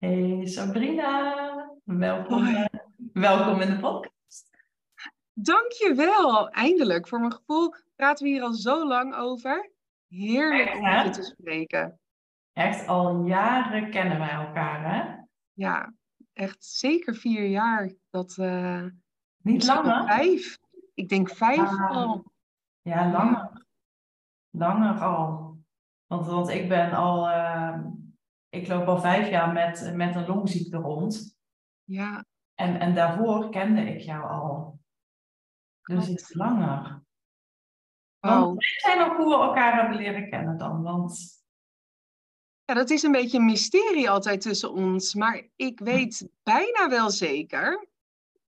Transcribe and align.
Hey 0.00 0.46
Sabrina, 0.46 1.34
welkom, 1.84 2.46
uh, 2.46 2.64
welkom 3.12 3.60
in 3.60 3.68
de 3.70 3.78
podcast. 3.78 4.50
Dankjewel, 5.32 6.48
eindelijk. 6.48 7.08
Voor 7.08 7.20
mijn 7.20 7.32
gevoel 7.32 7.74
praten 7.96 8.24
we 8.24 8.30
hier 8.30 8.42
al 8.42 8.52
zo 8.52 8.86
lang 8.86 9.14
over. 9.14 9.70
Heerlijk 10.08 10.68
echt, 10.68 10.78
om 10.78 11.04
je 11.04 11.10
te 11.10 11.22
spreken. 11.22 12.00
Echt 12.52 12.86
al 12.86 13.24
jaren 13.24 13.90
kennen 13.90 14.18
wij 14.18 14.30
elkaar, 14.30 14.94
hè? 14.94 15.14
Ja, 15.52 15.94
echt 16.32 16.64
zeker 16.64 17.14
vier 17.14 17.46
jaar. 17.46 17.92
Dat, 18.10 18.36
uh, 18.36 18.84
Niet 19.42 19.66
langer? 19.66 20.06
Vijf. 20.06 20.58
Ik 20.94 21.08
denk 21.08 21.30
vijf 21.30 21.58
ah, 21.58 21.90
al. 21.90 22.32
Ja, 22.82 23.10
langer. 23.10 23.66
Langer 24.50 25.00
al. 25.00 25.56
Want, 26.06 26.26
want 26.26 26.48
ik 26.48 26.68
ben 26.68 26.92
al... 26.92 27.28
Uh, 27.28 27.78
ik 28.50 28.68
loop 28.68 28.86
al 28.86 29.00
vijf 29.00 29.28
jaar 29.28 29.52
met, 29.52 29.92
met 29.94 30.14
een 30.14 30.26
longziekte 30.26 30.76
rond. 30.76 31.38
Ja. 31.84 32.24
En, 32.54 32.80
en 32.80 32.94
daarvoor 32.94 33.50
kende 33.50 33.80
ik 33.80 34.00
jou 34.00 34.30
al. 34.30 34.78
Dus 35.82 36.08
iets 36.08 36.34
langer. 36.34 37.02
Wow. 38.18 38.32
Want 38.32 38.64
zijn 38.64 39.00
ook 39.00 39.16
hoe 39.16 39.28
we 39.28 39.34
elkaar 39.34 39.80
hebben 39.80 39.96
leren 39.96 40.30
kennen 40.30 40.58
dan. 40.58 40.82
Want... 40.82 41.38
Ja, 42.64 42.74
dat 42.74 42.90
is 42.90 43.02
een 43.02 43.12
beetje 43.12 43.38
een 43.38 43.44
mysterie 43.44 44.10
altijd 44.10 44.40
tussen 44.40 44.72
ons. 44.72 45.14
Maar 45.14 45.48
ik 45.56 45.78
weet 45.78 46.28
bijna 46.42 46.88
wel 46.88 47.10
zeker 47.10 47.88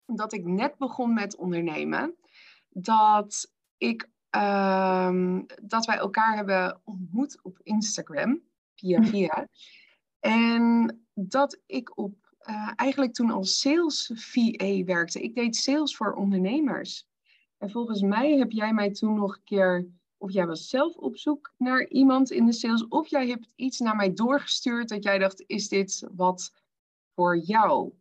dat 0.05 0.33
ik 0.33 0.45
net 0.45 0.77
begon 0.77 1.13
met 1.13 1.35
ondernemen. 1.35 2.15
Dat, 2.69 3.51
ik, 3.77 4.09
um, 4.35 5.45
dat 5.63 5.85
wij 5.85 5.97
elkaar 5.97 6.35
hebben 6.35 6.81
ontmoet 6.83 7.39
op 7.43 7.59
Instagram. 7.63 8.41
Via 8.75 9.03
via. 9.11 9.47
En 10.21 11.05
dat 11.13 11.61
ik 11.65 11.97
op 11.97 12.21
uh, 12.49 12.71
eigenlijk 12.75 13.13
toen 13.13 13.31
als 13.31 13.59
sales 13.59 14.11
VA 14.13 14.83
werkte. 14.83 15.21
Ik 15.21 15.35
deed 15.35 15.55
sales 15.55 15.95
voor 15.95 16.13
ondernemers. 16.13 17.07
En 17.57 17.71
volgens 17.71 18.01
mij 18.01 18.37
heb 18.37 18.51
jij 18.51 18.73
mij 18.73 18.91
toen 18.91 19.13
nog 19.13 19.35
een 19.35 19.43
keer, 19.43 19.87
of 20.17 20.31
jij 20.31 20.47
was 20.47 20.69
zelf 20.69 20.95
op 20.95 21.17
zoek 21.17 21.53
naar 21.57 21.87
iemand 21.87 22.31
in 22.31 22.45
de 22.45 22.53
sales, 22.53 22.87
of 22.87 23.07
jij 23.07 23.27
hebt 23.27 23.47
iets 23.55 23.79
naar 23.79 23.95
mij 23.95 24.13
doorgestuurd 24.13 24.89
dat 24.89 25.03
jij 25.03 25.17
dacht, 25.17 25.43
is 25.47 25.67
dit 25.67 26.07
wat 26.15 26.53
voor 27.15 27.37
jou? 27.37 27.91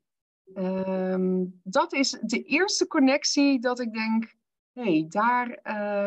Um, 0.54 1.60
dat 1.62 1.92
is 1.92 2.18
de 2.22 2.42
eerste 2.42 2.86
connectie 2.86 3.60
dat 3.60 3.80
ik 3.80 3.92
denk, 3.92 4.34
hé, 4.72 4.82
hey, 4.82 5.06
daar, 5.08 5.48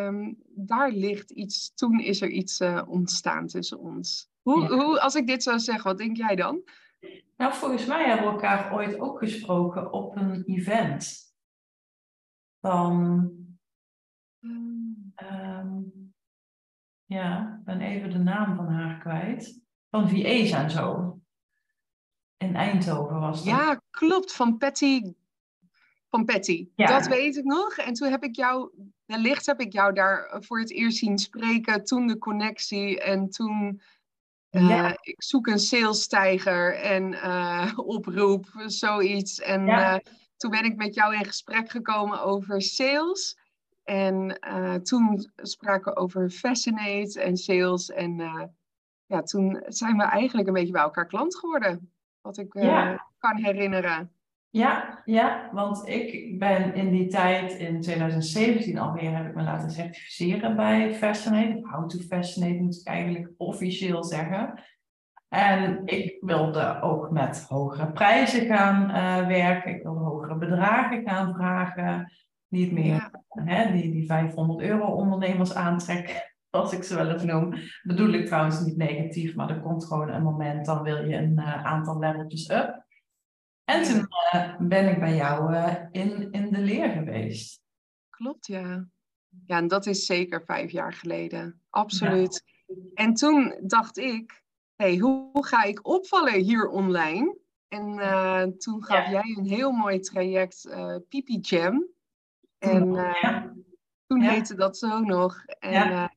um, 0.08 0.38
daar 0.48 0.92
ligt 0.92 1.32
iets, 1.32 1.74
toen 1.74 2.00
is 2.00 2.22
er 2.22 2.30
iets 2.30 2.62
uh, 2.62 2.84
ontstaan 2.88 3.48
tussen 3.48 3.80
ons. 3.80 4.32
Hoe, 4.44 4.62
ja. 4.62 4.68
hoe, 4.68 5.02
als 5.02 5.16
ik 5.16 5.28
dit 5.28 5.44
zou 5.44 5.60
zeggen, 5.60 5.84
wat 5.84 5.98
denk 5.98 6.18
jij 6.18 6.36
dan? 6.36 6.62
Nou, 7.38 7.54
volgens 7.54 7.86
mij 7.86 8.08
hebben 8.08 8.26
we 8.26 8.32
elkaar 8.32 8.74
ooit 8.74 9.00
ook 9.00 9.20
gesproken 9.20 9.92
op 9.92 10.16
een 10.16 10.44
event. 10.46 11.34
Van. 12.62 13.32
Um, 14.42 16.14
ja, 17.06 17.58
ik 17.60 17.66
ben 17.66 17.82
even 17.82 18.10
de 18.10 18.20
naam 18.20 18.56
van 18.56 18.68
haar 18.68 19.00
kwijt. 19.00 19.62
Van 19.90 20.10
VA's 20.10 20.52
en 20.52 20.72
zo. 20.72 21.18
In 22.38 22.56
Eindhoven 22.56 23.20
was 23.20 23.38
dat. 23.38 23.46
Ja, 23.46 23.82
klopt. 23.90 24.34
Van 24.34 24.58
Patty. 24.58 25.14
Van 26.10 26.26
Patty. 26.26 26.70
Ja. 26.76 26.88
Dat 26.88 27.08
weet 27.08 27.36
ik 27.36 27.44
nog. 27.44 27.78
En 27.78 27.94
toen 27.94 28.10
heb 28.10 28.24
ik 28.24 28.36
jou, 28.36 28.72
wellicht 29.06 29.46
heb 29.46 29.60
ik 29.60 29.74
jou 29.74 29.94
daar 29.94 30.38
voor 30.40 30.60
het 30.60 30.72
eerst 30.72 30.98
zien 30.98 31.18
spreken. 31.18 31.84
Toen 31.84 32.08
de 32.08 32.18
connectie 32.18 33.02
en 33.02 33.30
toen 33.30 33.82
uh, 34.54 34.70
ja. 34.70 34.98
Ik 35.02 35.24
zoek 35.24 35.48
een 35.48 35.60
salesstijger 35.60 36.76
en 36.76 37.12
uh, 37.12 37.72
oproep, 37.96 38.46
zoiets. 38.66 39.40
En 39.40 39.66
ja. 39.66 39.94
uh, 39.94 40.00
toen 40.38 40.52
ben 40.52 40.66
ik 40.66 40.76
met 40.76 40.94
jou 40.94 41.16
in 41.16 41.26
gesprek 41.26 41.70
gekomen 41.70 42.22
over 42.22 42.62
sales. 42.62 43.38
En 43.84 44.40
toen 44.84 45.32
spraken 45.36 45.94
we 45.94 46.00
over 46.00 46.30
Fascinate 46.30 47.22
en 47.22 47.38
sales. 47.38 47.90
En 47.90 48.16
ja, 49.06 49.22
toen 49.22 49.64
zijn 49.68 49.98
we 49.98 50.04
eigenlijk 50.04 50.48
een 50.48 50.54
beetje 50.54 50.72
bij 50.72 50.82
elkaar 50.82 51.08
klant 51.08 51.36
geworden. 51.36 51.92
Wat 52.22 52.38
ik 52.38 52.54
ja. 52.54 53.08
kan 53.18 53.38
herinneren. 53.38 54.12
Ja, 54.56 55.02
ja, 55.06 55.50
want 55.52 55.88
ik 55.88 56.40
ben 56.40 56.74
in 56.74 56.92
die 56.92 57.08
tijd, 57.08 57.54
in 57.54 57.82
2017 57.82 58.78
alweer, 58.78 59.16
heb 59.16 59.28
ik 59.28 59.36
me 59.36 59.44
laten 59.44 59.72
certificeren 59.72 60.56
bij 60.56 60.94
Fascinate. 60.94 61.60
How 61.62 61.90
to 61.90 62.00
Fascinate 62.00 62.62
moet 62.62 62.80
ik 62.80 62.88
eigenlijk 62.88 63.32
officieel 63.38 64.04
zeggen. 64.04 64.64
En 65.30 65.82
ik 65.86 66.18
wilde 66.22 66.82
ook 66.82 67.12
met 67.12 67.46
hogere 67.50 67.92
prijzen 67.92 68.46
gaan 68.46 68.90
uh, 68.90 69.28
werken. 69.28 69.76
Ik 69.76 69.84
wilde 69.84 70.00
hogere 70.00 70.38
bedragen 70.38 71.10
gaan 71.10 71.34
vragen. 71.34 72.12
Niet 72.48 72.72
meer 72.72 72.86
ja. 72.86 73.12
hè, 73.28 73.72
die, 73.72 73.92
die 73.92 74.06
500 74.06 74.62
euro 74.62 74.86
ondernemers 74.86 75.56
aantrekken, 75.56 76.16
als 76.50 76.74
ik 76.74 76.84
ze 76.84 76.96
wel 76.96 77.10
eens 77.10 77.24
noem. 77.24 77.54
Bedoel 77.84 78.14
ik 78.14 78.26
trouwens 78.26 78.66
niet 78.66 78.78
negatief, 78.78 79.36
maar 79.36 79.50
er 79.50 79.62
komt 79.62 79.86
gewoon 79.86 80.10
een 80.10 80.24
moment, 80.24 80.66
dan 80.66 80.84
wil 80.84 81.06
je 81.06 81.16
een 81.16 81.40
uh, 81.40 81.66
aantal 81.66 82.00
leveltjes 82.00 82.50
up. 82.50 82.83
En 83.66 83.84
toen 83.84 84.08
uh, 84.34 84.58
ben 84.60 84.90
ik 84.90 85.00
bij 85.00 85.16
jou 85.16 85.54
uh, 85.54 85.76
in, 85.92 86.32
in 86.32 86.52
de 86.52 86.60
leer 86.60 86.90
geweest. 86.90 87.62
Klopt, 88.10 88.48
ja. 88.48 88.88
Ja, 89.46 89.58
en 89.58 89.68
dat 89.68 89.86
is 89.86 90.06
zeker 90.06 90.44
vijf 90.44 90.72
jaar 90.72 90.94
geleden. 90.94 91.62
Absoluut. 91.70 92.44
Ja. 92.66 92.74
En 92.94 93.14
toen 93.14 93.60
dacht 93.62 93.98
ik, 93.98 94.44
hey, 94.76 94.98
hoe 94.98 95.46
ga 95.46 95.64
ik 95.64 95.88
opvallen 95.88 96.42
hier 96.42 96.68
online? 96.68 97.38
En 97.68 97.98
uh, 97.98 98.44
toen 98.44 98.84
gaf 98.84 99.06
ja. 99.06 99.12
jij 99.12 99.36
een 99.38 99.46
heel 99.46 99.72
mooi 99.72 100.00
traject, 100.00 100.76
Pipi 101.10 101.40
Jam. 101.40 101.88
En 102.58 102.94
ja. 102.94 103.54
toen 104.08 104.22
heette 104.22 104.56
dat 104.56 104.78
zo 104.78 105.00
nog. 105.00 105.46
En 105.46 106.12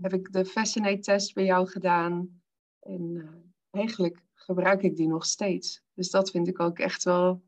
heb 0.00 0.12
ik 0.12 0.32
de 0.32 0.44
Fascinate 0.44 0.98
test 0.98 1.34
bij 1.34 1.44
jou 1.44 1.68
gedaan. 1.68 2.42
En 2.80 3.28
eigenlijk 3.70 4.22
gebruik 4.44 4.82
ik 4.82 4.96
die 4.96 5.08
nog 5.08 5.24
steeds. 5.24 5.82
Dus 5.94 6.10
dat 6.10 6.30
vind 6.30 6.48
ik 6.48 6.60
ook 6.60 6.78
echt 6.78 7.02
wel. 7.02 7.42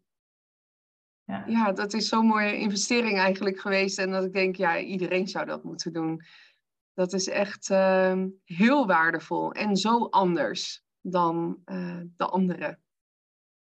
Ja, 1.24 1.44
ja 1.46 1.72
dat 1.72 1.92
is 1.92 2.08
zo'n 2.08 2.26
mooie 2.26 2.58
investering 2.58 3.18
eigenlijk 3.18 3.60
geweest. 3.60 3.98
En 3.98 4.10
dat 4.10 4.24
ik 4.24 4.32
denk, 4.32 4.56
ja, 4.56 4.78
iedereen 4.78 5.28
zou 5.28 5.46
dat 5.46 5.64
moeten 5.64 5.92
doen. 5.92 6.22
Dat 6.92 7.12
is 7.12 7.28
echt 7.28 7.70
uh, 7.70 8.22
heel 8.44 8.86
waardevol 8.86 9.52
en 9.52 9.76
zo 9.76 10.04
anders 10.04 10.84
dan 11.00 11.58
uh, 11.66 12.00
de 12.16 12.26
andere 12.26 12.78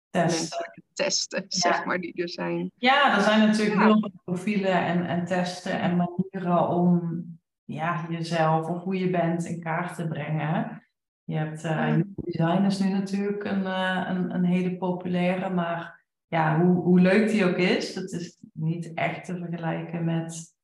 testen, 0.09 0.71
testen 0.93 1.45
ja. 1.47 1.57
zeg 1.59 1.85
maar, 1.85 1.99
die 1.99 2.13
er 2.13 2.29
zijn. 2.29 2.71
Ja, 2.75 3.15
er 3.17 3.23
zijn 3.23 3.39
natuurlijk 3.39 3.79
ja. 3.79 3.85
heel 3.85 3.99
veel 3.99 4.21
profielen 4.23 4.85
en, 4.85 5.05
en 5.05 5.25
testen 5.25 5.79
en 5.79 5.95
manieren 5.95 6.67
om 6.67 7.25
ja, 7.63 8.05
jezelf 8.09 8.67
of 8.67 8.83
hoe 8.83 8.97
je 8.97 9.09
bent 9.09 9.45
in 9.45 9.59
kaart 9.59 9.95
te 9.95 10.07
brengen. 10.07 10.83
Je 11.23 11.37
hebt 11.37 11.63
uh, 11.63 11.99
design 12.23 12.63
is 12.63 12.79
nu 12.79 12.89
natuurlijk 12.89 13.43
een, 13.43 13.61
uh, 13.61 14.05
een, 14.07 14.33
een, 14.35 14.45
hele 14.45 14.77
populaire, 14.77 15.49
maar 15.49 16.05
ja, 16.27 16.61
hoe, 16.61 16.83
hoe 16.83 16.99
leuk 16.99 17.29
die 17.29 17.45
ook 17.45 17.57
is, 17.57 17.93
dat 17.93 18.11
is 18.11 18.37
niet 18.53 18.93
echt 18.93 19.25
te 19.25 19.37
vergelijken 19.37 20.05
met 20.05 20.55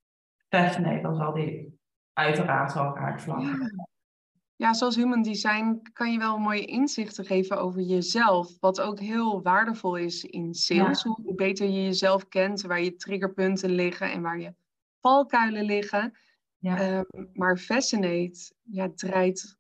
Fascinate. 0.49 1.01
Dan 1.01 1.15
zal 1.15 1.33
die 1.33 1.79
uiteraard 2.13 2.73
wel 2.73 2.83
elkaar 2.83 3.21
vlakken. 3.21 3.47
Ja. 3.47 3.87
ja, 4.55 4.73
zoals 4.73 4.95
human 4.95 5.21
design 5.21 5.79
kan 5.93 6.11
je 6.11 6.17
wel 6.17 6.37
mooie 6.37 6.65
inzichten 6.65 7.25
geven 7.25 7.59
over 7.59 7.81
jezelf, 7.81 8.59
wat 8.59 8.81
ook 8.81 8.99
heel 8.99 9.41
waardevol 9.41 9.95
is 9.95 10.23
in 10.23 10.53
sales. 10.53 11.03
Ja. 11.03 11.11
Hoe 11.11 11.35
beter 11.35 11.65
je 11.65 11.83
jezelf 11.83 12.27
kent, 12.27 12.61
waar 12.61 12.81
je 12.81 12.95
triggerpunten 12.95 13.69
liggen 13.69 14.11
en 14.11 14.21
waar 14.21 14.39
je 14.39 14.53
valkuilen 15.01 15.63
liggen. 15.63 16.17
Ja. 16.57 16.97
Um, 16.97 17.29
maar 17.33 17.57
Fascinate 17.57 18.53
ja, 18.63 18.89
draait 18.95 19.56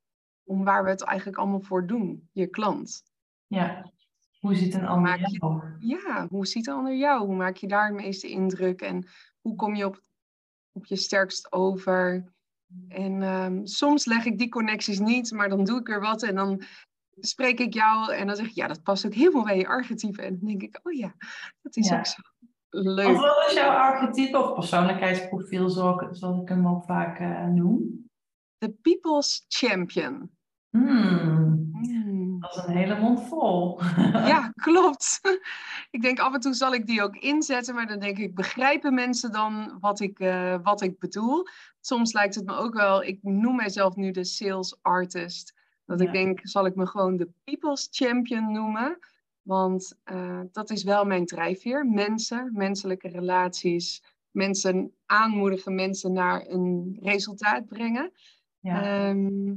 om 0.47 0.63
waar 0.63 0.83
we 0.83 0.89
het 0.89 1.03
eigenlijk 1.03 1.37
allemaal 1.37 1.61
voor 1.61 1.87
doen, 1.87 2.29
je 2.31 2.47
klant. 2.47 3.03
Ja, 3.47 3.91
hoe 4.39 4.55
ziet 4.55 4.73
een 4.73 4.87
ander 4.87 5.19
jou? 5.19 5.61
Ja, 5.79 6.27
hoe 6.29 6.47
ziet 6.47 6.67
een 6.67 6.73
ander 6.73 6.95
jou? 6.95 7.25
Hoe 7.25 7.35
maak 7.35 7.55
je 7.55 7.67
daar 7.67 7.85
het 7.85 7.95
meeste 7.95 8.29
indruk? 8.29 8.81
En 8.81 9.07
hoe 9.41 9.55
kom 9.55 9.75
je 9.75 9.85
op, 9.85 10.01
op 10.71 10.85
je 10.85 10.95
sterkst 10.95 11.51
over? 11.51 12.31
En 12.87 13.21
um, 13.21 13.65
soms 13.65 14.05
leg 14.05 14.25
ik 14.25 14.37
die 14.37 14.49
connecties 14.49 14.99
niet, 14.99 15.31
maar 15.31 15.49
dan 15.49 15.63
doe 15.63 15.79
ik 15.79 15.89
er 15.89 15.99
wat 15.99 16.23
en 16.23 16.35
dan 16.35 16.63
spreek 17.19 17.59
ik 17.59 17.73
jou 17.73 18.13
en 18.13 18.27
dan 18.27 18.35
zeg 18.35 18.45
ik, 18.45 18.55
ja, 18.55 18.67
dat 18.67 18.83
past 18.83 19.05
ook 19.05 19.13
helemaal 19.13 19.43
bij 19.43 19.57
je 19.57 19.67
archetype. 19.67 20.21
En 20.21 20.37
dan 20.39 20.47
denk 20.47 20.61
ik, 20.61 20.79
oh 20.83 20.93
ja, 20.93 21.15
dat 21.61 21.75
is 21.75 21.87
ja. 21.87 21.97
ook 21.97 22.05
zo 22.05 22.21
leuk. 22.69 23.07
Of 23.07 23.19
wat 23.19 23.45
is 23.47 23.53
jouw 23.53 23.69
archetype 23.69 24.37
of 24.37 24.53
persoonlijkheidsprofiel, 24.53 25.69
zoals 25.69 26.41
ik 26.41 26.49
hem 26.49 26.67
ook 26.67 26.83
vaak 26.83 27.19
uh, 27.19 27.45
noem? 27.45 28.09
De 28.57 28.69
People's 28.69 29.45
Champion. 29.47 30.36
Hmm. 30.69 31.69
Mm. 31.71 32.39
Dat 32.39 32.55
is 32.55 32.63
een 32.63 32.77
hele 32.77 32.99
mond 32.99 33.27
vol. 33.27 33.81
ja, 34.31 34.51
klopt. 34.55 35.21
Ik 35.91 36.01
denk 36.01 36.19
af 36.19 36.33
en 36.33 36.39
toe 36.39 36.53
zal 36.53 36.73
ik 36.73 36.85
die 36.85 37.03
ook 37.03 37.15
inzetten, 37.15 37.75
maar 37.75 37.87
dan 37.87 37.99
denk 37.99 38.17
ik, 38.17 38.35
begrijpen 38.35 38.93
mensen 38.93 39.31
dan 39.31 39.77
wat 39.79 39.99
ik, 39.99 40.19
uh, 40.19 40.55
wat 40.63 40.81
ik 40.81 40.99
bedoel? 40.99 41.47
Soms 41.79 42.13
lijkt 42.13 42.35
het 42.35 42.45
me 42.45 42.55
ook 42.55 42.73
wel, 42.73 43.03
ik 43.03 43.19
noem 43.21 43.55
mijzelf 43.55 43.95
nu 43.95 44.11
de 44.11 44.23
sales 44.23 44.77
artist. 44.81 45.53
Dat 45.85 45.99
ja. 45.99 46.05
ik 46.05 46.13
denk, 46.13 46.39
zal 46.43 46.65
ik 46.65 46.75
me 46.75 46.87
gewoon 46.87 47.17
de 47.17 47.29
people's 47.43 47.87
champion 47.91 48.51
noemen? 48.51 48.99
Want 49.41 49.97
eh, 50.03 50.41
dat 50.51 50.69
is 50.69 50.83
wel 50.83 51.05
mijn 51.05 51.25
drijfveer. 51.25 51.85
Mensen, 51.85 52.51
menselijke 52.53 53.07
relaties, 53.07 54.03
mensen 54.31 54.93
aanmoedigen, 55.05 55.75
mensen 55.75 56.13
naar 56.13 56.45
een 56.47 56.97
resultaat 57.01 57.67
brengen. 57.67 58.11
Ja. 58.59 58.81
Ehm, 58.81 59.53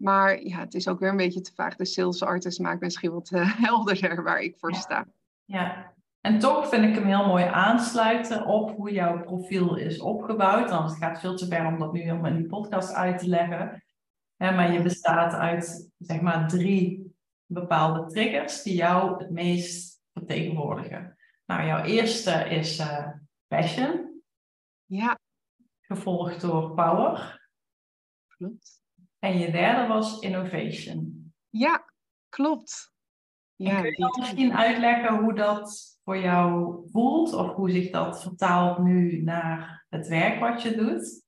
maar 0.00 0.42
ja, 0.42 0.58
het 0.58 0.74
is 0.74 0.88
ook 0.88 0.98
weer 0.98 1.08
een 1.08 1.16
beetje 1.16 1.40
te 1.40 1.54
vaag. 1.54 1.76
De 1.76 1.84
sales 1.84 2.22
artist 2.22 2.58
maakt 2.58 2.80
misschien 2.80 3.12
wat 3.12 3.30
uh, 3.30 3.60
helderder 3.66 4.22
waar 4.22 4.40
ik 4.40 4.56
voor 4.58 4.74
sta. 4.74 5.06
Ja, 5.44 5.92
en 6.20 6.38
toch 6.38 6.68
vind 6.68 6.84
ik 6.84 6.94
hem 6.94 7.04
heel 7.04 7.26
mooi 7.26 7.44
aansluiten 7.44 8.46
op 8.46 8.76
hoe 8.76 8.92
jouw 8.92 9.20
profiel 9.20 9.76
is 9.76 10.00
opgebouwd. 10.00 10.70
Want 10.70 10.90
het 10.90 10.98
gaat 10.98 11.20
veel 11.20 11.36
te 11.36 11.46
ver 11.46 11.66
om 11.66 11.78
dat 11.78 11.92
nu 11.92 12.00
helemaal 12.00 12.30
in 12.30 12.36
die 12.36 12.46
podcast 12.46 12.92
uit 12.92 13.18
te 13.18 13.28
leggen. 13.28 13.84
maar 14.36 14.72
je 14.72 14.82
bestaat 14.82 15.32
uit 15.32 15.90
zeg 15.98 16.20
maar 16.20 16.48
drie 16.48 17.14
bepaalde 17.46 18.06
triggers 18.06 18.62
die 18.62 18.74
jou 18.74 19.18
het 19.18 19.30
meest 19.30 20.02
vertegenwoordigen. 20.12 21.16
Nou, 21.46 21.66
jouw 21.66 21.82
eerste 21.82 22.30
is 22.30 22.78
uh, 22.78 23.08
passion. 23.48 24.22
Ja. 24.84 25.18
Gevolgd 25.80 26.40
door 26.40 26.74
power. 26.74 27.48
Klopt. 28.26 28.79
En 29.20 29.38
je 29.38 29.50
derde 29.50 29.86
was 29.86 30.18
innovation. 30.18 31.32
Ja, 31.48 31.84
klopt. 32.28 32.92
Ja, 33.56 33.80
kun 33.80 33.90
je 33.90 33.96
dan 33.96 34.16
misschien 34.18 34.56
uitleggen 34.56 35.18
hoe 35.18 35.34
dat 35.34 35.98
voor 36.04 36.18
jou 36.18 36.78
voelt 36.90 37.32
of 37.32 37.54
hoe 37.54 37.70
zich 37.70 37.90
dat 37.90 38.22
vertaalt 38.22 38.78
nu 38.78 39.22
naar 39.22 39.86
het 39.88 40.08
werk 40.08 40.40
wat 40.40 40.62
je 40.62 40.76
doet? 40.76 41.24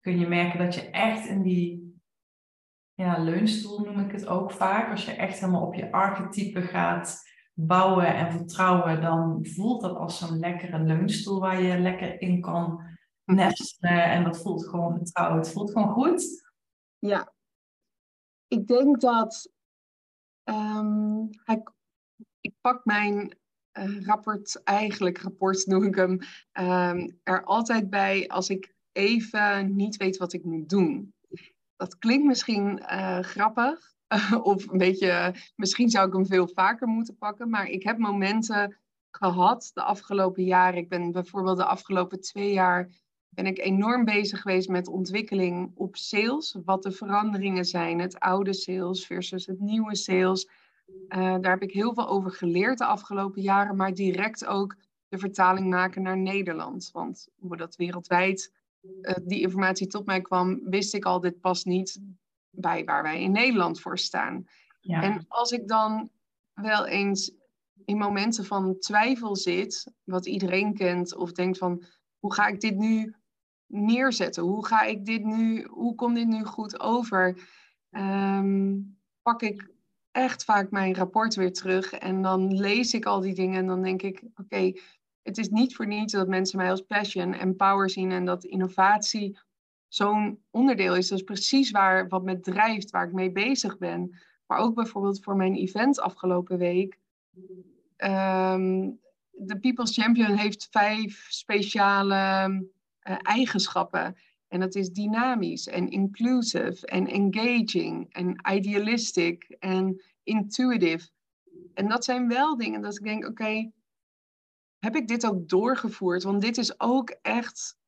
Kun 0.00 0.18
je 0.18 0.26
merken 0.26 0.58
dat 0.58 0.74
je 0.74 0.90
echt 0.90 1.26
in 1.26 1.42
die 1.42 2.00
ja, 2.94 3.18
leunstoel 3.18 3.80
noem 3.80 3.98
ik 3.98 4.12
het 4.12 4.26
ook 4.26 4.52
vaak. 4.52 4.90
Als 4.90 5.04
je 5.04 5.12
echt 5.12 5.40
helemaal 5.40 5.66
op 5.66 5.74
je 5.74 5.92
archetype 5.92 6.62
gaat 6.62 7.22
bouwen 7.54 8.14
en 8.14 8.32
vertrouwen, 8.32 9.00
dan 9.00 9.46
voelt 9.46 9.80
dat 9.80 9.96
als 9.96 10.18
zo'n 10.18 10.38
lekkere 10.38 10.78
leunstoel 10.78 11.40
waar 11.40 11.62
je 11.62 11.78
lekker 11.78 12.20
in 12.20 12.40
kan 12.40 12.82
nestelen. 13.24 14.04
En 14.04 14.24
dat 14.24 14.42
voelt 14.42 14.68
gewoon 14.68 14.96
vertrouwd. 14.96 15.36
Het 15.46 15.52
voelt 15.52 15.70
gewoon 15.70 15.92
goed. 15.92 16.47
Ja, 16.98 17.32
ik 18.48 18.66
denk 18.66 19.00
dat 19.00 19.52
um, 20.44 21.30
ik 22.40 22.54
pak 22.60 22.84
mijn 22.84 23.38
uh, 23.78 24.00
rapport, 24.00 24.62
eigenlijk 24.62 25.18
rapport 25.18 25.66
noem 25.66 25.84
ik 25.84 25.94
hem, 25.94 26.18
um, 26.52 27.20
er 27.22 27.44
altijd 27.44 27.90
bij 27.90 28.28
als 28.28 28.48
ik 28.48 28.74
even 28.92 29.76
niet 29.76 29.96
weet 29.96 30.16
wat 30.16 30.32
ik 30.32 30.44
moet 30.44 30.68
doen 30.68 31.14
dat 31.78 31.98
klinkt 31.98 32.26
misschien 32.26 32.82
uh, 32.90 33.18
grappig. 33.18 33.96
of 34.42 34.68
een 34.68 34.78
beetje, 34.78 35.34
misschien 35.56 35.90
zou 35.90 36.06
ik 36.06 36.12
hem 36.12 36.26
veel 36.26 36.48
vaker 36.48 36.86
moeten 36.86 37.16
pakken. 37.16 37.50
Maar 37.50 37.66
ik 37.66 37.82
heb 37.82 37.98
momenten 37.98 38.78
gehad 39.10 39.70
de 39.74 39.82
afgelopen 39.82 40.44
jaren. 40.44 40.78
Ik 40.78 40.88
ben 40.88 41.12
bijvoorbeeld 41.12 41.56
de 41.56 41.64
afgelopen 41.64 42.20
twee 42.20 42.52
jaar 42.52 42.88
ben 43.28 43.46
ik 43.46 43.58
enorm 43.58 44.04
bezig 44.04 44.40
geweest 44.40 44.68
met 44.68 44.88
ontwikkeling 44.88 45.72
op 45.74 45.96
sales. 45.96 46.56
Wat 46.64 46.82
de 46.82 46.92
veranderingen 46.92 47.64
zijn, 47.64 47.98
het 47.98 48.18
oude 48.18 48.52
sales 48.52 49.06
versus 49.06 49.46
het 49.46 49.60
nieuwe 49.60 49.96
sales. 49.96 50.48
Uh, 50.88 51.18
daar 51.18 51.50
heb 51.50 51.62
ik 51.62 51.72
heel 51.72 51.94
veel 51.94 52.08
over 52.08 52.30
geleerd 52.30 52.78
de 52.78 52.84
afgelopen 52.84 53.42
jaren, 53.42 53.76
maar 53.76 53.94
direct 53.94 54.46
ook 54.46 54.76
de 55.08 55.18
vertaling 55.18 55.70
maken 55.70 56.02
naar 56.02 56.18
Nederland. 56.18 56.90
Want 56.92 57.28
hoe 57.38 57.56
dat 57.56 57.76
wereldwijd 57.76 58.52
uh, 59.02 59.14
die 59.24 59.40
informatie 59.40 59.86
tot 59.86 60.06
mij 60.06 60.20
kwam, 60.20 60.60
wist 60.64 60.94
ik 60.94 61.04
al, 61.04 61.20
dit 61.20 61.40
past 61.40 61.66
niet 61.66 62.00
bij 62.50 62.84
waar 62.84 63.02
wij 63.02 63.22
in 63.22 63.32
Nederland 63.32 63.80
voor 63.80 63.98
staan. 63.98 64.46
Ja. 64.80 65.02
En 65.02 65.24
als 65.28 65.50
ik 65.50 65.68
dan 65.68 66.10
wel 66.54 66.86
eens 66.86 67.32
in 67.84 67.96
momenten 67.96 68.44
van 68.44 68.78
twijfel 68.78 69.36
zit, 69.36 69.92
wat 70.04 70.26
iedereen 70.26 70.74
kent, 70.74 71.16
of 71.16 71.32
denkt 71.32 71.58
van, 71.58 71.84
hoe 72.18 72.34
ga 72.34 72.46
ik 72.46 72.60
dit 72.60 72.76
nu 72.76 73.14
neerzetten? 73.68 74.42
Hoe 74.42 74.66
ga 74.66 74.82
ik 74.82 75.04
dit 75.04 75.24
nu, 75.24 75.66
hoe 75.70 75.94
komt 75.94 76.16
dit 76.16 76.26
nu 76.26 76.44
goed 76.44 76.80
over? 76.80 77.38
Um, 77.90 78.98
pak 79.22 79.42
ik 79.42 79.70
echt 80.10 80.44
vaak 80.44 80.70
mijn 80.70 80.94
rapport 80.94 81.34
weer 81.34 81.52
terug 81.52 81.92
en 81.92 82.22
dan 82.22 82.54
lees 82.54 82.94
ik 82.94 83.04
al 83.04 83.20
die 83.20 83.34
dingen 83.34 83.58
en 83.58 83.66
dan 83.66 83.82
denk 83.82 84.02
ik, 84.02 84.22
oké, 84.34 84.72
het 85.22 85.38
is 85.38 85.48
niet 85.48 85.76
voor 85.76 85.86
niets 85.86 86.12
dat 86.12 86.28
mensen 86.28 86.58
mij 86.58 86.70
als 86.70 86.80
passion 86.80 87.34
en 87.34 87.56
power 87.56 87.90
zien 87.90 88.10
en 88.10 88.24
dat 88.24 88.44
innovatie 88.44 89.38
zo'n 89.88 90.42
onderdeel 90.50 90.96
is. 90.96 91.08
Dat 91.08 91.18
is 91.18 91.24
precies 91.24 91.70
waar, 91.70 92.08
wat 92.08 92.24
me 92.24 92.40
drijft, 92.40 92.90
waar 92.90 93.06
ik 93.06 93.12
mee 93.12 93.32
bezig 93.32 93.78
ben. 93.78 94.18
Maar 94.46 94.58
ook 94.58 94.74
bijvoorbeeld 94.74 95.22
voor 95.22 95.36
mijn 95.36 95.54
event 95.54 96.00
afgelopen 96.00 96.58
week. 96.58 96.98
Ehm, 97.96 98.90
de 99.30 99.58
People's 99.60 99.94
Champion 99.94 100.36
heeft 100.36 100.68
vijf 100.70 101.26
speciale 101.28 102.66
uh, 103.08 103.16
eigenschappen. 103.22 104.16
En 104.48 104.60
dat 104.60 104.74
is 104.74 104.90
dynamisch 104.90 105.66
en 105.66 105.88
inclusive 105.90 106.86
en 106.86 107.06
engaging 107.06 108.12
en 108.14 108.40
idealistic 108.52 109.56
en 109.58 110.02
intuitive. 110.22 111.08
En 111.74 111.88
dat 111.88 112.04
zijn 112.04 112.28
wel 112.28 112.56
dingen 112.56 112.82
dat 112.82 112.94
ik 112.98 113.04
denk, 113.04 113.26
oké, 113.26 113.70
heb 114.78 114.96
ik 114.96 115.08
dit 115.08 115.26
ook 115.26 115.48
doorgevoerd? 115.48 116.22
Want 116.22 116.40
dit 116.40 116.58
is 116.58 116.80
ook 116.80 117.10
echt 117.22 117.78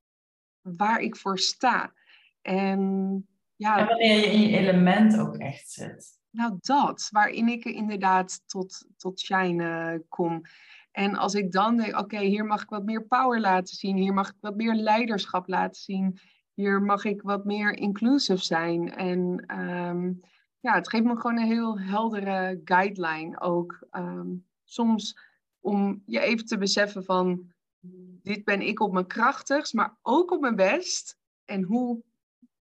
waar 0.61 1.00
ik 1.00 1.17
voor 1.17 1.38
sta. 1.38 1.93
En, 2.43 2.81
ja, 3.56 3.78
en 3.78 3.87
wanneer 3.87 4.16
je 4.16 4.26
in 4.26 4.40
je 4.40 4.56
element 4.56 5.19
ook 5.19 5.37
echt 5.37 5.70
zit. 5.70 6.19
Nou, 6.31 6.56
dat, 6.61 7.08
waarin 7.11 7.49
ik 7.49 7.64
inderdaad 7.64 8.43
tot, 8.46 8.87
tot 8.96 9.20
shine 9.20 10.02
kom. 10.08 10.43
En 11.00 11.17
als 11.17 11.35
ik 11.35 11.52
dan 11.52 11.76
denk, 11.76 11.99
oké, 11.99 12.19
hier 12.19 12.44
mag 12.44 12.62
ik 12.62 12.69
wat 12.69 12.85
meer 12.85 13.02
power 13.02 13.41
laten 13.41 13.76
zien, 13.76 13.97
hier 13.97 14.14
mag 14.14 14.29
ik 14.29 14.37
wat 14.41 14.56
meer 14.56 14.75
leiderschap 14.75 15.49
laten 15.49 15.81
zien, 15.81 16.19
hier 16.55 16.82
mag 16.82 17.05
ik 17.05 17.23
wat 17.23 17.44
meer 17.44 17.76
inclusive 17.76 18.44
zijn. 18.44 18.94
En 18.94 19.44
um, 19.61 20.20
ja, 20.58 20.75
het 20.75 20.88
geeft 20.88 21.05
me 21.05 21.17
gewoon 21.17 21.38
een 21.38 21.47
heel 21.47 21.79
heldere 21.79 22.61
guideline 22.64 23.41
ook. 23.41 23.87
Um, 23.91 24.47
soms 24.64 25.19
om 25.61 26.02
je 26.06 26.20
even 26.20 26.47
te 26.47 26.58
beseffen 26.58 27.05
van, 27.05 27.52
dit 28.23 28.44
ben 28.44 28.61
ik 28.61 28.81
op 28.81 28.93
mijn 28.93 29.06
krachtigst, 29.06 29.75
maar 29.75 29.97
ook 30.02 30.31
op 30.31 30.41
mijn 30.41 30.56
best. 30.56 31.17
En 31.44 31.62
hoe 31.62 32.02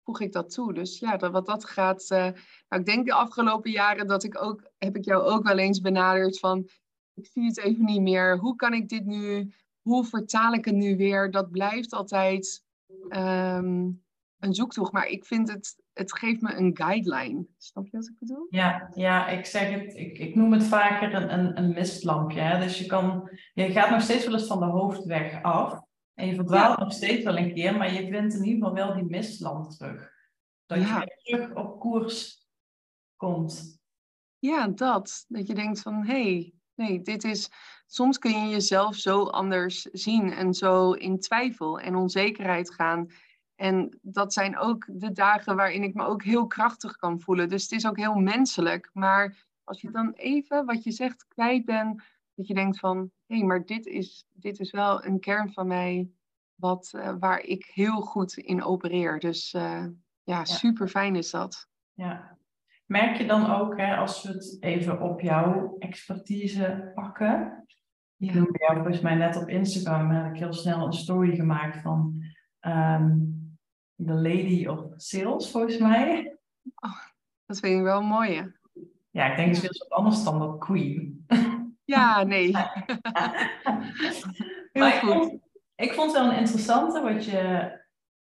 voeg 0.03 0.21
ik 0.21 0.32
dat 0.32 0.50
toe? 0.50 0.75
Dus 0.75 0.99
ja, 0.99 1.17
dat, 1.17 1.32
wat 1.32 1.47
dat 1.47 1.65
gaat. 1.65 2.11
Uh, 2.11 2.19
nou, 2.19 2.82
ik 2.82 2.87
denk 2.87 3.06
de 3.06 3.12
afgelopen 3.12 3.71
jaren 3.71 4.06
dat 4.06 4.25
ik 4.25 4.43
ook, 4.43 4.71
heb 4.79 4.97
ik 4.97 5.05
jou 5.05 5.23
ook 5.23 5.43
wel 5.43 5.59
eens 5.59 5.81
benaderd 5.81 6.38
van, 6.38 6.69
ik 7.14 7.26
zie 7.26 7.44
het 7.44 7.58
even 7.58 7.84
niet 7.84 8.00
meer. 8.00 8.38
Hoe 8.38 8.56
kan 8.56 8.73
ik 8.73 8.88
dit 8.88 9.04
nu, 9.04 9.52
hoe 9.80 10.04
vertaal 10.04 10.52
ik 10.52 10.64
het 10.64 10.75
nu 10.75 10.97
weer? 10.97 11.30
Dat 11.30 11.50
blijft 11.50 11.92
altijd 11.92 12.64
um, 13.09 14.02
een 14.38 14.54
zoektocht. 14.54 14.92
Maar 14.92 15.06
ik 15.06 15.25
vind 15.25 15.49
het, 15.52 15.76
het 15.92 16.18
geeft 16.18 16.40
me 16.40 16.54
een 16.54 16.76
guideline. 16.76 17.47
Snap 17.59 17.87
je 17.87 17.97
wat 17.97 18.09
ik 18.09 18.18
bedoel? 18.18 18.47
Ja, 18.50 18.90
ja 18.94 19.28
ik 19.28 19.44
zeg 19.44 19.71
het, 19.71 19.94
ik, 19.94 20.18
ik 20.18 20.35
noem 20.35 20.52
het 20.52 20.64
vaker 20.64 21.14
een, 21.14 21.33
een, 21.33 21.59
een 21.59 21.73
mistlampje. 21.73 22.40
Hè? 22.40 22.59
Dus 22.59 22.78
je, 22.78 22.87
kan, 22.87 23.30
je 23.54 23.73
gaat 23.73 23.90
nog 23.90 24.02
steeds 24.02 24.25
wel 24.25 24.35
eens 24.35 24.47
van 24.47 24.59
de 24.59 24.64
hoofdweg 24.64 25.42
af. 25.42 25.83
En 26.14 26.26
je 26.26 26.35
verdwaalt 26.35 26.78
nog 26.78 26.92
steeds 26.92 27.25
wel 27.25 27.38
een 27.38 27.54
keer, 27.54 27.76
maar 27.76 27.92
je 27.92 28.09
vindt 28.09 28.35
in 28.35 28.44
ieder 28.44 28.59
geval 28.59 28.75
wel 28.75 28.94
die 28.94 29.04
mistlamp 29.04 29.71
terug. 29.71 30.12
Dat 30.66 30.78
je 30.78 30.94
weer 30.94 31.18
terug 31.23 31.54
op 31.54 31.80
koers 31.80 32.49
komt. 33.16 33.83
Ja, 34.38 34.68
dat. 34.68 35.25
Dat 35.28 35.47
je 35.47 35.54
denkt 35.54 35.80
van, 35.80 36.04
hé, 36.04 36.33
hey, 36.33 36.53
nee, 36.75 37.02
dit 37.02 37.25
is... 37.25 37.50
Soms 37.87 38.19
kun 38.19 38.31
je 38.31 38.49
jezelf 38.49 38.97
zo 38.97 39.23
anders 39.23 39.83
zien 39.83 40.33
en 40.33 40.54
zo 40.54 40.93
in 40.93 41.21
twijfel 41.21 41.81
en 41.81 41.95
onzekerheid 41.95 42.75
gaan. 42.75 43.11
En 43.54 43.99
dat 44.02 44.33
zijn 44.33 44.59
ook 44.59 44.87
de 44.90 45.12
dagen 45.12 45.57
waarin 45.57 45.83
ik 45.83 45.95
me 45.95 46.04
ook 46.04 46.23
heel 46.23 46.47
krachtig 46.47 46.97
kan 46.97 47.21
voelen. 47.21 47.49
Dus 47.49 47.62
het 47.62 47.73
is 47.73 47.87
ook 47.87 47.97
heel 47.97 48.14
menselijk. 48.14 48.90
Maar 48.93 49.47
als 49.64 49.81
je 49.81 49.90
dan 49.90 50.12
even 50.12 50.64
wat 50.64 50.83
je 50.83 50.90
zegt 50.90 51.26
kwijt 51.28 51.64
bent, 51.64 52.02
dat 52.35 52.47
je 52.47 52.54
denkt 52.54 52.78
van, 52.78 53.11
hé, 53.26 53.37
hey, 53.37 53.45
maar 53.45 53.64
dit 53.64 53.87
is, 53.87 54.26
dit 54.33 54.61
is 54.61 54.71
wel 54.71 55.04
een 55.04 55.21
kern 55.21 55.52
van 55.52 55.66
mij 55.66 56.11
wat, 56.54 56.93
uh, 56.97 57.14
waar 57.19 57.40
ik 57.40 57.71
heel 57.75 58.00
goed 58.00 58.37
in 58.37 58.62
opereer. 58.62 59.19
Dus 59.19 59.52
uh, 59.52 59.62
ja, 59.62 59.93
ja, 60.23 60.45
super 60.45 60.88
fijn 60.88 61.16
is 61.16 61.31
dat. 61.31 61.69
Ja. 61.93 62.34
Merk 62.94 63.16
je 63.16 63.26
dan 63.26 63.50
ook, 63.50 63.76
hè, 63.76 63.96
als 63.96 64.22
we 64.22 64.32
het 64.32 64.56
even 64.60 65.00
op 65.00 65.20
jouw 65.20 65.76
expertise 65.78 66.92
pakken. 66.94 67.64
Ja. 68.16 68.28
Ik 68.28 68.34
noemde 68.34 68.58
jou 68.58 68.74
volgens 68.74 69.00
mij 69.00 69.14
net 69.14 69.36
op 69.36 69.48
Instagram, 69.48 70.10
heb 70.10 70.34
ik 70.34 70.40
heel 70.40 70.52
snel 70.52 70.86
een 70.86 70.92
story 70.92 71.36
gemaakt 71.36 71.82
van 71.82 72.24
um, 72.60 73.58
The 73.96 74.12
Lady 74.12 74.66
of 74.66 74.80
Sales, 74.96 75.50
volgens 75.50 75.78
mij. 75.78 76.36
Oh, 76.74 77.00
dat 77.46 77.58
vind 77.58 77.78
ik 77.78 77.82
wel 77.82 78.02
mooi, 78.02 78.34
hè? 78.34 78.42
Ja, 79.10 79.30
ik 79.30 79.36
denk 79.36 79.54
het 79.54 79.70
is 79.70 79.78
wat 79.78 79.98
anders 79.98 80.24
dan 80.24 80.38
dat 80.38 80.58
Queen. 80.58 81.24
Ja, 81.84 82.22
nee. 82.22 82.56
Heel 84.72 84.90
goed. 84.90 84.92
Ik 84.92 85.00
vond, 85.00 85.40
ik 85.74 85.92
vond 85.92 86.12
het 86.12 86.20
wel 86.20 86.30
een 86.30 86.38
interessante 86.38 87.02
wat 87.02 87.24
je 87.24 87.72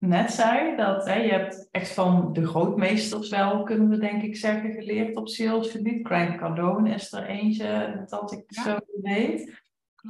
net 0.06 0.32
zei, 0.32 0.76
dat 0.76 1.06
hè, 1.06 1.14
je 1.14 1.30
hebt 1.30 1.68
echt 1.70 1.92
van 1.92 2.32
de 2.32 2.46
grootmeesters 2.46 3.28
wel, 3.28 3.62
kunnen 3.62 3.88
we 3.88 3.98
denk 3.98 4.22
ik 4.22 4.36
zeggen, 4.36 4.72
geleerd 4.72 5.16
op 5.16 5.28
salesgebied. 5.28 6.06
Grant 6.06 6.36
Cardone 6.36 6.90
is 6.90 7.12
er 7.12 7.26
eentje 7.26 8.02
dat 8.06 8.32
ik 8.32 8.44
zo 8.46 8.78
weet. 9.02 9.62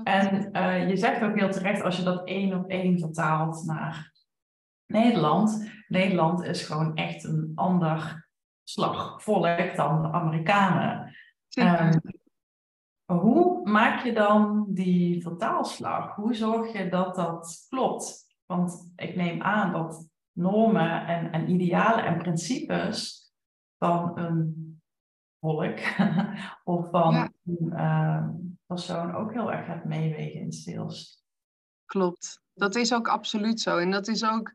En 0.04 0.48
uh, 0.52 0.88
je 0.88 0.96
zegt 0.96 1.22
ook 1.22 1.38
heel 1.38 1.50
terecht, 1.50 1.82
als 1.82 1.96
je 1.96 2.02
dat 2.02 2.26
één 2.26 2.58
op 2.58 2.70
één 2.70 2.98
vertaalt 2.98 3.64
naar 3.64 4.12
Nederland. 4.86 5.70
Nederland 5.88 6.44
is 6.44 6.66
gewoon 6.66 6.94
echt 6.94 7.24
een 7.24 7.52
ander 7.54 8.28
slagvolk 8.64 9.76
dan 9.76 10.02
de 10.02 10.08
Amerikanen. 10.08 11.16
Um, 11.58 12.00
hoe 13.04 13.68
maak 13.68 14.04
je 14.04 14.12
dan 14.12 14.66
die 14.68 15.22
vertaalslag? 15.22 16.14
Hoe 16.14 16.34
zorg 16.34 16.72
je 16.72 16.88
dat 16.88 17.14
dat 17.14 17.66
klopt? 17.68 18.23
Want 18.46 18.92
ik 18.96 19.16
neem 19.16 19.42
aan 19.42 19.72
dat 19.72 20.08
normen 20.32 21.06
en, 21.06 21.32
en 21.32 21.50
idealen 21.50 22.04
en 22.04 22.18
principes 22.18 23.24
van 23.78 24.18
een 24.18 24.82
volk 25.40 25.78
of 26.64 26.90
van 26.90 27.32
een 27.44 27.72
uh, 27.72 28.28
persoon 28.66 29.14
ook 29.14 29.32
heel 29.32 29.52
erg 29.52 29.66
gaat 29.66 29.84
meewegen 29.84 30.40
in 30.40 30.52
sales. 30.52 31.24
Klopt, 31.84 32.42
dat 32.54 32.74
is 32.74 32.94
ook 32.94 33.08
absoluut 33.08 33.60
zo. 33.60 33.78
En 33.78 33.90
dat 33.90 34.08
is 34.08 34.24
ook 34.24 34.52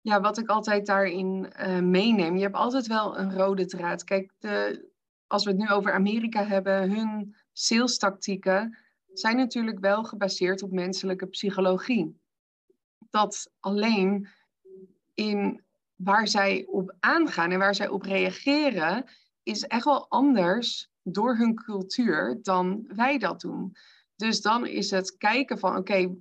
ja, 0.00 0.20
wat 0.20 0.38
ik 0.38 0.48
altijd 0.48 0.86
daarin 0.86 1.52
uh, 1.60 1.78
meeneem. 1.78 2.36
Je 2.36 2.42
hebt 2.42 2.54
altijd 2.54 2.86
wel 2.86 3.18
een 3.18 3.34
rode 3.34 3.66
draad. 3.66 4.04
Kijk, 4.04 4.32
de, 4.38 4.88
als 5.26 5.44
we 5.44 5.50
het 5.50 5.58
nu 5.58 5.68
over 5.68 5.92
Amerika 5.92 6.44
hebben, 6.44 6.90
hun 6.90 7.36
salestactieken 7.52 8.78
zijn 9.12 9.36
natuurlijk 9.36 9.78
wel 9.78 10.04
gebaseerd 10.04 10.62
op 10.62 10.70
menselijke 10.70 11.26
psychologie 11.26 12.19
dat 13.10 13.50
alleen 13.60 14.28
in 15.14 15.64
waar 15.94 16.28
zij 16.28 16.66
op 16.66 16.96
aangaan 17.00 17.50
en 17.50 17.58
waar 17.58 17.74
zij 17.74 17.88
op 17.88 18.02
reageren, 18.02 19.10
is 19.42 19.62
echt 19.62 19.84
wel 19.84 20.08
anders 20.08 20.90
door 21.02 21.36
hun 21.36 21.54
cultuur 21.54 22.38
dan 22.42 22.84
wij 22.86 23.18
dat 23.18 23.40
doen. 23.40 23.76
Dus 24.16 24.40
dan 24.40 24.66
is 24.66 24.90
het 24.90 25.16
kijken 25.16 25.58
van, 25.58 25.76
oké, 25.76 26.16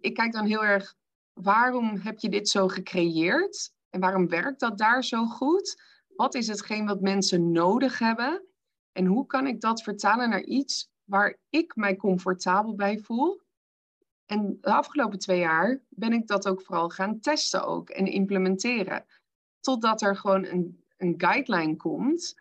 ik 0.00 0.14
kijk 0.14 0.32
dan 0.32 0.46
heel 0.46 0.64
erg, 0.64 0.94
waarom 1.32 1.96
heb 1.96 2.18
je 2.18 2.28
dit 2.28 2.48
zo 2.48 2.68
gecreëerd? 2.68 3.72
En 3.90 4.00
waarom 4.00 4.28
werkt 4.28 4.60
dat 4.60 4.78
daar 4.78 5.04
zo 5.04 5.26
goed? 5.26 5.82
Wat 6.08 6.34
is 6.34 6.48
hetgeen 6.48 6.86
wat 6.86 7.00
mensen 7.00 7.52
nodig 7.52 7.98
hebben? 7.98 8.44
En 8.92 9.06
hoe 9.06 9.26
kan 9.26 9.46
ik 9.46 9.60
dat 9.60 9.82
vertalen 9.82 10.28
naar 10.28 10.42
iets 10.42 10.88
waar 11.04 11.38
ik 11.48 11.76
mij 11.76 11.96
comfortabel 11.96 12.74
bij 12.74 12.98
voel? 12.98 13.40
En 14.30 14.58
de 14.60 14.72
afgelopen 14.72 15.18
twee 15.18 15.38
jaar 15.38 15.80
ben 15.88 16.12
ik 16.12 16.26
dat 16.26 16.48
ook 16.48 16.62
vooral 16.62 16.88
gaan 16.88 17.20
testen 17.20 17.64
ook 17.66 17.90
en 17.90 18.06
implementeren. 18.06 19.04
Totdat 19.60 20.02
er 20.02 20.16
gewoon 20.16 20.44
een, 20.44 20.84
een 20.96 21.14
guideline 21.16 21.76
komt 21.76 22.34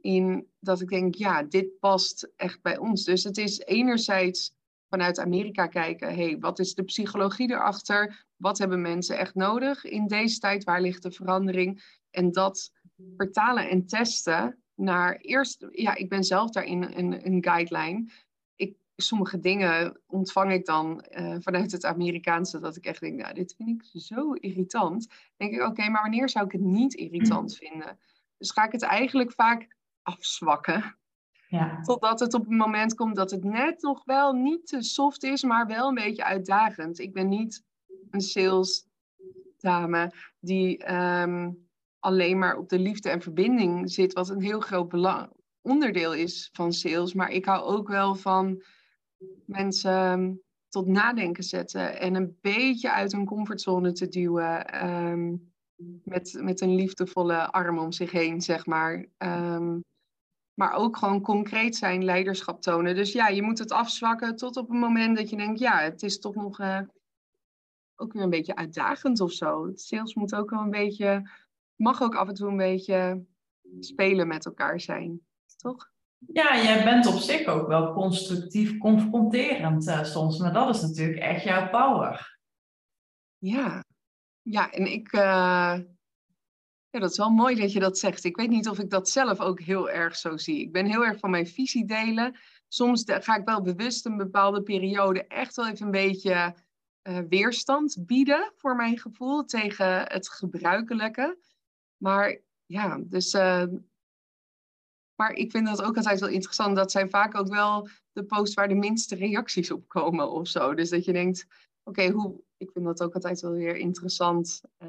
in 0.00 0.46
dat 0.60 0.80
ik 0.80 0.88
denk, 0.88 1.14
ja, 1.14 1.42
dit 1.42 1.78
past 1.78 2.32
echt 2.36 2.62
bij 2.62 2.78
ons. 2.78 3.04
Dus 3.04 3.24
het 3.24 3.38
is 3.38 3.58
enerzijds 3.58 4.54
vanuit 4.88 5.18
Amerika 5.18 5.66
kijken, 5.66 6.14
hey, 6.14 6.38
wat 6.38 6.58
is 6.58 6.74
de 6.74 6.82
psychologie 6.82 7.50
erachter? 7.50 8.26
Wat 8.36 8.58
hebben 8.58 8.80
mensen 8.80 9.18
echt 9.18 9.34
nodig 9.34 9.84
in 9.84 10.06
deze 10.06 10.38
tijd? 10.38 10.64
Waar 10.64 10.80
ligt 10.80 11.02
de 11.02 11.12
verandering? 11.12 11.98
En 12.10 12.32
dat 12.32 12.72
vertalen 13.16 13.68
en 13.68 13.86
testen 13.86 14.62
naar 14.74 15.16
eerst, 15.16 15.66
ja, 15.70 15.94
ik 15.94 16.08
ben 16.08 16.24
zelf 16.24 16.50
daarin 16.50 16.82
een, 16.82 17.26
een 17.26 17.44
guideline 17.44 18.10
sommige 18.96 19.38
dingen 19.38 20.00
ontvang 20.06 20.52
ik 20.52 20.64
dan 20.66 21.04
uh, 21.10 21.36
vanuit 21.40 21.72
het 21.72 21.84
Amerikaanse, 21.84 22.60
dat 22.60 22.76
ik 22.76 22.84
echt 22.84 23.00
denk, 23.00 23.20
nou, 23.20 23.34
dit 23.34 23.54
vind 23.56 23.68
ik 23.68 24.00
zo 24.00 24.32
irritant. 24.32 25.08
Dan 25.08 25.18
denk 25.36 25.52
ik, 25.52 25.66
oké, 25.66 25.88
maar 25.88 26.02
wanneer 26.02 26.28
zou 26.28 26.44
ik 26.44 26.52
het 26.52 26.60
niet 26.60 26.94
irritant 26.94 27.50
mm. 27.50 27.68
vinden? 27.68 27.98
Dus 28.38 28.50
ga 28.50 28.64
ik 28.64 28.72
het 28.72 28.82
eigenlijk 28.82 29.32
vaak 29.32 29.76
afzwakken. 30.02 30.96
Ja. 31.48 31.80
Totdat 31.80 32.20
het 32.20 32.34
op 32.34 32.46
een 32.46 32.56
moment 32.56 32.94
komt 32.94 33.16
dat 33.16 33.30
het 33.30 33.44
net 33.44 33.82
nog 33.82 34.04
wel 34.04 34.32
niet 34.32 34.66
te 34.66 34.82
soft 34.82 35.22
is, 35.22 35.42
maar 35.42 35.66
wel 35.66 35.88
een 35.88 35.94
beetje 35.94 36.24
uitdagend. 36.24 36.98
Ik 36.98 37.12
ben 37.12 37.28
niet 37.28 37.64
een 38.10 38.20
sales 38.20 38.86
dame 39.58 40.12
die 40.40 40.94
um, 40.94 41.68
alleen 41.98 42.38
maar 42.38 42.56
op 42.56 42.68
de 42.68 42.78
liefde 42.78 43.10
en 43.10 43.22
verbinding 43.22 43.90
zit, 43.90 44.12
wat 44.12 44.28
een 44.28 44.42
heel 44.42 44.60
groot 44.60 44.88
belang, 44.88 45.30
onderdeel 45.60 46.14
is 46.14 46.48
van 46.52 46.72
sales. 46.72 47.14
Maar 47.14 47.30
ik 47.30 47.44
hou 47.44 47.62
ook 47.62 47.88
wel 47.88 48.14
van 48.14 48.62
mensen 49.46 49.92
ehm, 49.92 50.32
tot 50.68 50.86
nadenken 50.86 51.44
zetten 51.44 52.00
en 52.00 52.14
een 52.14 52.38
beetje 52.40 52.92
uit 52.92 53.12
hun 53.12 53.24
comfortzone 53.24 53.92
te 53.92 54.08
duwen. 54.08 54.66
Ehm, 54.66 55.34
met, 56.04 56.38
met 56.40 56.60
een 56.60 56.74
liefdevolle 56.74 57.50
arm 57.50 57.78
om 57.78 57.92
zich 57.92 58.10
heen, 58.10 58.40
zeg 58.40 58.66
maar. 58.66 59.06
Ehm, 59.16 59.78
maar 60.54 60.72
ook 60.72 60.96
gewoon 60.96 61.20
concreet 61.20 61.76
zijn, 61.76 62.04
leiderschap 62.04 62.62
tonen. 62.62 62.94
Dus 62.94 63.12
ja, 63.12 63.28
je 63.28 63.42
moet 63.42 63.58
het 63.58 63.72
afzwakken 63.72 64.36
tot 64.36 64.56
op 64.56 64.70
een 64.70 64.78
moment 64.78 65.16
dat 65.16 65.30
je 65.30 65.36
denkt, 65.36 65.58
ja, 65.58 65.78
het 65.78 66.02
is 66.02 66.18
toch 66.18 66.34
nog 66.34 66.60
uh, 66.60 66.80
ook 67.96 68.12
weer 68.12 68.22
een 68.22 68.30
beetje 68.30 68.54
uitdagend 68.54 69.20
of 69.20 69.32
zo. 69.32 69.66
Het 69.66 69.80
sales 69.80 70.14
moet 70.14 70.34
ook 70.34 70.50
wel 70.50 70.60
een 70.60 70.70
beetje, 70.70 71.30
mag 71.76 72.02
ook 72.02 72.14
af 72.14 72.28
en 72.28 72.34
toe 72.34 72.48
een 72.48 72.56
beetje 72.56 73.24
spelen 73.80 74.28
met 74.28 74.46
elkaar 74.46 74.80
zijn, 74.80 75.20
toch? 75.56 75.91
Ja, 76.26 76.62
jij 76.62 76.84
bent 76.84 77.06
op 77.06 77.18
zich 77.18 77.46
ook 77.46 77.68
wel 77.68 77.92
constructief 77.92 78.78
confronterend 78.78 79.86
uh, 79.86 80.04
soms, 80.04 80.38
maar 80.38 80.52
dat 80.52 80.74
is 80.74 80.82
natuurlijk 80.82 81.18
echt 81.18 81.44
jouw 81.44 81.68
power. 81.68 82.38
Ja, 83.38 83.84
ja 84.42 84.70
en 84.70 84.92
ik, 84.92 85.12
uh, 85.12 85.20
ja, 86.90 86.98
dat 86.98 87.10
is 87.10 87.16
wel 87.16 87.30
mooi 87.30 87.56
dat 87.56 87.72
je 87.72 87.80
dat 87.80 87.98
zegt. 87.98 88.24
Ik 88.24 88.36
weet 88.36 88.48
niet 88.48 88.68
of 88.68 88.78
ik 88.78 88.90
dat 88.90 89.08
zelf 89.08 89.40
ook 89.40 89.60
heel 89.60 89.90
erg 89.90 90.16
zo 90.16 90.36
zie. 90.36 90.60
Ik 90.60 90.72
ben 90.72 90.86
heel 90.86 91.04
erg 91.04 91.18
van 91.18 91.30
mijn 91.30 91.46
visie 91.46 91.86
delen. 91.86 92.36
Soms 92.68 93.02
ga 93.06 93.36
ik 93.36 93.44
wel 93.44 93.62
bewust 93.62 94.06
een 94.06 94.16
bepaalde 94.16 94.62
periode 94.62 95.26
echt 95.26 95.56
wel 95.56 95.68
even 95.68 95.84
een 95.84 95.90
beetje 95.90 96.54
uh, 97.02 97.18
weerstand 97.28 97.96
bieden, 98.06 98.52
voor 98.56 98.76
mijn 98.76 98.98
gevoel, 98.98 99.44
tegen 99.44 100.12
het 100.12 100.28
gebruikelijke. 100.28 101.38
Maar 101.96 102.40
ja, 102.66 102.98
dus 103.04 103.36
maar 105.22 105.32
ik 105.32 105.50
vind 105.50 105.66
dat 105.66 105.82
ook 105.82 105.96
altijd 105.96 106.20
wel 106.20 106.28
interessant. 106.28 106.76
Dat 106.76 106.90
zijn 106.90 107.10
vaak 107.10 107.34
ook 107.34 107.48
wel 107.48 107.88
de 108.12 108.24
posts 108.24 108.54
waar 108.54 108.68
de 108.68 108.74
minste 108.74 109.14
reacties 109.14 109.70
op 109.70 109.88
komen 109.88 110.30
of 110.30 110.48
zo. 110.48 110.74
Dus 110.74 110.90
dat 110.90 111.04
je 111.04 111.12
denkt, 111.12 111.46
oké, 111.82 112.10
hoe... 112.10 112.42
ik 112.56 112.70
vind 112.72 112.84
dat 112.84 113.02
ook 113.02 113.14
altijd 113.14 113.40
wel 113.40 113.52
weer 113.52 113.76
interessant. 113.76 114.62
Uh, 114.78 114.88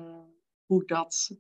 hoe 0.66 0.86
dat... 0.86 1.32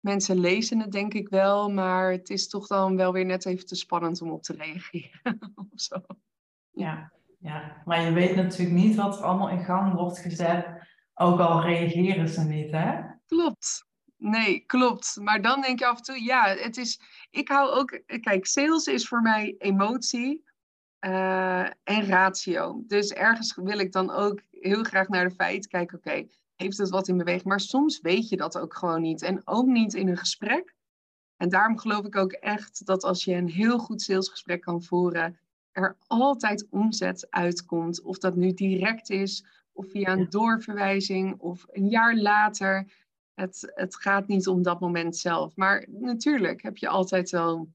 Mensen 0.00 0.38
lezen 0.38 0.80
het 0.80 0.92
denk 0.92 1.14
ik 1.14 1.28
wel, 1.28 1.70
maar 1.70 2.10
het 2.10 2.30
is 2.30 2.48
toch 2.48 2.66
dan 2.66 2.96
wel 2.96 3.12
weer 3.12 3.24
net 3.24 3.46
even 3.46 3.66
te 3.66 3.74
spannend 3.74 4.22
om 4.22 4.30
op 4.30 4.42
te 4.42 4.52
reageren. 4.52 5.38
of 5.72 5.80
zo. 5.80 6.00
Ja, 6.70 7.12
ja, 7.38 7.82
maar 7.84 8.02
je 8.02 8.12
weet 8.12 8.36
natuurlijk 8.36 8.76
niet 8.76 8.96
wat 8.96 9.18
er 9.18 9.24
allemaal 9.24 9.50
in 9.50 9.64
gang 9.64 9.94
wordt 9.94 10.18
gezet. 10.18 10.66
Ook 11.14 11.40
al 11.40 11.62
reageren 11.62 12.28
ze 12.28 12.44
niet, 12.44 12.70
hè? 12.70 13.00
Klopt, 13.26 13.86
Nee, 14.20 14.60
klopt. 14.66 15.16
Maar 15.20 15.42
dan 15.42 15.60
denk 15.60 15.78
je 15.78 15.86
af 15.86 15.96
en 15.96 16.02
toe, 16.02 16.22
ja, 16.22 16.44
het 16.44 16.76
is. 16.76 17.00
Ik 17.30 17.48
hou 17.48 17.70
ook. 17.70 18.00
Kijk, 18.20 18.46
sales 18.46 18.86
is 18.86 19.08
voor 19.08 19.22
mij 19.22 19.54
emotie 19.58 20.44
uh, 21.00 21.64
en 21.64 22.06
ratio. 22.06 22.82
Dus 22.86 23.12
ergens 23.12 23.54
wil 23.54 23.78
ik 23.78 23.92
dan 23.92 24.10
ook 24.10 24.40
heel 24.50 24.82
graag 24.82 25.08
naar 25.08 25.28
de 25.28 25.34
feiten 25.34 25.70
kijken. 25.70 25.98
Oké, 25.98 26.26
heeft 26.56 26.78
het 26.78 26.90
wat 26.90 27.08
in 27.08 27.16
beweging? 27.16 27.44
Maar 27.44 27.60
soms 27.60 28.00
weet 28.00 28.28
je 28.28 28.36
dat 28.36 28.58
ook 28.58 28.74
gewoon 28.74 29.02
niet. 29.02 29.22
En 29.22 29.46
ook 29.46 29.66
niet 29.66 29.94
in 29.94 30.08
een 30.08 30.16
gesprek. 30.16 30.74
En 31.36 31.48
daarom 31.48 31.78
geloof 31.78 32.04
ik 32.04 32.16
ook 32.16 32.32
echt 32.32 32.86
dat 32.86 33.02
als 33.02 33.24
je 33.24 33.34
een 33.34 33.48
heel 33.48 33.78
goed 33.78 34.02
salesgesprek 34.02 34.60
kan 34.60 34.82
voeren, 34.82 35.38
er 35.72 35.96
altijd 36.06 36.66
omzet 36.70 37.30
uitkomt. 37.30 38.02
Of 38.02 38.18
dat 38.18 38.36
nu 38.36 38.52
direct 38.52 39.10
is, 39.10 39.44
of 39.72 39.90
via 39.90 40.12
een 40.12 40.30
doorverwijzing, 40.30 41.38
of 41.38 41.66
een 41.70 41.88
jaar 41.88 42.16
later. 42.16 42.92
Het, 43.40 43.72
het 43.74 43.96
gaat 43.96 44.26
niet 44.26 44.48
om 44.48 44.62
dat 44.62 44.80
moment 44.80 45.16
zelf. 45.16 45.56
Maar 45.56 45.86
natuurlijk 45.88 46.62
heb 46.62 46.76
je 46.76 46.88
altijd 46.88 47.30
wel 47.30 47.68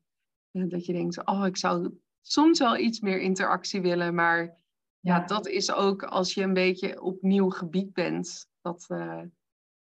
dat 0.52 0.86
je 0.86 0.94
denkt, 0.94 1.26
oh, 1.26 1.46
ik 1.46 1.58
zou 1.58 2.00
soms 2.22 2.60
wel 2.60 2.78
iets 2.78 3.00
meer 3.00 3.20
interactie 3.20 3.82
willen. 3.82 4.16
Maar 4.16 4.58
ja, 5.00 5.20
dat 5.20 5.48
is 5.48 5.72
ook 5.72 6.04
als 6.04 6.34
je 6.34 6.42
een 6.42 6.54
beetje 6.54 7.02
op 7.02 7.22
nieuw 7.22 7.50
gebied 7.50 7.94
bent. 7.94 8.50
Dat 8.62 8.86
uh, 8.92 9.22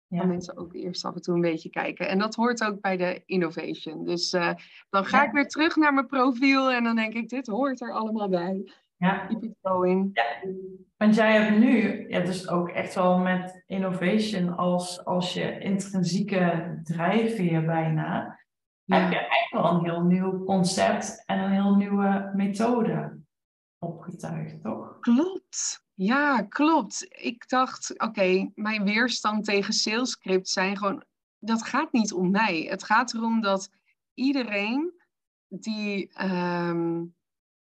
ja. 0.07 0.25
mensen 0.25 0.57
ook 0.57 0.75
eerst 0.75 1.05
af 1.05 1.15
en 1.15 1.23
toe 1.23 1.35
een 1.35 1.41
beetje 1.41 1.71
kijken. 1.71 2.09
En 2.09 2.19
dat 2.19 2.35
hoort 2.35 2.65
ook 2.65 2.81
bij 2.81 2.97
de 2.97 3.23
innovation. 3.27 4.05
Dus 4.05 4.33
uh, 4.33 4.55
dan 4.91 5.05
ga 5.05 5.25
ik 5.25 5.33
weer 5.33 5.49
terug 5.49 5.77
naar 5.77 5.95
mijn 5.95 6.07
profiel 6.07 6.71
en 6.71 6.85
dan 6.85 6.97
denk 6.97 7.15
ik, 7.15 7.29
dit 7.29 7.47
hoort 7.47 7.81
er 7.81 7.93
allemaal 7.93 8.29
bij. 8.29 8.73
Ja. 8.97 9.27
Keep 9.27 9.45
it 9.45 9.57
going. 9.63 10.11
Ja. 10.13 10.51
Want 10.97 11.15
jij 11.15 11.43
hebt 11.43 11.59
nu, 11.59 12.05
ja, 12.09 12.21
dus 12.21 12.49
ook 12.49 12.69
echt 12.69 12.95
wel 12.95 13.19
met 13.19 13.63
innovation 13.67 14.57
als, 14.57 15.05
als 15.05 15.33
je 15.33 15.59
intrinsieke 15.59 16.81
drijfveer 16.85 17.65
bijna, 17.65 18.41
ja. 18.85 18.97
heb 19.01 19.13
je 19.13 19.19
echt 19.19 19.51
wel 19.51 19.71
een 19.71 19.85
heel 19.85 20.03
nieuw 20.03 20.45
concept 20.45 21.23
en 21.27 21.39
een 21.39 21.53
heel 21.53 21.75
nieuwe 21.75 22.31
methode 22.35 23.21
opgetuigd, 23.79 24.63
toch? 24.63 24.99
Klopt. 25.01 25.85
Ja, 25.95 26.43
klopt. 26.43 27.07
Ik 27.09 27.49
dacht, 27.49 28.01
oké, 28.01 28.51
mijn 28.55 28.85
weerstand 28.85 29.45
tegen 29.45 29.73
salescripts 29.73 30.53
zijn 30.53 30.77
gewoon, 30.77 31.05
dat 31.39 31.63
gaat 31.63 31.93
niet 31.93 32.13
om 32.13 32.31
mij. 32.31 32.67
Het 32.71 32.85
gaat 32.85 33.15
erom 33.15 33.41
dat 33.41 33.71
iedereen 34.15 34.93
die 35.49 36.13
ehm, 36.13 37.05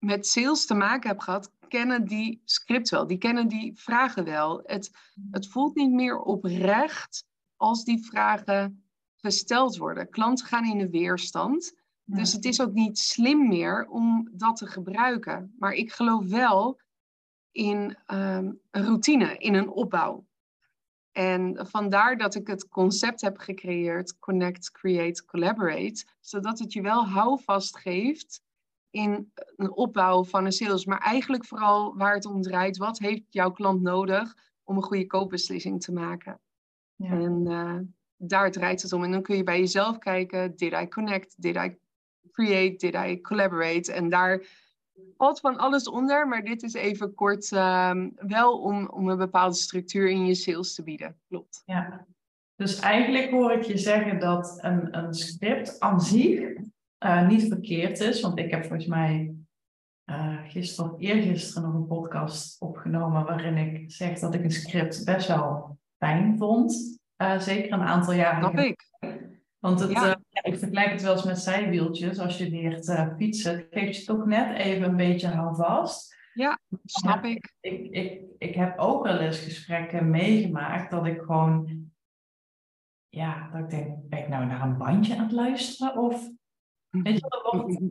met 0.04 0.28
sales 0.28 0.66
te 0.66 0.74
maken 0.74 1.10
heeft 1.10 1.24
gehad, 1.24 1.52
kennen 1.68 2.06
die 2.06 2.42
script 2.46 2.90
wel. 2.90 3.08
Die 3.08 3.18
kennen 3.18 3.48
die 3.48 3.72
vragen 3.76 4.24
wel. 4.24 4.62
Het, 4.66 4.92
het 5.32 5.48
voelt 5.48 5.76
niet 5.76 5.92
meer 5.92 6.20
oprecht 6.20 7.26
als 7.56 7.84
die 7.84 8.06
vragen 8.06 8.84
gesteld 9.16 9.78
worden. 9.78 10.10
Klanten 10.10 10.46
gaan 10.46 10.66
in 10.66 10.78
de 10.78 10.90
weerstand. 10.90 11.74
Dus 12.06 12.34
het 12.34 12.46
is 12.46 12.62
ook 12.62 12.74
niet 12.74 12.98
slim 13.00 13.48
meer 13.48 13.88
om 13.88 14.30
dat 14.32 14.56
te 14.56 14.68
gebruiken. 14.68 15.56
Maar 15.60 15.74
ik 15.74 15.92
geloof 15.92 16.26
wel 16.26 16.80
in 17.52 17.98
ehm, 18.06 18.52
een 18.72 18.84
routine, 18.84 19.38
in 19.38 19.54
een 19.54 19.70
opbouw. 19.70 20.26
En 21.12 21.68
vandaar 21.68 22.18
dat 22.18 22.36
ik 22.36 22.48
het 22.48 22.68
concept 22.68 23.22
heb 23.22 23.38
gecreëerd, 23.38 24.20
Connect, 24.20 24.72
Create, 24.72 25.26
Collaborate, 25.26 26.06
zodat 26.20 26.60
het 26.60 26.74
je 26.74 26.82
wel 26.82 27.06
houvast 27.08 27.78
geeft 27.78 28.42
in 28.94 29.32
een 29.56 29.72
opbouw 29.72 30.24
van 30.24 30.46
een 30.46 30.52
sales, 30.52 30.86
maar 30.86 31.00
eigenlijk 31.00 31.46
vooral 31.46 31.98
waar 31.98 32.14
het 32.14 32.26
om 32.26 32.42
draait, 32.42 32.78
wat 32.78 33.00
heeft 33.00 33.24
jouw 33.30 33.52
klant 33.52 33.82
nodig 33.82 34.36
om 34.64 34.76
een 34.76 34.84
goede 34.84 35.06
koopbeslissing 35.06 35.82
te 35.82 35.92
maken? 35.92 36.40
Ja. 36.96 37.12
En 37.12 37.46
uh, 37.48 37.80
daar 38.18 38.52
draait 38.52 38.82
het 38.82 38.94
om. 38.94 39.04
En 39.04 39.12
dan 39.12 39.22
kun 39.22 39.36
je 39.36 39.44
bij 39.44 39.60
jezelf 39.60 39.98
kijken, 39.98 40.56
did 40.56 40.74
I 40.74 40.88
connect, 40.88 41.42
did 41.42 41.56
I 41.56 41.78
create, 42.32 42.76
did 42.76 42.96
I 42.96 43.22
collaborate? 43.22 43.94
En 43.94 44.10
daar 44.10 44.46
valt 45.18 45.40
van 45.40 45.58
alles 45.58 45.88
onder, 45.90 46.28
maar 46.28 46.44
dit 46.44 46.64
is 46.64 46.74
even 46.74 47.14
kort 47.14 47.52
uh, 47.52 48.06
wel 48.16 48.60
om, 48.60 48.88
om 48.88 49.10
een 49.10 49.18
bepaalde 49.18 49.56
structuur 49.56 50.10
in 50.10 50.26
je 50.26 50.36
sales 50.36 50.74
te 50.74 50.84
bieden. 50.84 51.20
Klopt. 51.28 51.64
Ja, 51.66 52.06
dus 52.56 52.80
eigenlijk 52.80 53.30
hoor 53.30 53.52
ik 53.52 53.64
je 53.64 53.78
zeggen 53.78 54.20
dat 54.20 54.58
een, 54.62 54.98
een 54.98 55.14
script 55.14 55.80
aan 55.80 56.02
zich 56.02 56.72
uh, 57.04 57.28
niet 57.28 57.48
verkeerd 57.48 58.00
is, 58.00 58.22
want 58.22 58.40
ik 58.40 58.52
heb 58.52 58.62
volgens 58.62 58.86
mij 58.86 59.36
uh, 60.06 60.38
gisteren 60.48 60.94
of 60.94 61.00
eergisteren 61.00 61.64
nog 61.64 61.74
een 61.74 61.88
podcast 61.88 62.62
opgenomen 62.62 63.26
waarin 63.26 63.58
ik 63.58 63.92
zeg 63.92 64.20
dat 64.20 64.34
ik 64.34 64.44
een 64.44 64.52
script 64.52 65.06
best 65.06 65.28
wel 65.28 65.80
fijn 65.98 66.38
vond. 66.38 67.00
Uh, 67.18 67.40
zeker 67.40 67.74
een 67.74 67.82
aantal 67.82 68.14
jaren. 68.14 68.50
Snap 68.50 68.66
ik. 68.66 68.88
Want 69.60 69.80
het, 69.80 69.92
ja. 69.92 70.20
ik 70.42 70.58
vergelijk 70.58 70.92
het 70.92 71.02
wel 71.02 71.14
eens 71.14 71.24
met 71.24 71.40
zijwieltjes. 71.40 72.20
Als 72.20 72.38
je 72.38 72.50
leert 72.50 73.14
fietsen, 73.18 73.56
het 73.56 73.68
geeft 73.72 73.98
je 73.98 74.06
toch 74.06 74.26
net 74.26 74.58
even 74.58 74.90
een 74.90 74.96
beetje 74.96 75.28
houvast. 75.28 76.16
Ja, 76.34 76.60
snap 76.84 77.24
ik. 77.24 77.54
Ik, 77.60 77.92
ik. 77.92 78.22
ik 78.38 78.56
heb 78.56 78.80
ook 78.80 79.04
wel 79.04 79.20
eens 79.20 79.40
gesprekken 79.40 80.10
meegemaakt 80.10 80.92
dat 80.92 81.06
ik 81.06 81.22
gewoon 81.22 81.92
ja, 83.10 83.50
dat 83.52 83.62
ik 83.62 83.70
denk, 83.70 84.10
ben 84.10 84.20
ik 84.20 84.28
nou 84.28 84.46
naar 84.46 84.62
een 84.62 84.78
bandje 84.78 85.16
aan 85.16 85.24
het 85.24 85.32
luisteren? 85.32 85.98
Of 85.98 86.30
Weet 87.02 87.20
je 87.20 87.28
wat? 87.28 87.82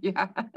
ja. 0.00 0.50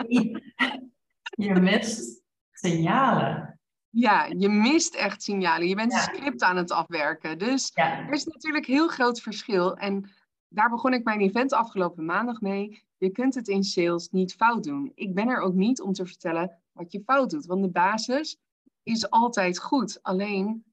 Je 1.37 1.59
mist 1.59 2.23
signalen. 2.51 3.59
Ja, 3.89 4.25
je 4.25 4.49
mist 4.49 4.95
echt 4.95 5.23
signalen. 5.23 5.67
Je 5.67 5.75
bent 5.75 5.93
een 5.93 5.99
script 5.99 6.41
aan 6.41 6.57
het 6.57 6.71
afwerken. 6.71 7.37
Dus 7.37 7.71
er 7.73 8.11
is 8.11 8.25
natuurlijk 8.25 8.65
heel 8.65 8.87
groot 8.87 9.21
verschil. 9.21 9.77
En 9.77 10.09
daar 10.47 10.69
begon 10.69 10.93
ik 10.93 11.03
mijn 11.03 11.19
event 11.19 11.53
afgelopen 11.53 12.05
maandag 12.05 12.41
mee. 12.41 12.83
Je 12.97 13.09
kunt 13.09 13.35
het 13.35 13.47
in 13.47 13.63
sales 13.63 14.09
niet 14.09 14.33
fout 14.33 14.63
doen. 14.63 14.91
Ik 14.95 15.13
ben 15.13 15.27
er 15.27 15.39
ook 15.39 15.53
niet 15.53 15.81
om 15.81 15.93
te 15.93 16.05
vertellen 16.05 16.61
wat 16.71 16.91
je 16.91 17.03
fout 17.05 17.29
doet. 17.29 17.45
Want 17.45 17.63
de 17.63 17.69
basis 17.69 18.37
is 18.83 19.09
altijd 19.09 19.59
goed. 19.59 19.99
Alleen, 20.01 20.63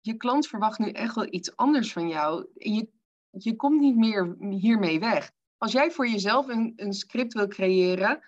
je 0.00 0.14
klant 0.14 0.46
verwacht 0.46 0.78
nu 0.78 0.90
echt 0.90 1.14
wel 1.14 1.32
iets 1.32 1.56
anders 1.56 1.92
van 1.92 2.08
jou. 2.08 2.46
Je, 2.54 2.88
je 3.30 3.56
komt 3.56 3.80
niet 3.80 3.96
meer 3.96 4.36
hiermee 4.38 5.00
weg. 5.00 5.32
Als 5.60 5.72
jij 5.72 5.90
voor 5.90 6.08
jezelf 6.08 6.48
een, 6.48 6.72
een 6.76 6.92
script 6.92 7.32
wil 7.32 7.48
creëren, 7.48 8.20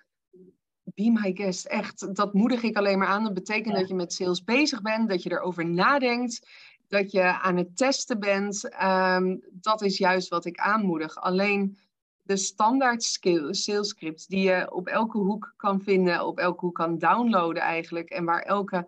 be 0.83 1.11
my 1.11 1.31
guest. 1.35 1.65
Echt, 1.65 2.15
dat 2.15 2.33
moedig 2.33 2.63
ik 2.63 2.77
alleen 2.77 2.97
maar 2.97 3.07
aan. 3.07 3.23
Dat 3.23 3.33
betekent 3.33 3.75
dat 3.75 3.87
je 3.87 3.93
met 3.93 4.13
sales 4.13 4.43
bezig 4.43 4.81
bent, 4.81 5.09
dat 5.09 5.23
je 5.23 5.31
erover 5.31 5.65
nadenkt, 5.65 6.47
dat 6.87 7.11
je 7.11 7.21
aan 7.21 7.57
het 7.57 7.77
testen 7.77 8.19
bent. 8.19 8.69
Ehm, 8.69 9.37
dat 9.51 9.81
is 9.81 9.97
juist 9.97 10.29
wat 10.29 10.45
ik 10.45 10.57
aanmoedig. 10.57 11.15
Alleen 11.15 11.77
de 12.21 12.37
standaard 12.37 13.03
sales 13.51 13.89
scripts 13.89 14.27
die 14.27 14.41
je 14.41 14.73
op 14.73 14.87
elke 14.87 15.17
hoek 15.17 15.53
kan 15.57 15.81
vinden, 15.81 16.25
op 16.25 16.39
elke 16.39 16.65
hoek 16.65 16.75
kan 16.75 16.97
downloaden 16.97 17.63
eigenlijk, 17.63 18.09
en 18.09 18.25
waar 18.25 18.41
elke 18.41 18.87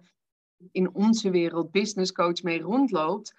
in 0.71 0.93
onze 0.93 1.29
wereld 1.29 1.71
business 1.71 2.11
coach 2.11 2.43
mee 2.43 2.61
rondloopt, 2.61 3.33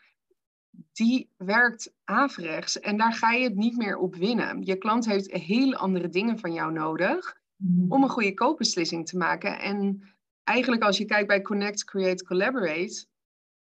die 0.93 1.31
werkt 1.37 1.93
averechts 2.05 2.81
en 2.81 2.97
daar 2.97 3.13
ga 3.13 3.33
je 3.33 3.45
het 3.45 3.57
niet 3.57 3.77
meer 3.77 3.97
op 3.97 4.15
winnen. 4.15 4.63
Je 4.65 4.77
klant 4.77 5.07
heeft 5.07 5.33
hele 5.33 5.77
andere 5.77 6.09
dingen 6.09 6.39
van 6.39 6.53
jou 6.53 6.73
nodig 6.73 7.41
mhm. 7.57 7.93
om 7.93 8.03
een 8.03 8.09
goede 8.09 8.35
koopbeslissing 8.35 9.07
te 9.07 9.17
maken. 9.17 9.59
En 9.59 10.03
eigenlijk 10.45 10.83
als 10.83 10.99
je 10.99 11.05
kijkt 11.05 11.29
bij 11.29 11.43
Connect, 11.43 11.85
Create, 11.85 12.25
Collaborate, 12.25 13.07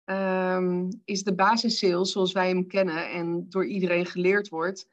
um, 0.04 0.88
is 1.04 1.22
de 1.22 1.34
basis 1.34 1.78
sales 1.78 2.12
zoals 2.12 2.32
wij 2.32 2.48
hem 2.48 2.66
kennen 2.66 3.10
en 3.10 3.46
door 3.48 3.66
iedereen 3.66 4.06
geleerd 4.06 4.48
wordt, 4.48 4.88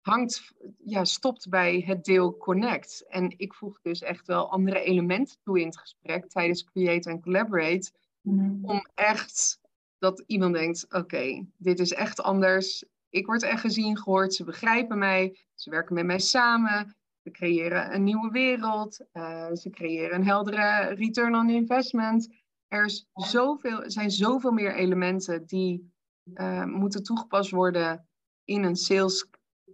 hangt, 0.00 0.54
ja, 0.84 1.04
stopt 1.04 1.48
bij 1.48 1.82
het 1.86 2.04
deel 2.04 2.36
Connect. 2.36 3.04
En 3.08 3.34
ik 3.36 3.54
voeg 3.54 3.80
dus 3.82 4.02
echt 4.02 4.26
wel 4.26 4.50
andere 4.50 4.80
elementen 4.80 5.36
toe 5.42 5.60
in 5.60 5.66
het 5.66 5.78
gesprek 5.78 6.28
tijdens 6.28 6.64
Create 6.64 7.10
en 7.10 7.20
Collaborate, 7.20 7.92
mhm. 8.20 8.64
om 8.64 8.86
echt 8.94 9.60
dat 9.98 10.24
iemand 10.26 10.54
denkt: 10.54 10.86
oké, 10.94 11.46
dit 11.56 11.80
is 11.80 11.92
echt 11.92 12.22
anders. 12.22 12.84
Ik 13.08 13.26
word 13.26 13.42
echt 13.42 13.60
gezien, 13.60 13.98
gehoord. 13.98 14.34
Ze 14.34 14.44
begrijpen 14.44 14.98
mij. 14.98 15.38
Ze 15.54 15.70
werken 15.70 15.94
met 15.94 16.06
mij 16.06 16.18
samen. 16.18 16.96
We 17.22 17.30
creëren 17.30 17.94
een 17.94 18.04
nieuwe 18.04 18.30
wereld. 18.30 19.00
Uh, 19.12 19.52
ze 19.52 19.70
creëren 19.70 20.14
een 20.14 20.26
heldere 20.26 20.94
return 20.94 21.34
on 21.34 21.50
investment. 21.50 22.28
Er 22.68 22.84
is 22.84 23.08
zoveel, 23.14 23.90
zijn 23.90 24.10
zoveel 24.10 24.50
meer 24.50 24.74
elementen 24.74 25.46
die 25.46 25.92
uh, 26.34 26.64
moeten 26.64 27.02
toegepast 27.02 27.50
worden 27.50 28.08
in 28.44 28.64
een 28.64 28.76
sales 28.76 29.26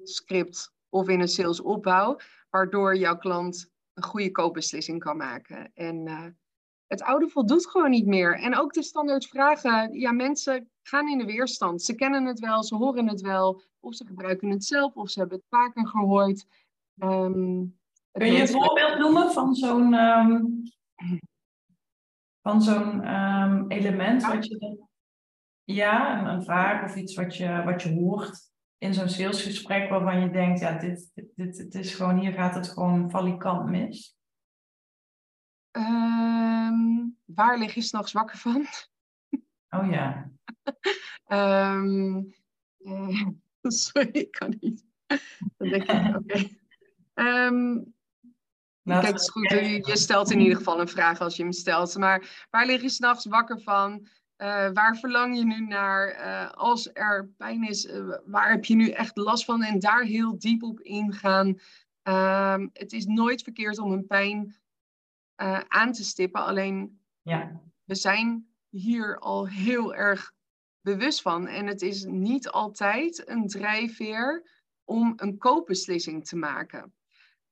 script 0.03 0.73
of 0.89 1.09
in 1.09 1.21
een 1.21 1.29
salesopbouw, 1.29 2.17
waardoor 2.51 2.97
jouw 2.97 3.17
klant 3.17 3.71
een 3.95 4.03
goede 4.03 4.31
koopbeslissing 4.31 4.99
kan 5.01 5.17
maken. 5.17 5.71
En 5.75 6.07
uh, 6.07 6.27
het 6.93 7.03
oude 7.03 7.29
voldoet 7.29 7.67
gewoon 7.67 7.91
niet 7.91 8.07
meer. 8.07 8.39
En 8.39 8.57
ook 8.57 8.73
de 8.73 8.83
standaard 8.83 9.27
vragen, 9.27 9.93
ja, 9.99 10.13
mensen 10.13 10.71
gaan 10.83 11.09
in 11.09 11.19
de 11.19 11.25
weerstand. 11.25 11.83
Ze 11.83 11.95
kennen 11.95 12.25
het 12.25 12.39
wel, 12.39 12.63
ze 12.63 12.75
horen 12.75 13.09
het 13.09 13.21
wel, 13.21 13.63
of 13.81 13.95
ze 13.95 14.07
gebruiken 14.07 14.51
het 14.51 14.65
zelf, 14.65 14.95
of 14.95 15.11
ze 15.11 15.21
hebben 15.21 15.39
het 15.39 15.47
vaker 15.49 15.89
gehoord. 15.89 16.47
Um, 16.97 17.79
Kun 18.11 18.33
je 18.33 18.41
een 18.41 18.49
voorbeeld 18.49 18.99
noemen 18.99 19.33
van 19.33 19.55
zo'n 19.55 19.95
um, 19.95 20.63
van 22.43 22.63
zo'n 22.63 23.15
um, 23.15 23.71
element 23.71 24.23
ja. 24.23 24.35
wat 24.35 24.47
je 24.47 24.87
ja, 25.65 26.19
een, 26.19 26.27
een, 26.27 26.43
vraag 26.43 26.85
of 26.85 26.97
iets 26.97 27.15
wat 27.15 27.37
je, 27.37 27.63
wat 27.65 27.83
je 27.83 27.95
hoort 27.95 28.51
in 28.79 28.95
zo'n 28.95 29.09
salesgesprek 29.09 29.91
waarvan 29.91 30.21
je 30.21 30.31
denkt, 30.31 30.61
ja, 30.61 30.79
dit, 30.79 31.11
dit, 31.15 31.33
dit, 31.35 31.57
dit 31.57 31.75
is 31.75 31.95
gewoon, 31.95 32.19
hier 32.19 32.33
gaat 32.33 32.55
het 32.55 32.69
gewoon 32.69 33.11
valikant 33.11 33.69
mis? 33.69 34.17
Um, 35.73 37.17
waar 37.25 37.59
lig 37.59 37.75
je 37.75 37.83
s'nachts 37.83 38.13
wakker 38.13 38.39
van? 38.39 38.67
Oh 39.75 39.91
ja. 39.91 40.31
um, 41.29 42.35
uh, 42.79 43.27
sorry, 43.63 44.09
ik 44.09 44.31
kan 44.31 44.57
niet. 44.61 44.85
Dan 45.57 45.69
denk 45.69 45.83
ik, 45.83 45.91
oké. 46.17 46.19
Okay. 46.19 46.59
Um, 47.47 47.95
kijk, 48.85 49.07
het 49.07 49.21
is 49.21 49.31
goed, 49.31 49.51
je, 49.51 49.87
je, 49.87 49.97
stelt 49.97 50.31
in 50.31 50.41
ieder 50.41 50.57
geval 50.57 50.81
een 50.81 50.89
vraag 50.89 51.21
als 51.21 51.37
je 51.37 51.43
hem 51.43 51.53
stelt. 51.53 51.97
Maar 51.97 52.47
waar 52.51 52.67
lig 52.67 52.83
je 52.83 52.89
s'nachts 52.89 53.25
wakker 53.25 53.61
van? 53.61 54.07
Uh, 54.37 54.71
waar 54.73 54.97
verlang 54.97 55.37
je 55.37 55.45
nu 55.45 55.61
naar? 55.61 56.21
Uh, 56.21 56.51
als 56.51 56.91
er 56.93 57.29
pijn 57.37 57.69
is, 57.69 57.89
waar 58.25 58.51
heb 58.51 58.65
je 58.65 58.75
nu 58.75 58.91
echt 58.91 59.17
last 59.17 59.45
van? 59.45 59.63
En 59.63 59.79
daar 59.79 60.03
heel 60.03 60.39
diep 60.39 60.63
op 60.63 60.81
ingaan. 60.81 61.59
Het 62.73 62.93
is 62.93 63.07
nooit 63.07 63.43
verkeerd 63.43 63.79
om 63.79 63.93
een 63.93 64.07
pijn 64.07 64.62
uh, 65.43 65.61
aan 65.69 65.93
te 65.93 66.05
stippen. 66.05 66.45
Alleen 66.45 67.01
ja. 67.23 67.61
we 67.85 67.95
zijn 67.95 68.47
hier 68.69 69.19
al 69.19 69.49
heel 69.49 69.95
erg 69.95 70.33
bewust 70.81 71.23
van. 71.23 71.47
En 71.47 71.67
het 71.67 71.83
is 71.83 72.05
niet 72.05 72.49
altijd 72.49 73.29
een 73.29 73.47
drijfveer 73.47 74.51
om 74.85 75.13
een 75.17 75.39
koopbeslissing 75.39 76.27
te 76.27 76.37
maken. 76.37 76.95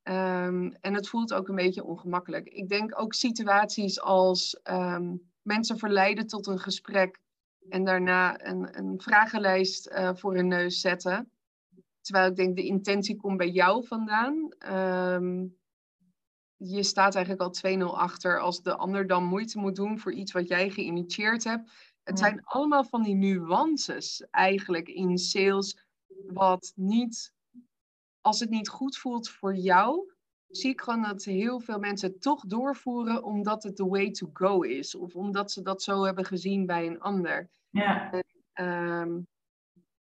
Um, 0.02 0.72
en 0.72 0.94
het 0.94 1.08
voelt 1.08 1.32
ook 1.32 1.48
een 1.48 1.54
beetje 1.54 1.84
ongemakkelijk. 1.84 2.48
Ik 2.48 2.68
denk 2.68 3.00
ook 3.00 3.14
situaties 3.14 4.00
als 4.00 4.60
um, 4.70 5.32
mensen 5.42 5.78
verleiden 5.78 6.26
tot 6.26 6.46
een 6.46 6.58
gesprek 6.58 7.20
en 7.68 7.84
daarna 7.84 8.46
een, 8.46 8.78
een 8.78 9.00
vragenlijst 9.00 9.88
uh, 9.88 10.10
voor 10.14 10.34
hun 10.34 10.48
neus 10.48 10.80
zetten. 10.80 11.30
Terwijl 12.00 12.30
ik 12.30 12.36
denk 12.36 12.56
de 12.56 12.64
intentie 12.64 13.16
komt 13.16 13.36
bij 13.36 13.50
jou 13.50 13.86
vandaan. 13.86 14.48
Um, 14.72 15.58
je 16.62 16.82
staat 16.82 17.14
eigenlijk 17.14 17.44
al 17.64 17.78
2-0 17.78 17.96
achter 17.96 18.40
als 18.40 18.62
de 18.62 18.76
ander 18.76 19.06
dan 19.06 19.24
moeite 19.24 19.58
moet 19.58 19.76
doen 19.76 19.98
voor 19.98 20.12
iets 20.12 20.32
wat 20.32 20.48
jij 20.48 20.70
geïnitieerd 20.70 21.44
hebt. 21.44 21.70
Het 22.02 22.18
Ja. 22.18 22.24
zijn 22.24 22.44
allemaal 22.44 22.84
van 22.84 23.02
die 23.02 23.14
nuances 23.14 24.26
eigenlijk 24.30 24.88
in 24.88 25.18
sales, 25.18 25.76
wat 26.26 26.72
niet, 26.74 27.32
als 28.20 28.40
het 28.40 28.50
niet 28.50 28.68
goed 28.68 28.96
voelt 28.96 29.28
voor 29.28 29.54
jou, 29.54 30.12
zie 30.48 30.70
ik 30.70 30.80
gewoon 30.80 31.02
dat 31.02 31.24
heel 31.24 31.60
veel 31.60 31.78
mensen 31.78 32.18
toch 32.18 32.44
doorvoeren 32.46 33.22
omdat 33.24 33.62
het 33.62 33.76
the 33.76 33.88
way 33.88 34.10
to 34.10 34.30
go 34.32 34.60
is. 34.62 34.94
Of 34.94 35.14
omdat 35.16 35.52
ze 35.52 35.62
dat 35.62 35.82
zo 35.82 36.04
hebben 36.04 36.24
gezien 36.24 36.66
bij 36.66 36.86
een 36.86 37.00
ander. 37.00 37.50
Ja, 37.70 38.10
Ehm, 38.52 39.20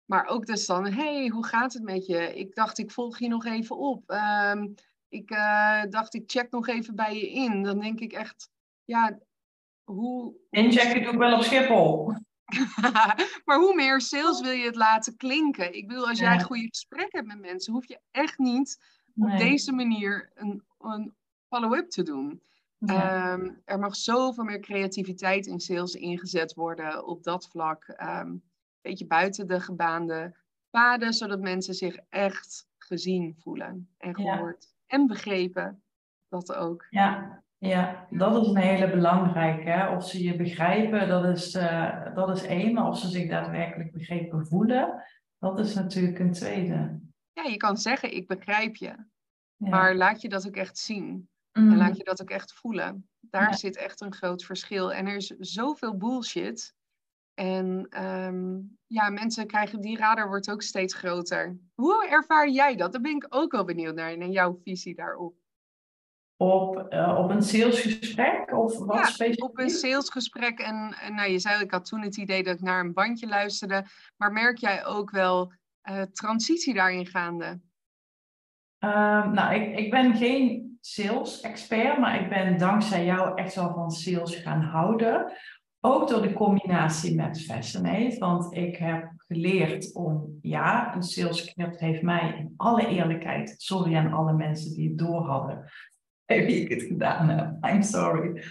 maar 0.05 0.25
ook 0.27 0.45
dus 0.45 0.65
dan, 0.65 0.85
hey, 0.85 1.27
hoe 1.27 1.45
gaat 1.45 1.73
het 1.73 1.83
met 1.83 2.05
je? 2.05 2.35
Ik 2.35 2.55
dacht, 2.55 2.77
ik 2.77 2.91
volg 2.91 3.19
je 3.19 3.27
nog 3.27 3.45
even 3.45 3.77
op. 3.77 4.09
Ehm, 4.09 4.67
ik 5.10 5.30
eh, 5.30 5.84
dacht, 5.89 6.13
ik 6.13 6.24
check 6.32 6.52
nog 6.52 6.67
even 6.67 6.95
bij 6.95 7.15
je 7.15 7.32
in. 7.32 7.63
Dan 7.63 7.80
denk 7.80 8.00
ik 8.00 8.13
echt, 8.13 8.50
ja, 8.86 9.19
hoe... 9.84 10.34
inchecken 10.50 11.04
doe 11.04 11.13
ik 11.13 11.19
wel 11.19 11.36
op 11.38 11.43
Schiphol. 11.43 12.13
maar 13.45 13.58
hoe 13.58 13.76
meer 13.76 14.02
sales 14.02 14.41
wil 14.41 14.52
je 14.52 14.65
het 14.65 14.76
laten 14.76 15.17
klinken? 15.17 15.74
Ik 15.74 15.88
bedoel, 15.88 16.08
als 16.08 16.19
jij 16.19 16.34
Ja. 16.34 16.39
goede 16.39 16.67
gesprekken 16.67 17.19
hebt 17.19 17.34
met 17.34 17.39
mensen, 17.39 17.74
hoef 17.74 17.88
je 17.88 18.00
echt 18.12 18.38
niet 18.38 18.84
op 19.15 19.38
deze 19.38 19.72
manier 19.72 20.32
een, 20.34 20.63
een 20.80 21.15
follow-up 21.48 21.89
te 21.89 22.04
doen. 22.04 22.41
Ja. 22.78 23.34
Ehm, 23.34 23.52
er 23.65 23.80
mag 23.80 23.95
zoveel 23.95 24.43
meer 24.43 24.60
creativiteit 24.60 25.45
in 25.45 25.60
sales 25.60 25.93
ingezet 25.93 26.54
worden 26.54 27.06
op 27.06 27.24
dat 27.24 27.48
vlak. 27.48 27.84
Ehm, 27.84 28.28
een 28.28 28.43
beetje 28.82 29.08
buiten 29.08 29.48
de 29.48 29.60
gebaande 29.60 30.36
paden, 30.69 31.13
zodat 31.13 31.39
mensen 31.39 31.74
zich 31.74 31.98
echt 32.10 32.67
gezien 32.78 33.36
voelen 33.39 33.89
en 33.98 34.15
gehoord 34.15 34.78
en 34.89 35.08
begrepen. 35.08 35.84
Dat 36.28 36.56
ook. 36.56 36.86
Ja, 36.89 37.43
ja, 37.58 38.08
dat 38.10 38.41
is 38.41 38.47
een 38.47 38.58
hele 38.58 38.89
belangrijke. 38.89 39.69
Hè? 39.69 39.95
Of 39.95 40.08
ze 40.10 40.23
je 40.23 40.36
begrijpen, 40.36 41.08
dat 41.08 41.25
is, 41.25 41.54
eh, 41.56 42.15
dat 42.15 42.38
is 42.38 42.43
één. 42.45 42.73
Maar 42.73 42.88
of 42.88 42.97
ze 42.99 43.08
zich 43.08 43.30
daadwerkelijk 43.30 43.91
begrepen 43.91 44.47
voelen, 44.47 45.04
dat 45.38 45.60
is 45.60 45.73
natuurlijk 45.75 46.19
een 46.19 46.32
tweede. 46.32 46.99
Ja, 47.34 47.43
je 47.43 47.58
kan 47.58 47.78
zeggen, 47.78 48.15
ik 48.15 48.28
begrijp 48.28 48.75
je. 48.75 48.86
Ja. 49.56 49.69
Maar 49.69 49.95
laat 49.95 50.21
je 50.21 50.30
dat 50.30 50.47
ook 50.47 50.56
echt 50.56 50.78
zien. 50.78 51.30
Mm, 51.54 51.71
En 51.71 51.78
laat 51.78 51.97
je 51.97 52.04
dat 52.04 52.21
ook 52.21 52.30
echt 52.30 52.54
voelen. 52.54 53.10
Daar 53.19 53.49
Ja. 53.49 53.54
zit 53.54 53.78
echt 53.78 54.02
een 54.02 54.13
groot 54.13 54.43
verschil. 54.43 54.93
En 54.93 55.08
er 55.08 55.15
is 55.15 55.28
zoveel 55.39 55.97
bullshit. 55.97 56.73
En 57.39 57.88
ehm, 57.89 58.58
ja, 58.88 59.10
mensen 59.10 59.47
krijgen, 59.47 59.82
die 59.82 59.97
radar 59.97 60.28
wordt 60.28 60.52
ook 60.52 60.62
steeds 60.62 60.93
groter. 60.93 61.58
Hoe 61.75 62.08
ervaar 62.08 62.49
jij 62.49 62.75
dat? 62.75 62.91
Daar 62.91 63.02
ben 63.02 63.15
ik 63.15 63.25
ook 63.30 63.52
wel 63.52 63.63
benieuwd 63.63 63.95
naar, 63.95 64.17
naar 64.17 64.28
jouw 64.28 64.60
visie 64.63 64.95
daarop. 64.95 65.34
op, 66.38 66.78
eh, 66.78 67.17
op 67.17 67.30
een 67.30 67.41
salesgesprek 67.41 68.58
of 68.58 68.78
wat 68.78 68.97
Ja, 68.97 69.06
specifiek? 69.06 69.43
Op 69.43 69.60
een 69.60 69.69
salesgesprek 69.69 70.60
en, 70.60 70.95
en 71.02 71.15
nou, 71.15 71.32
je 71.32 71.39
zei, 71.39 71.63
ik 71.63 71.71
had 71.71 71.86
toen 71.86 72.02
het 72.02 72.17
idee 72.17 72.43
dat 72.43 72.56
ik 72.56 72.62
naar 72.62 72.80
een 72.80 72.93
bandje 72.93 73.28
luisterde. 73.28 73.86
Maar 74.17 74.32
merk 74.32 74.58
jij 74.58 74.86
ook 74.86 75.12
wel 75.12 75.54
eh, 75.82 76.02
transitie 76.02 76.73
daarin 76.73 77.06
gaande? 77.06 77.60
Ehm, 78.78 79.32
nou, 79.32 79.54
ik, 79.54 79.78
ik 79.78 79.91
ben 79.91 80.15
geen 80.15 80.78
sales-expert, 80.82 81.97
maar 81.97 82.21
ik 82.21 82.30
ben 82.30 82.58
dankzij 82.58 83.06
jou 83.06 83.38
echt 83.38 83.56
wel 83.56 83.73
van 83.73 83.91
sales 83.91 84.36
gaan 84.36 84.62
houden. 84.62 85.32
Ook 85.82 86.10
door 86.10 86.22
de 86.22 86.34
combinatie 86.34 87.15
met 87.15 87.42
Fascinate, 87.42 88.15
want 88.20 88.56
ik 88.56 88.76
heb 88.76 89.12
geleerd 89.18 89.94
om, 89.94 90.38
ja, 90.42 90.96
een 90.96 91.04
salescript 91.04 91.80
heeft 91.80 92.02
mij 92.02 92.36
in 92.38 92.54
alle 92.58 92.88
eerlijkheid, 92.88 93.56
sorry 93.58 93.96
aan 93.96 94.13
alle 94.13 94.34
mensen 94.34 94.74
die 94.74 94.89
het 94.89 94.98
door 94.98 95.26
hadden, 95.26 95.72
wie 96.26 96.62
ik 96.62 96.70
het 96.70 96.82
gedaan 96.84 97.30
heb, 97.30 97.65
I'm 97.65 97.82
sorry. 97.82 98.44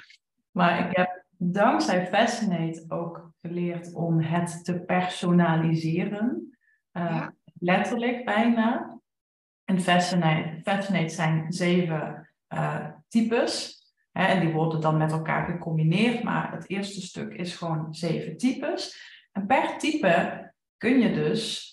Maar 0.50 0.88
ik 0.88 0.96
heb 0.96 1.24
dankzij 1.36 2.06
Fascinate 2.06 2.84
ook 2.88 3.32
geleerd 3.40 3.94
om 3.94 4.20
het 4.20 4.64
te 4.64 4.78
personaliseren. 4.78 6.58
Eh, 6.90 7.04
Ja. 7.04 7.36
Letterlijk 7.60 8.24
bijna. 8.24 8.98
En 9.64 9.80
Fascinate, 9.80 10.60
Fascinate 10.62 11.08
zijn 11.08 11.52
zeven 11.52 12.28
eh, 12.46 12.86
types. 13.08 13.77
En 14.18 14.40
die 14.40 14.52
worden 14.52 14.80
dan 14.80 14.96
met 14.96 15.12
elkaar 15.12 15.46
gecombineerd. 15.46 16.22
Maar 16.22 16.52
het 16.52 16.68
eerste 16.68 17.00
stuk 17.00 17.32
is 17.32 17.56
gewoon 17.56 17.94
zeven 17.94 18.36
types. 18.36 19.00
En 19.32 19.46
per 19.46 19.78
type 19.78 20.52
kun 20.76 20.98
je 20.98 21.12
dus 21.12 21.72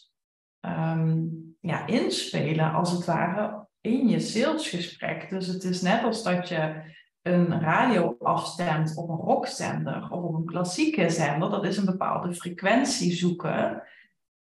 ehm, 0.59 1.23
ja, 1.59 1.85
inspelen, 1.85 2.73
als 2.73 2.91
het 2.91 3.05
ware, 3.05 3.67
in 3.81 4.07
je 4.07 4.19
salesgesprek. 4.19 5.29
Dus 5.29 5.47
het 5.47 5.63
is 5.63 5.81
net 5.81 6.03
als 6.03 6.23
dat 6.23 6.47
je 6.47 6.81
een 7.21 7.61
radio 7.61 8.15
afstemt 8.19 8.97
op 8.97 9.09
een 9.09 9.15
rockzender 9.15 10.07
of 10.11 10.23
op 10.23 10.33
een 10.35 10.45
klassieke 10.45 11.09
zender. 11.09 11.49
Dat 11.49 11.65
is 11.65 11.77
een 11.77 11.85
bepaalde 11.85 12.33
frequentie 12.33 13.11
zoeken. 13.11 13.83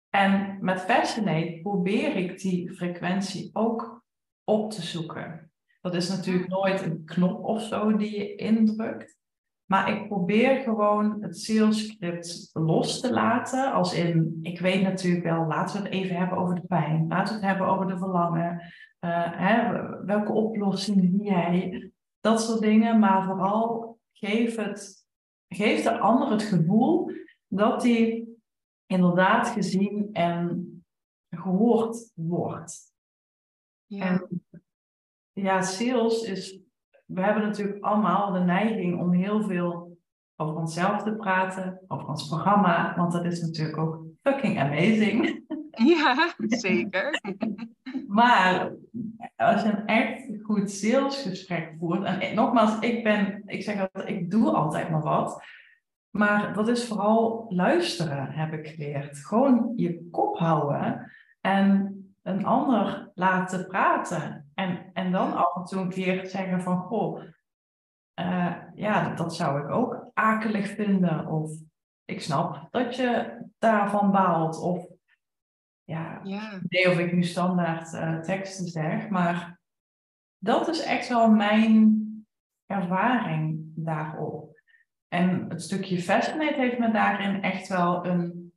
En 0.10 0.57
met 0.62 0.81
Fascinate 0.81 1.60
probeer 1.62 2.15
ik 2.15 2.39
die 2.39 2.73
frequentie 2.73 3.49
ook 3.53 4.05
op 4.43 4.71
te 4.71 4.81
zoeken. 4.81 5.46
Dat 5.88 5.95
is 5.95 6.10
natuurlijk 6.10 6.47
nooit 6.47 6.82
een 6.82 7.06
knop 7.06 7.43
of 7.43 7.62
zo 7.62 7.95
die 7.95 8.17
je 8.17 8.36
indrukt. 8.36 9.17
Maar 9.65 9.91
ik 9.91 10.08
probeer 10.08 10.60
gewoon 10.60 11.21
het 11.21 11.39
salescript 11.39 12.50
los 12.54 13.00
te 13.00 13.13
laten. 13.13 13.73
Als 13.73 13.93
in, 13.93 14.39
ik 14.41 14.60
weet 14.60 14.82
natuurlijk 14.82 15.23
wel, 15.23 15.45
laten 15.45 15.82
we 15.82 15.88
het 15.88 15.93
even 15.93 16.15
hebben 16.15 16.38
over 16.38 16.56
de 16.56 16.67
pijn. 16.67 17.08
Laten 17.08 17.34
we 17.34 17.39
het 17.39 17.50
hebben 17.50 17.67
over 17.67 17.88
de 17.88 17.97
verlangen. 17.97 18.62
Eh, 19.00 19.32
hè, 19.32 19.86
welke 20.06 20.32
oplossing 20.32 21.02
zie 21.02 21.23
jij? 21.23 21.91
Dat 22.19 22.41
soort 22.41 22.62
dingen. 22.62 23.00
Maar 23.00 23.23
vooral 23.23 24.00
geef, 24.12 24.56
het, 24.56 25.08
geef 25.47 25.84
de 25.84 25.97
ander 25.97 26.32
het 26.32 26.43
gevoel 26.43 27.12
dat 27.47 27.84
hij 27.84 28.28
inderdaad 28.86 29.47
gezien 29.47 30.10
en 30.13 30.71
gehoord 31.30 32.12
wordt. 32.15 32.95
Ja, 33.86 34.06
En 34.06 34.45
ja, 35.41 35.62
sales 35.62 36.21
is. 36.21 36.60
We 37.06 37.21
hebben 37.21 37.43
natuurlijk 37.43 37.84
allemaal 37.84 38.32
de 38.32 38.39
neiging 38.39 39.00
om 39.00 39.12
heel 39.12 39.43
veel 39.43 39.97
over 40.36 40.56
onszelf 40.56 41.04
te 41.04 41.15
praten, 41.15 41.82
over 41.88 42.08
ons 42.08 42.28
programma, 42.28 42.93
want 42.95 43.12
dat 43.12 43.26
is 43.26 43.41
natuurlijk 43.41 43.78
ook 43.78 44.04
fucking 44.21 44.60
amazing. 44.60 45.45
ja 45.97 46.34
zeker. 46.47 47.10
Maar 48.08 48.71
als 49.36 49.62
je 49.62 49.69
een 49.69 49.86
echt 49.86 50.30
goed 50.43 50.71
salesgesprek 50.71 51.73
voert, 51.80 52.04
en 52.04 52.36
nogmaals, 52.36 52.80
ik 52.80 53.04
ben, 53.04 53.41
ik 53.45 53.63
zeg 53.63 53.80
altijd, 53.80 54.10
ik 54.10 54.32
doe 54.32 54.52
altijd 54.52 54.89
maar 54.89 55.02
wat. 55.02 55.43
Maar 56.10 56.54
dat 56.54 56.67
is 56.67 56.86
vooral 56.86 57.45
luisteren, 57.50 58.32
heb 58.32 58.54
ik 58.54 58.67
geleerd. 58.67 59.17
Gewoon 59.17 59.73
je 59.76 60.08
kop 60.12 60.38
houden 60.38 61.12
en 61.41 61.97
een 62.23 62.45
ander 62.45 63.12
laten 63.13 63.67
praten. 63.67 64.46
En, 64.58 64.89
en 64.93 65.12
dan 65.12 65.34
af 65.34 65.56
en 65.56 65.63
toe 65.63 65.82
een 65.82 65.89
keer 65.89 66.26
zeggen 66.26 66.62
van, 66.62 66.78
goh, 66.78 67.24
eh, 68.13 68.56
ja, 68.76 69.08
dat, 69.08 69.17
dat 69.17 69.36
zou 69.36 69.62
ik 69.62 69.70
ook 69.70 70.12
akelig 70.13 70.67
vinden. 70.70 71.28
Of 71.28 71.52
ik 72.06 72.22
snap 72.22 72.67
dat 72.72 72.96
je 72.96 73.41
daarvan 73.58 74.12
baalt. 74.12 74.60
Of 74.62 74.88
ja, 75.84 76.20
Ja, 76.24 76.60
idee 76.63 76.89
of 76.91 76.98
ik 76.98 77.13
nu 77.13 77.24
standaard 77.24 77.93
eh, 77.93 78.20
teksten 78.20 78.65
zeg, 78.65 79.10
maar 79.10 79.60
dat 80.38 80.67
is 80.67 80.84
echt 80.84 81.08
wel 81.08 81.32
mijn 81.32 82.06
ervaring 82.65 83.72
daarop. 83.76 84.62
En 85.08 85.50
het 85.50 85.62
stukje 85.62 86.02
Fascinate 86.02 86.60
heeft 86.60 86.80
me 86.80 86.91
daarin 86.91 87.41
echt 87.41 87.67
wel 87.67 88.06
een, 88.06 88.54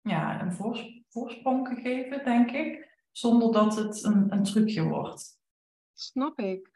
ja, 0.00 0.40
een 0.40 0.52
voors- 0.52 1.02
voorsprong 1.08 1.68
gegeven, 1.68 2.24
denk 2.24 2.50
ik. 2.50 2.85
Zonder 3.16 3.52
dat 3.52 3.76
het 3.76 4.04
een, 4.04 4.32
een 4.32 4.42
trucje 4.42 4.82
wordt. 4.82 5.38
snap 5.92 6.38
ik. 6.38 6.70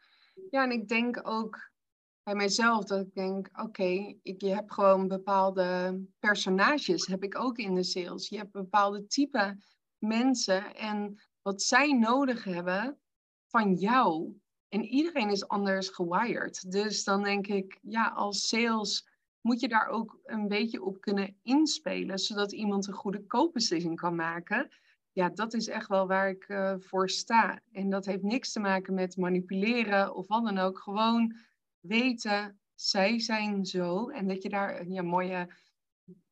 Ja, 0.49 0.63
en 0.63 0.71
ik 0.71 0.87
denk 0.87 1.27
ook 1.27 1.71
bij 2.23 2.35
mijzelf 2.35 2.83
dat 2.83 3.05
ik 3.05 3.13
denk, 3.13 3.49
oké, 3.61 4.15
ik 4.21 4.41
je 4.41 4.53
hebt 4.53 4.73
gewoon 4.73 5.07
bepaalde 5.07 5.99
personages, 6.19 7.07
heb 7.07 7.23
ik 7.23 7.39
ook 7.39 7.57
in 7.57 7.75
de 7.75 7.83
sales. 7.83 8.29
Je 8.29 8.37
hebt 8.37 8.51
bepaalde 8.51 9.07
type 9.07 9.63
mensen 9.97 10.75
en 10.75 11.21
wat 11.41 11.61
zij 11.61 11.91
nodig 11.91 12.43
hebben 12.43 12.99
van 13.47 13.73
jou. 13.73 14.39
En 14.67 14.83
iedereen 14.83 15.29
is 15.29 15.47
anders 15.47 15.89
gewired. 15.89 16.71
Dus 16.71 17.03
dan 17.03 17.23
denk 17.23 17.47
ik, 17.47 17.79
ja, 17.81 18.07
als 18.07 18.47
sales 18.47 19.09
moet 19.41 19.59
je 19.59 19.67
daar 19.67 19.87
ook 19.87 20.19
een 20.23 20.47
beetje 20.47 20.83
op 20.83 21.01
kunnen 21.01 21.37
inspelen, 21.41 22.19
zodat 22.19 22.51
iemand 22.51 22.87
een 22.87 22.93
goede 22.93 23.25
koopbeslissing 23.25 23.95
kan 23.99 24.15
maken. 24.15 24.69
Ja, 25.13 25.29
dat 25.29 25.53
is 25.53 25.67
echt 25.67 25.87
wel 25.87 26.07
waar 26.07 26.29
ik 26.29 26.43
eh, 26.43 26.75
voor 26.79 27.09
sta. 27.09 27.59
En 27.71 27.89
dat 27.89 28.05
heeft 28.05 28.23
niks 28.23 28.51
te 28.51 28.59
maken 28.59 28.93
met 28.93 29.17
manipuleren 29.17 30.15
of 30.15 30.27
wat 30.27 30.43
dan 30.43 30.57
ook. 30.57 30.79
Gewoon 30.79 31.35
weten, 31.79 32.59
zij 32.75 33.19
zijn 33.19 33.65
zo. 33.65 34.09
En 34.09 34.27
dat 34.27 34.43
je 34.43 34.49
daar 34.49 34.79
een 34.79 34.91
ja, 34.91 35.01
mooie, 35.01 35.53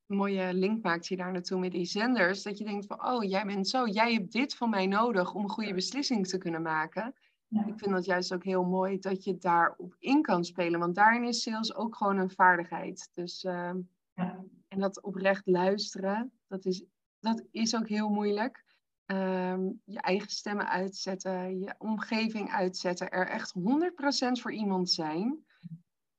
mooie 0.05 0.53
link 0.53 0.83
maakt 0.83 1.07
hier 1.07 1.17
daar 1.17 1.31
naartoe 1.31 1.59
met 1.59 1.71
die 1.71 1.85
zenders. 1.85 2.43
Dat 2.43 2.57
je 2.57 2.63
denkt 2.63 2.85
van, 2.85 3.05
oh, 3.05 3.23
jij 3.23 3.45
bent 3.45 3.67
zo. 3.67 3.87
Jij 3.87 4.13
hebt 4.13 4.31
dit 4.31 4.55
van 4.55 4.69
mij 4.69 4.87
nodig 4.87 5.33
om 5.33 5.43
een 5.43 5.49
goede 5.49 5.73
beslissing 5.73 6.27
te 6.27 6.37
kunnen 6.37 6.61
maken. 6.61 7.13
Ik 7.49 7.79
vind 7.79 7.91
dat 7.91 8.05
juist 8.05 8.33
ook 8.33 8.43
heel 8.43 8.63
mooi 8.63 8.99
dat 8.99 9.23
je 9.23 9.37
daarop 9.37 9.95
in 9.99 10.21
kan 10.21 10.43
spelen. 10.43 10.79
Want 10.79 10.95
daarin 10.95 11.23
is 11.23 11.41
sales 11.41 11.75
ook 11.75 11.95
gewoon 11.95 12.17
een 12.17 12.29
vaardigheid. 12.29 13.09
Dus, 13.13 13.43
ehm, 13.43 13.79
ja. 14.13 14.43
En 14.67 14.79
dat 14.79 15.01
oprecht 15.01 15.47
luisteren, 15.47 16.31
dat 16.47 16.65
is, 16.65 16.83
dat 17.19 17.43
is 17.51 17.75
ook 17.75 17.87
heel 17.87 18.09
moeilijk. 18.09 18.63
Ehm, 19.09 19.69
je 19.85 20.01
eigen 20.01 20.29
stemmen 20.29 20.69
uitzetten, 20.69 21.59
je 21.59 21.75
omgeving 21.77 22.51
uitzetten, 22.51 23.09
er 23.09 23.27
echt 23.27 23.51
100% 23.51 24.41
voor 24.41 24.53
iemand 24.53 24.89
zijn, 24.89 25.45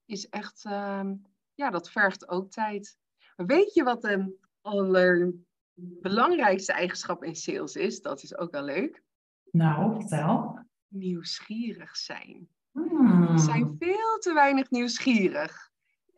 is 0.05 0.29
echt, 0.29 0.65
ehm, 0.65 1.15
ja, 1.55 1.71
dat 1.71 1.91
vergt 1.91 2.29
ook 2.29 2.51
tijd. 2.51 2.99
Maar 3.37 3.47
weet 3.47 3.75
je 3.75 3.83
wat 3.83 4.03
de 4.03 4.39
allerbelangrijkste 4.61 6.73
eigenschap 6.73 7.25
in 7.25 7.37
sales 7.37 7.77
is? 7.77 8.03
Dat 8.03 8.23
is 8.23 8.37
ook 8.37 8.51
wel 8.51 8.65
leuk. 8.65 9.03
Nou, 9.51 9.95
vertel. 9.95 10.59
Nieuwsgierig 10.89 11.97
zijn. 11.97 12.49
Hmm. 12.73 13.27
We 13.27 13.39
zijn 13.39 13.77
veel 13.79 14.19
te 14.19 14.33
weinig 14.33 14.71
nieuwsgierig. 14.71 15.70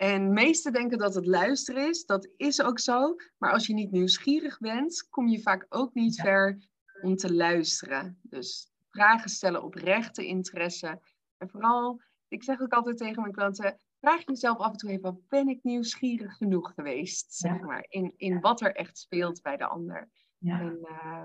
En 0.03 0.33
meesten 0.33 0.73
denken 0.73 0.99
dat 0.99 1.15
het 1.15 1.27
luisteren 1.27 1.89
is. 1.89 2.05
Dat 2.05 2.29
is 2.37 2.63
ook 2.63 2.79
zo. 2.79 3.17
Maar 3.39 3.53
als 3.53 3.67
je 3.67 3.75
niet 3.75 3.91
nieuwsgierig 3.91 4.59
bent, 4.59 5.09
kom 5.11 5.29
je 5.29 5.43
vaak 5.43 5.67
ook 5.69 5.95
niet 5.95 6.21
ver 6.21 6.69
om 7.03 7.17
te 7.17 7.35
luisteren. 7.35 8.19
Dus 8.23 8.73
vragen 8.91 9.31
stellen 9.31 9.63
op 9.63 9.75
rechte 9.75 10.27
interesse. 10.27 11.01
En 11.37 11.49
vooral, 11.49 12.01
ik 12.29 12.43
zeg 12.43 12.61
ook 12.61 12.73
altijd 12.73 12.97
tegen 12.97 13.21
mijn 13.21 13.35
klanten, 13.35 13.79
vraag 14.01 14.27
jezelf 14.27 14.59
af 14.59 14.73
en 14.73 14.77
toe 14.77 14.91
even, 14.91 15.25
ben 15.29 15.49
ik 15.49 15.63
nieuwsgierig 15.63 16.37
genoeg 16.37 16.73
geweest? 16.75 17.35
Zeg 17.35 17.61
maar, 17.61 17.87
in, 17.89 18.13
in 18.17 18.41
wat 18.41 18.61
er 18.61 18.75
echt 18.75 18.99
speelt 18.99 19.43
bij 19.43 19.57
de 19.57 19.67
ander. 19.67 20.09
Ja. 20.39 20.61
En, 20.61 20.79
uh, 20.83 21.25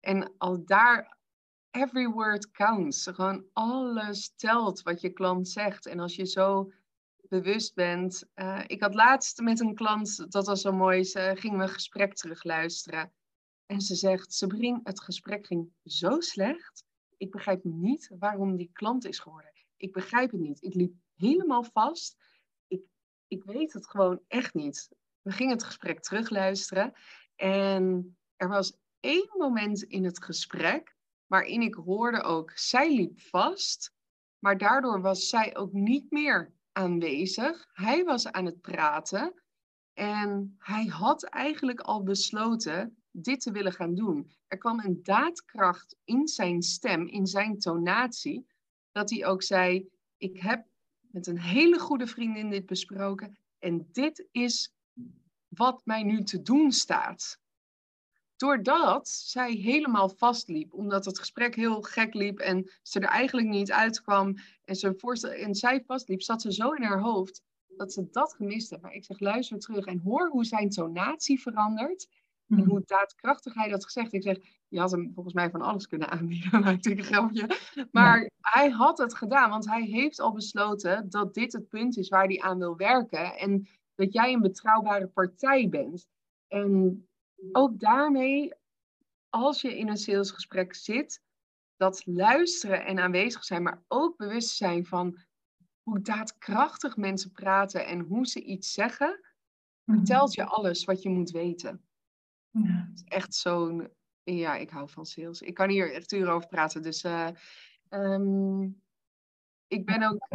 en 0.00 0.34
al 0.38 0.64
daar, 0.64 1.18
every 1.70 2.08
word 2.08 2.50
counts. 2.50 3.06
Gewoon 3.06 3.44
alles 3.52 4.34
telt 4.34 4.82
wat 4.82 5.00
je 5.00 5.10
klant 5.10 5.48
zegt. 5.48 5.86
En 5.86 6.00
als 6.00 6.16
je 6.16 6.26
zo 6.26 6.70
bewust 7.28 7.74
bent. 7.74 8.24
Uh, 8.34 8.62
ik 8.66 8.82
had 8.82 8.94
laatst 8.94 9.40
met 9.40 9.60
een 9.60 9.74
klant, 9.74 10.32
dat 10.32 10.46
was 10.46 10.60
zo 10.60 10.72
mooi, 10.72 11.04
ze 11.04 11.38
we 11.40 11.48
een 11.48 11.68
gesprek 11.68 12.14
terugluisteren. 12.14 13.12
En 13.66 13.80
ze 13.80 13.94
zegt, 13.94 14.32
Sabrine, 14.32 14.80
het 14.82 15.00
gesprek 15.00 15.46
ging 15.46 15.70
zo 15.84 16.20
slecht. 16.20 16.84
Ik 17.16 17.30
begrijp 17.30 17.64
niet 17.64 18.10
waarom 18.18 18.56
die 18.56 18.70
klant 18.72 19.06
is 19.06 19.18
geworden. 19.18 19.52
Ik 19.76 19.92
begrijp 19.92 20.30
het 20.30 20.40
niet. 20.40 20.62
Ik 20.62 20.74
liep 20.74 20.94
helemaal 21.14 21.64
vast. 21.64 22.16
Ik, 22.66 22.82
ik 23.26 23.44
weet 23.44 23.72
het 23.72 23.86
gewoon 23.88 24.20
echt 24.28 24.54
niet. 24.54 24.88
We 25.22 25.30
gingen 25.30 25.52
het 25.52 25.64
gesprek 25.64 26.00
terugluisteren. 26.00 26.92
En 27.36 28.16
er 28.36 28.48
was 28.48 28.76
één 29.00 29.30
moment 29.36 29.82
in 29.82 30.04
het 30.04 30.24
gesprek 30.24 30.96
waarin 31.26 31.62
ik 31.62 31.74
hoorde 31.74 32.22
ook, 32.22 32.50
zij 32.54 32.94
liep 32.94 33.20
vast. 33.20 33.94
Maar 34.38 34.58
daardoor 34.58 35.00
was 35.00 35.28
zij 35.28 35.56
ook 35.56 35.72
niet 35.72 36.10
meer 36.10 36.54
aanwezig. 36.76 37.68
Hij 37.72 38.04
was 38.04 38.26
aan 38.26 38.44
het 38.44 38.60
praten. 38.60 39.42
En 39.92 40.56
hij 40.58 40.84
had 40.84 41.24
eigenlijk 41.24 41.80
al 41.80 42.02
besloten 42.02 42.96
dit 43.10 43.40
te 43.40 43.50
willen 43.50 43.72
gaan 43.72 43.94
doen. 43.94 44.30
Er 44.46 44.58
kwam 44.58 44.80
een 44.80 45.02
daadkracht 45.02 45.96
in 46.04 46.28
zijn 46.28 46.62
stem, 46.62 47.06
in 47.06 47.26
zijn 47.26 47.58
tonatie, 47.58 48.46
dat 48.92 49.10
hij 49.10 49.26
ook 49.26 49.42
zei: 49.42 49.88
Ik 50.16 50.40
heb 50.40 50.66
met 51.00 51.26
een 51.26 51.40
hele 51.40 51.78
goede 51.78 52.06
vriendin 52.06 52.50
dit 52.50 52.66
besproken 52.66 53.38
en 53.58 53.88
dit 53.92 54.28
is 54.30 54.72
wat 55.48 55.80
mij 55.84 56.02
nu 56.02 56.22
te 56.22 56.42
doen 56.42 56.72
staat. 56.72 57.38
Doordat 58.36 59.08
zij 59.08 59.52
helemaal 59.52 60.08
vastliep, 60.08 60.74
omdat 60.74 61.04
het 61.04 61.18
gesprek 61.18 61.54
heel 61.54 61.82
gek 61.82 62.14
liep 62.14 62.38
en 62.38 62.70
ze 62.82 63.00
er 63.00 63.08
eigenlijk 63.08 63.48
niet 63.48 63.72
uitkwam 63.72 64.34
en, 64.64 64.74
ze 64.74 64.94
voorstel, 64.96 65.30
en 65.30 65.54
zij 65.54 65.82
vastliep, 65.86 66.22
zat 66.22 66.42
ze 66.42 66.52
zo 66.52 66.70
in 66.70 66.82
haar 66.82 67.00
hoofd 67.00 67.42
dat 67.76 67.92
ze 67.92 68.08
dat 68.10 68.34
gemist 68.34 68.70
heeft. 68.70 68.82
Maar 68.82 68.92
ik 68.92 69.04
zeg, 69.04 69.20
luister 69.20 69.58
terug 69.58 69.84
en 69.84 69.98
hoor 69.98 70.28
hoe 70.28 70.44
zijn 70.44 70.70
tonatie 70.70 71.40
verandert. 71.40 72.08
En 72.48 72.56
mhm. 72.56 72.68
hoe 72.68 72.82
daadkrachtig 72.84 73.54
hij 73.54 73.68
dat 73.68 73.84
gezegd. 73.84 74.12
Ik 74.12 74.22
zeg, 74.22 74.38
je 74.68 74.78
had 74.78 74.90
hem 74.90 75.10
volgens 75.14 75.34
mij 75.34 75.50
van 75.50 75.60
alles 75.60 75.86
kunnen 75.86 76.10
aanbieden, 76.10 76.50
maar 76.60 76.72
natuurlijk 76.72 77.08
een 77.08 77.14
grapje. 77.14 77.48
Maar 77.90 78.30
hij 78.40 78.70
had 78.70 78.98
het 78.98 79.14
gedaan, 79.14 79.50
want 79.50 79.66
hij 79.66 79.82
heeft 79.82 80.20
al 80.20 80.32
besloten 80.32 81.10
dat 81.10 81.34
dit 81.34 81.52
het 81.52 81.68
punt 81.68 81.96
is 81.96 82.08
waar 82.08 82.26
hij 82.26 82.40
aan 82.40 82.58
wil 82.58 82.76
werken. 82.76 83.36
En 83.36 83.68
dat 83.94 84.12
jij 84.12 84.32
een 84.32 84.40
betrouwbare 84.40 85.06
partij 85.06 85.68
bent. 85.68 86.06
En 86.48 87.06
ook 87.52 87.80
daarmee, 87.80 88.52
als 89.28 89.60
je 89.60 89.78
in 89.78 89.88
een 89.88 89.96
salesgesprek 89.96 90.74
zit, 90.74 91.22
dat 91.76 92.06
luisteren 92.06 92.84
en 92.84 92.98
aanwezig 92.98 93.44
zijn, 93.44 93.62
maar 93.62 93.82
ook 93.88 94.16
bewust 94.16 94.56
zijn 94.56 94.86
van 94.86 95.18
hoe 95.82 96.00
daadkrachtig 96.00 96.96
mensen 96.96 97.32
praten 97.32 97.86
en 97.86 98.00
hoe 98.00 98.26
ze 98.26 98.42
iets 98.42 98.72
zeggen, 98.72 99.20
mhm. 99.84 99.96
vertelt 99.96 100.34
je 100.34 100.44
alles 100.44 100.84
wat 100.84 101.02
je 101.02 101.08
moet 101.08 101.30
weten. 101.30 101.86
Ja. 102.50 102.88
Het 102.90 102.98
is 102.98 103.04
echt 103.04 103.34
zo'n. 103.34 103.90
Ja, 104.22 104.56
ik 104.56 104.70
hou 104.70 104.88
van 104.88 105.06
sales. 105.06 105.40
Ik 105.40 105.54
kan 105.54 105.70
hier 105.70 105.92
echt 105.94 106.12
uren 106.12 106.32
over 106.32 106.48
praten. 106.48 106.82
Dus 106.82 107.04
uh, 107.04 107.28
um, 107.90 108.82
ik 109.66 109.84
ben 109.84 110.02
ook. 110.02 110.26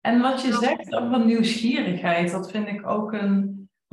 En 0.00 0.20
wat 0.20 0.42
je 0.42 0.52
zegt 0.52 0.94
over 0.94 1.24
nieuwsgierigheid, 1.24 2.30
dat 2.30 2.50
vind 2.50 2.68
ik 2.68 2.86
ook 2.86 3.12
een. 3.12 3.45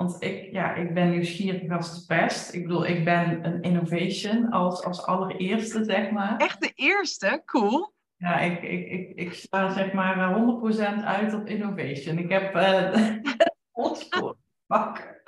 Want 0.03 0.23
ik, 0.23 0.51
ja, 0.51 0.73
ik 0.73 0.93
ben 0.93 1.09
nieuwsgierig 1.09 1.71
als 1.71 1.99
de 1.99 2.15
pest. 2.15 2.53
Ik 2.53 2.61
bedoel, 2.61 2.85
ik 2.85 3.05
ben 3.05 3.45
een 3.45 3.61
innovation 3.61 4.51
als, 4.51 4.83
als 4.83 5.05
allereerste, 5.05 5.83
zeg 5.83 6.11
maar. 6.11 6.37
Echt 6.37 6.61
de 6.61 6.71
eerste? 6.75 7.41
Cool. 7.45 7.93
Ja, 8.15 8.39
ik, 8.39 8.61
ik, 8.61 8.89
ik, 8.91 9.11
ik 9.15 9.33
sta 9.33 9.69
zeg 9.69 9.93
maar 9.93 10.39
100% 11.01 11.03
uit 11.03 11.33
op 11.33 11.47
innovation. 11.47 12.17
Ik 12.17 12.29
heb 12.29 12.55
uh, 12.55 14.31
pakken 14.65 15.21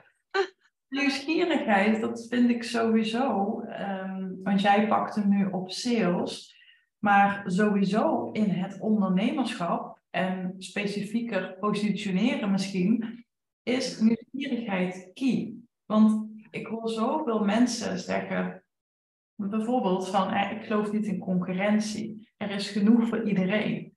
nieuwsgierigheid, 0.89 2.01
dat 2.01 2.27
vind 2.29 2.49
ik 2.49 2.63
sowieso. 2.63 3.59
Um, 3.61 4.39
want 4.43 4.61
jij 4.61 4.87
pakt 4.87 5.15
hem 5.15 5.29
nu 5.29 5.45
op 5.45 5.71
sales. 5.71 6.55
Maar 6.99 7.43
sowieso 7.45 8.29
in 8.31 8.49
het 8.49 8.79
ondernemerschap 8.79 9.99
en 10.09 10.55
specifieker 10.57 11.57
positioneren 11.59 12.51
misschien, 12.51 13.25
is 13.63 13.99
nieuwsgierigheid 14.35 15.11
key. 15.13 15.53
Want 15.85 16.29
ik 16.49 16.67
hoor 16.67 16.89
zoveel 16.89 17.43
mensen 17.43 17.99
zeggen, 17.99 18.63
bijvoorbeeld 19.35 20.09
van, 20.09 20.31
eh, 20.31 20.51
ik 20.51 20.63
geloof 20.63 20.91
niet 20.91 21.05
in 21.05 21.19
concurrentie. 21.19 22.29
Er 22.37 22.49
is 22.49 22.69
genoeg 22.69 23.07
voor 23.07 23.23
iedereen 23.23 23.95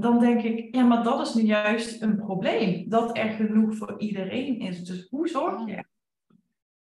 dan 0.00 0.18
denk 0.18 0.42
ik, 0.42 0.74
ja, 0.74 0.84
maar 0.84 1.02
dat 1.02 1.26
is 1.26 1.34
nu 1.34 1.42
juist 1.42 2.02
een 2.02 2.16
probleem. 2.16 2.88
Dat 2.88 3.16
er 3.16 3.30
genoeg 3.30 3.76
voor 3.76 4.00
iedereen 4.00 4.58
is. 4.58 4.84
Dus 4.84 5.08
hoe 5.08 5.28
zorg 5.28 5.66
je 5.66 5.84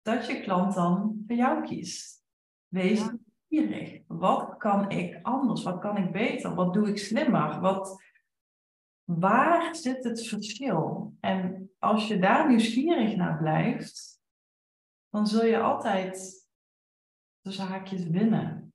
dat 0.02 0.28
je 0.28 0.42
klant 0.42 0.74
dan 0.74 1.24
voor 1.28 1.36
jou 1.36 1.64
kiest? 1.64 2.24
Wees 2.68 3.10
nieuwsgierig. 3.48 4.02
Wat 4.08 4.58
kan 4.58 4.90
ik 4.90 5.20
anders? 5.22 5.64
Wat 5.64 5.80
kan 5.80 5.98
ik 5.98 6.12
beter? 6.12 6.56
Wat 6.56 6.74
doe 6.74 6.88
ik 6.88 6.98
slimmer? 6.98 7.60
Wat, 7.60 8.04
waar 9.04 9.76
zit 9.76 10.04
het 10.04 10.28
verschil? 10.28 11.14
En 11.20 11.63
als 11.84 12.08
je 12.08 12.20
daar 12.20 12.50
nieuwsgierig 12.50 13.16
naar 13.16 13.38
blijft, 13.38 14.22
dan 15.10 15.28
zul 15.28 15.46
je 15.46 15.60
altijd 15.60 16.48
de 17.42 17.52
zaakjes 17.52 18.08
winnen. 18.08 18.74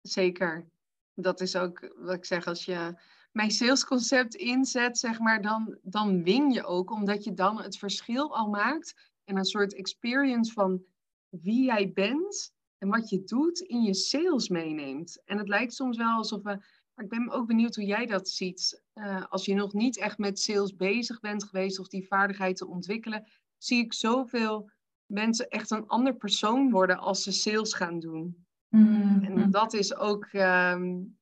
Zeker 0.00 0.68
dat 1.14 1.40
is 1.40 1.56
ook 1.56 1.92
wat 1.96 2.14
ik 2.14 2.24
zeg, 2.24 2.46
als 2.46 2.64
je 2.64 3.00
mijn 3.32 3.50
salesconcept 3.50 4.34
inzet, 4.34 4.98
zeg 4.98 5.18
maar, 5.18 5.42
dan, 5.42 5.78
dan 5.82 6.22
win 6.22 6.50
je 6.50 6.64
ook, 6.64 6.90
omdat 6.90 7.24
je 7.24 7.34
dan 7.34 7.62
het 7.62 7.78
verschil 7.78 8.36
al 8.36 8.48
maakt 8.48 9.12
en 9.24 9.36
een 9.36 9.44
soort 9.44 9.74
experience 9.74 10.52
van 10.52 10.84
wie 11.28 11.64
jij 11.64 11.92
bent 11.92 12.54
en 12.78 12.88
wat 12.88 13.08
je 13.08 13.24
doet 13.24 13.60
in 13.60 13.82
je 13.82 13.94
sales 13.94 14.48
meeneemt. 14.48 15.22
En 15.24 15.38
het 15.38 15.48
lijkt 15.48 15.74
soms 15.74 15.96
wel 15.96 16.16
alsof 16.16 16.42
we, 16.42 16.64
maar 16.94 17.04
ik 17.04 17.10
ben 17.10 17.30
ook 17.30 17.46
benieuwd 17.46 17.74
hoe 17.74 17.84
jij 17.84 18.06
dat 18.06 18.28
ziet. 18.28 18.84
Uh, 18.98 19.24
als 19.28 19.44
je 19.44 19.54
nog 19.54 19.72
niet 19.72 19.98
echt 19.98 20.18
met 20.18 20.40
sales 20.40 20.76
bezig 20.76 21.20
bent 21.20 21.44
geweest 21.44 21.78
of 21.78 21.88
die 21.88 22.06
vaardigheid 22.06 22.56
te 22.56 22.66
ontwikkelen, 22.66 23.26
zie 23.58 23.84
ik 23.84 23.92
zoveel 23.92 24.70
mensen 25.06 25.48
echt 25.48 25.70
een 25.70 25.86
ander 25.86 26.16
persoon 26.16 26.70
worden 26.70 26.98
als 26.98 27.22
ze 27.22 27.32
sales 27.32 27.74
gaan 27.74 27.98
doen. 27.98 28.46
Mm-hmm. 28.68 29.24
En 29.24 29.50
dat 29.50 29.72
is 29.72 29.94
ook, 29.94 30.32
um, 30.32 31.18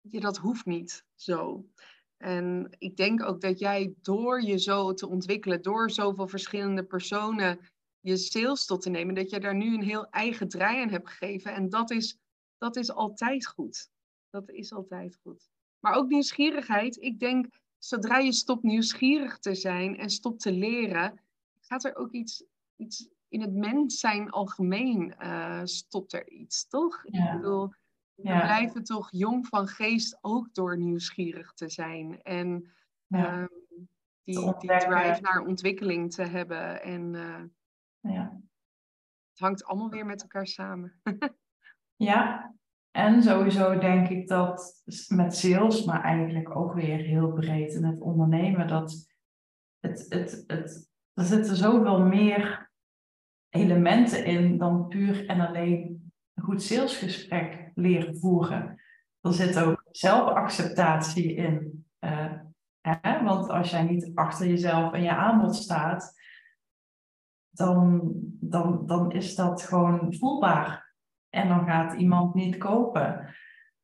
ja, 0.00 0.20
dat 0.20 0.36
hoeft 0.36 0.66
niet 0.66 1.04
zo. 1.14 1.66
En 2.16 2.76
ik 2.78 2.96
denk 2.96 3.22
ook 3.22 3.40
dat 3.40 3.58
jij 3.58 3.94
door 4.02 4.42
je 4.42 4.58
zo 4.58 4.94
te 4.94 5.08
ontwikkelen, 5.08 5.62
door 5.62 5.90
zoveel 5.90 6.28
verschillende 6.28 6.84
personen 6.84 7.58
je 8.00 8.16
sales 8.16 8.66
tot 8.66 8.82
te 8.82 8.90
nemen, 8.90 9.14
dat 9.14 9.30
je 9.30 9.40
daar 9.40 9.54
nu 9.54 9.74
een 9.74 9.82
heel 9.82 10.06
eigen 10.10 10.48
draai 10.48 10.82
aan 10.82 10.90
hebt 10.90 11.08
gegeven. 11.08 11.54
En 11.54 11.68
dat 11.68 11.90
is, 11.90 12.18
dat 12.58 12.76
is 12.76 12.90
altijd 12.90 13.46
goed. 13.46 13.90
Dat 14.30 14.50
is 14.50 14.72
altijd 14.72 15.18
goed. 15.22 15.48
Maar 15.80 15.94
ook 15.94 16.08
nieuwsgierigheid. 16.08 16.96
Ik 16.96 17.20
denk, 17.20 17.46
zodra 17.78 18.18
je 18.18 18.32
stopt 18.32 18.62
nieuwsgierig 18.62 19.38
te 19.38 19.54
zijn 19.54 19.98
en 19.98 20.10
stopt 20.10 20.40
te 20.40 20.52
leren, 20.52 21.20
gaat 21.60 21.84
er 21.84 21.96
ook 21.96 22.12
iets, 22.12 22.44
iets 22.76 23.08
in 23.28 23.40
het 23.40 23.52
mens 23.52 24.00
zijn 24.00 24.30
algemeen 24.30 25.14
uh, 25.20 25.60
stopt 25.64 26.12
er 26.12 26.28
iets, 26.28 26.68
toch? 26.68 27.04
Ik 27.04 27.30
bedoel, 27.32 27.68
we 28.14 28.22
blijven 28.22 28.84
toch 28.84 29.08
jong 29.10 29.46
van 29.46 29.68
geest 29.68 30.18
ook 30.20 30.54
door 30.54 30.78
nieuwsgierig 30.78 31.52
te 31.52 31.68
zijn. 31.68 32.22
En 32.22 32.72
ehm, 33.08 33.46
die, 34.24 34.54
die 34.58 34.78
drive 34.78 35.20
naar 35.20 35.40
ontwikkeling 35.40 36.12
te 36.12 36.22
hebben. 36.22 36.82
En 36.82 37.14
uh, 37.14 37.44
ja. 38.00 38.40
het 39.30 39.38
hangt 39.38 39.64
allemaal 39.64 39.90
weer 39.90 40.06
met 40.06 40.22
elkaar 40.22 40.46
samen. 40.46 41.00
ja, 41.96 42.54
en 42.98 43.22
sowieso 43.22 43.78
denk 43.78 44.08
ik 44.08 44.28
dat 44.28 44.82
met 45.08 45.36
sales, 45.36 45.84
maar 45.84 46.02
eigenlijk 46.02 46.56
ook 46.56 46.74
weer 46.74 46.98
heel 46.98 47.32
breed 47.32 47.74
in 47.74 47.84
het 47.84 48.00
ondernemen, 48.00 48.68
dat 48.68 49.08
het, 49.80 50.06
het, 50.08 50.44
het, 50.46 50.90
er 51.14 51.24
zitten 51.24 51.56
zoveel 51.56 52.00
meer 52.00 52.70
elementen 53.48 54.24
in 54.24 54.58
dan 54.58 54.88
puur 54.88 55.26
en 55.26 55.40
alleen 55.40 56.10
een 56.34 56.42
goed 56.42 56.62
salesgesprek 56.62 57.70
leren 57.74 58.18
voeren. 58.18 58.82
Er 59.20 59.32
zit 59.32 59.58
ook 59.58 59.84
zelfacceptatie 59.90 61.34
in. 61.34 61.86
Uh, 62.00 62.32
hè? 62.80 63.24
Want 63.24 63.48
als 63.48 63.70
jij 63.70 63.82
niet 63.82 64.10
achter 64.14 64.46
jezelf 64.46 64.92
en 64.92 65.02
je 65.02 65.14
aanbod 65.14 65.54
staat, 65.54 66.14
dan, 67.50 68.10
dan, 68.40 68.86
dan 68.86 69.12
is 69.12 69.34
dat 69.34 69.62
gewoon 69.62 70.14
voelbaar. 70.14 70.87
En 71.30 71.48
dan 71.48 71.66
gaat 71.66 71.92
iemand 71.92 72.34
niet 72.34 72.56
kopen. 72.56 73.34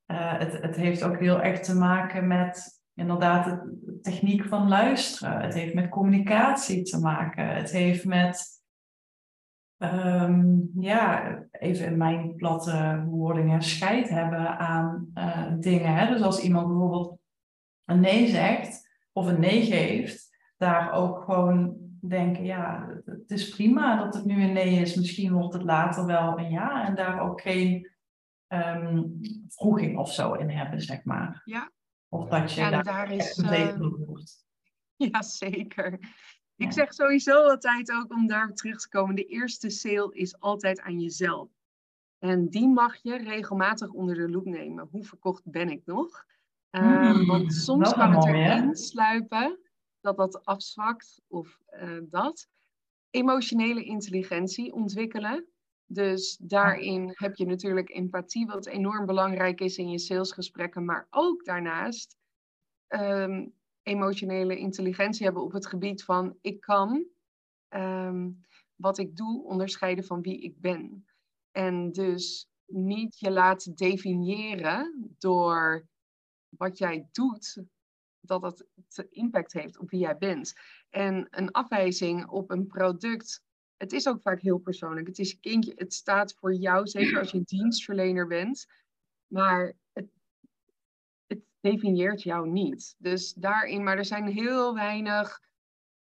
Uh, 0.06 0.38
het, 0.38 0.62
het 0.62 0.76
heeft 0.76 1.02
ook 1.02 1.18
heel 1.18 1.40
erg 1.40 1.60
te 1.60 1.74
maken 1.74 2.26
met 2.26 2.82
inderdaad 2.94 3.44
de 3.44 3.98
techniek 4.02 4.44
van 4.44 4.68
luisteren. 4.68 5.40
Het 5.40 5.54
heeft 5.54 5.74
met 5.74 5.88
communicatie 5.88 6.82
te 6.82 7.00
maken. 7.00 7.48
Het 7.48 7.70
heeft 7.70 8.04
met, 8.04 8.62
um, 9.78 10.70
ja, 10.74 11.38
even 11.50 11.86
in 11.86 11.96
mijn 11.96 12.34
platte 12.34 13.04
woordingen, 13.06 13.62
scheid 13.62 14.08
hebben 14.08 14.58
aan 14.58 15.10
uh, 15.14 15.52
dingen. 15.58 15.94
Hè? 15.94 16.12
Dus 16.12 16.22
als 16.22 16.40
iemand 16.40 16.66
bijvoorbeeld 16.66 17.18
een 17.84 18.00
nee 18.00 18.26
zegt 18.26 18.90
of 19.12 19.26
een 19.26 19.40
nee 19.40 19.62
geeft, 19.62 20.36
daar 20.56 20.92
ook 20.92 21.22
gewoon 21.24 21.83
denken, 22.08 22.44
ja, 22.44 22.88
het 23.04 23.30
is 23.30 23.48
prima 23.48 23.96
dat 24.04 24.14
het 24.14 24.24
nu 24.24 24.42
een 24.42 24.52
nee 24.52 24.80
is. 24.80 24.94
Misschien 24.94 25.32
wordt 25.32 25.54
het 25.54 25.62
later 25.62 26.06
wel 26.06 26.38
een 26.38 26.50
ja. 26.50 26.86
En 26.86 26.94
daar 26.94 27.20
ook 27.20 27.40
geen 27.40 27.90
um, 28.48 29.20
vroeging 29.48 29.98
of 29.98 30.12
zo 30.12 30.32
in 30.32 30.50
hebben, 30.50 30.80
zeg 30.80 31.04
maar. 31.04 31.42
Ja, 31.44 31.70
of 32.08 32.28
dat 32.28 32.52
je 32.52 32.60
ja, 32.60 32.82
daar, 32.82 33.12
is, 33.12 33.38
uh, 33.38 33.76
wordt. 33.78 34.42
Ja, 34.96 35.22
zeker. 35.22 35.98
Ik 36.56 36.72
zeg 36.72 36.94
sowieso 36.94 37.42
altijd 37.42 37.92
ook 37.92 38.12
om 38.12 38.26
daar 38.26 38.52
terug 38.52 38.80
te 38.80 38.88
komen. 38.88 39.14
De 39.14 39.24
eerste 39.24 39.70
sale 39.70 40.14
is 40.14 40.40
altijd 40.40 40.80
aan 40.80 41.00
jezelf. 41.00 41.48
En 42.18 42.48
die 42.48 42.68
mag 42.68 42.96
je 43.02 43.16
regelmatig 43.16 43.88
onder 43.88 44.14
de 44.14 44.30
loep 44.30 44.44
nemen. 44.44 44.88
Hoe 44.90 45.04
verkocht 45.04 45.50
ben 45.50 45.68
ik 45.68 45.82
nog? 45.84 46.24
Um, 46.70 47.26
want 47.26 47.54
soms 47.54 47.92
kan 47.92 48.14
het 48.14 48.24
erin 48.24 48.76
sluipen 48.76 49.58
dat 50.04 50.16
dat 50.16 50.44
afzwakt 50.44 51.22
of 51.26 51.60
uh, 51.70 51.98
dat. 52.02 52.48
Emotionele 53.10 53.84
intelligentie 53.84 54.72
ontwikkelen. 54.72 55.46
Dus 55.86 56.36
daarin 56.36 57.10
heb 57.14 57.36
je 57.36 57.46
natuurlijk 57.46 57.90
empathie, 57.90 58.46
wat 58.46 58.66
enorm 58.66 59.06
belangrijk 59.06 59.60
is 59.60 59.76
in 59.76 59.90
je 59.90 59.98
salesgesprekken, 59.98 60.84
maar 60.84 61.06
ook 61.10 61.44
daarnaast 61.44 62.16
um, 62.88 63.54
emotionele 63.82 64.58
intelligentie 64.58 65.24
hebben 65.24 65.42
op 65.42 65.52
het 65.52 65.66
gebied 65.66 66.04
van 66.04 66.38
ik 66.40 66.60
kan 66.60 67.06
um, 67.68 68.40
wat 68.74 68.98
ik 68.98 69.16
doe 69.16 69.44
onderscheiden 69.44 70.04
van 70.04 70.20
wie 70.20 70.40
ik 70.40 70.60
ben. 70.60 71.06
En 71.50 71.92
dus 71.92 72.48
niet 72.66 73.18
je 73.18 73.30
laten 73.30 73.74
definiëren 73.74 75.14
door 75.18 75.86
wat 76.48 76.78
jij 76.78 77.08
doet, 77.12 77.62
dat 78.26 78.40
dat 78.40 78.66
impact 79.10 79.52
heeft 79.52 79.78
op 79.78 79.90
wie 79.90 80.00
jij 80.00 80.18
bent. 80.18 80.52
En 80.90 81.26
een 81.30 81.50
afwijzing 81.50 82.28
op 82.28 82.50
een 82.50 82.66
product 82.66 83.42
het 83.76 83.92
is 83.92 84.08
ook 84.08 84.22
vaak 84.22 84.40
heel 84.40 84.58
persoonlijk. 84.58 85.06
Het 85.06 85.18
is 85.18 85.32
een 85.32 85.40
kindje, 85.40 85.72
het 85.76 85.94
staat 85.94 86.34
voor 86.34 86.54
jou, 86.54 86.86
zeker 86.86 87.18
als 87.18 87.30
je 87.30 87.42
dienstverlener 87.44 88.26
bent. 88.26 88.66
Maar 89.26 89.72
het, 89.92 90.06
het 91.26 91.40
definieert 91.60 92.22
jou 92.22 92.48
niet. 92.48 92.94
Dus 92.98 93.32
daarin, 93.32 93.82
maar 93.82 93.98
er 93.98 94.04
zijn 94.04 94.26
heel 94.26 94.74
weinig 94.74 95.40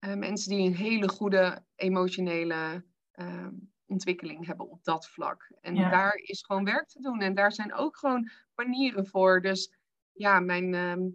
uh, 0.00 0.14
mensen 0.14 0.50
die 0.50 0.66
een 0.66 0.76
hele 0.76 1.08
goede 1.08 1.64
emotionele 1.74 2.84
uh, 3.14 3.48
ontwikkeling 3.86 4.46
hebben 4.46 4.70
op 4.70 4.84
dat 4.84 5.08
vlak. 5.08 5.52
En 5.60 5.74
daar 5.74 6.14
is 6.14 6.42
gewoon 6.42 6.64
werk 6.64 6.88
te 6.88 7.00
doen. 7.00 7.20
En 7.20 7.34
daar 7.34 7.52
zijn 7.52 7.74
ook 7.74 7.96
gewoon 7.96 8.30
manieren 8.54 9.06
voor. 9.06 9.40
Dus 9.40 9.74
ja, 10.12 10.40
mijn. 10.40 10.72
Uh, 10.72 11.08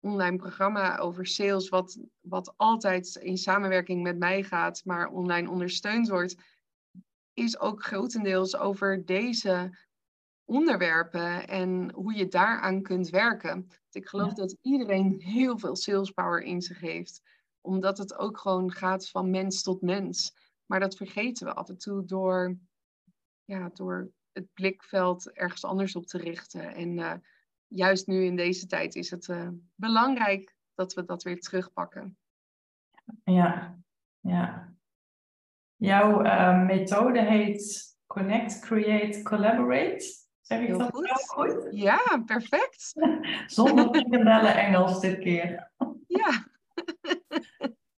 online 0.00 0.36
programma 0.36 0.98
over 0.98 1.26
sales, 1.26 1.68
wat, 1.68 1.98
wat 2.20 2.52
altijd 2.56 3.14
in 3.14 3.36
samenwerking 3.36 4.02
met 4.02 4.18
mij 4.18 4.42
gaat, 4.42 4.84
maar 4.84 5.08
online 5.08 5.50
ondersteund 5.50 6.08
wordt, 6.08 6.36
is 7.32 7.58
ook 7.58 7.82
grotendeels 7.82 8.56
over 8.56 9.04
deze 9.04 9.78
onderwerpen 10.44 11.48
en 11.48 11.92
hoe 11.92 12.14
je 12.14 12.28
daaraan 12.28 12.82
kunt 12.82 13.08
werken. 13.08 13.70
Ik 13.90 14.08
geloof 14.08 14.32
dat 14.32 14.56
iedereen 14.62 15.20
heel 15.20 15.58
veel 15.58 15.76
sales 15.76 16.10
power 16.10 16.42
in 16.42 16.62
zich 16.62 16.80
heeft, 16.80 17.22
omdat 17.60 17.98
het 17.98 18.14
ook 18.14 18.38
gewoon 18.38 18.72
gaat 18.72 19.08
van 19.08 19.30
mens 19.30 19.62
tot 19.62 19.82
mens. 19.82 20.34
Maar 20.66 20.80
dat 20.80 20.96
vergeten 20.96 21.46
we 21.46 21.54
af 21.54 21.68
en 21.68 21.78
toe 21.78 22.04
door, 22.04 22.58
ja, 23.44 23.70
door 23.74 24.10
het 24.32 24.52
blikveld 24.52 25.32
ergens 25.32 25.64
anders 25.64 25.96
op 25.96 26.06
te 26.06 26.18
richten. 26.18 26.74
En 26.74 26.98
uh, 26.98 27.12
juist 27.68 28.06
nu 28.06 28.24
in 28.24 28.36
deze 28.36 28.66
tijd 28.66 28.94
is 28.94 29.10
het 29.10 29.28
uh, 29.28 29.48
belangrijk 29.74 30.56
dat 30.74 30.94
we 30.94 31.04
dat 31.04 31.22
weer 31.22 31.40
terugpakken. 31.40 32.18
Ja, 33.24 33.78
ja. 34.20 34.72
Jouw 35.76 36.24
uh, 36.24 36.64
methode 36.64 37.22
heet 37.22 37.96
Connect, 38.06 38.60
Create, 38.60 39.22
Collaborate. 39.22 40.04
Zeg 40.40 40.60
ik 40.60 40.78
dat 40.78 40.90
goed? 40.90 41.10
goed? 41.26 41.68
Ja, 41.70 42.22
perfect. 42.26 42.92
Zonder 43.46 43.88
frikandellen 43.88 44.56
Engels 44.56 45.00
dit 45.00 45.18
keer. 45.18 45.70
Ja. 46.06 46.30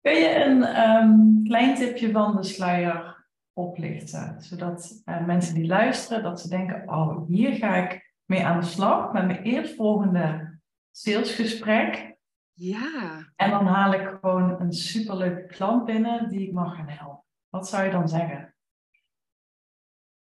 Kun 0.02 0.14
je 0.14 0.44
een 0.46 0.80
um, 0.90 1.44
klein 1.44 1.76
tipje 1.76 2.12
van 2.12 2.36
de 2.36 2.44
sluier 2.44 3.28
oplichten? 3.54 4.42
Zodat 4.42 5.02
uh, 5.06 5.26
mensen 5.26 5.56
die 5.56 5.68
luisteren, 5.68 6.24
dat 6.24 6.42
ze 6.42 6.50
denken, 6.50 6.90
oh, 6.90 7.28
hier 7.28 7.54
ga 7.54 7.76
ik 7.76 8.09
mee 8.30 8.46
aan 8.46 8.60
de 8.60 8.66
slag 8.66 9.14
met 9.14 9.26
mijn 9.26 9.44
eerstvolgende 9.44 10.60
salesgesprek. 10.92 12.18
Ja. 12.54 13.32
En 13.36 13.50
dan 13.50 13.66
haal 13.66 13.94
ik 13.94 14.08
gewoon 14.08 14.62
een 14.62 14.74
superleuke 14.74 15.46
klant 15.46 15.86
binnen 15.86 16.30
die 16.30 16.48
ik 16.48 16.54
mag 16.54 16.76
gaan 16.76 16.88
helpen. 16.88 17.24
Wat 17.50 17.68
zou 17.68 17.84
je 17.84 17.92
dan 17.92 18.10
zeggen? 18.10 18.56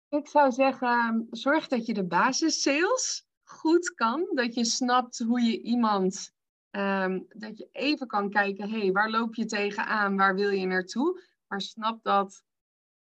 Ik 0.10 0.28
zou 0.28 0.52
zeggen, 0.52 1.28
zorg 1.32 1.68
dat 1.68 1.86
je 1.86 1.94
de 1.94 2.08
basis 2.08 2.62
sales 2.62 3.28
goed 3.44 3.94
kan. 3.94 4.28
Dat 4.34 4.56
je 4.56 4.66
snapt 4.66 5.20
hoe 5.20 5.42
je 5.42 5.62
iemand, 5.62 6.34
um, 6.72 7.26
dat 7.30 7.58
je 7.58 7.70
even 7.72 8.08
kan 8.08 8.30
kijken, 8.30 8.70
hé, 8.70 8.80
hey, 8.80 8.92
waar 8.92 9.10
loop 9.10 9.36
je 9.36 9.46
tegenaan, 9.46 10.18
waar 10.18 10.36
wil 10.36 10.50
je 10.50 10.66
naartoe? 10.66 11.24
Maar 11.48 11.62
snap 11.62 12.04
dat 12.04 12.44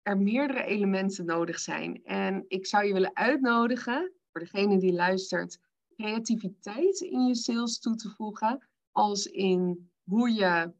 er 0.02 0.17
meerdere 0.17 0.63
elementen 0.63 1.26
nodig 1.26 1.60
zijn. 1.60 2.04
En 2.04 2.45
ik 2.48 2.65
zou 2.65 2.86
je 2.86 2.93
willen 2.93 3.15
uitnodigen 3.15 4.14
voor 4.36 4.43
degene 4.45 4.78
die 4.78 4.93
luistert, 4.93 5.60
creativiteit 5.95 7.00
in 7.00 7.28
je 7.28 7.36
sales 7.36 7.80
toe 7.80 7.95
te 7.95 8.10
voegen. 8.10 8.67
Als 8.91 9.26
in 9.26 9.89
hoe 10.04 10.34
je 10.34 10.74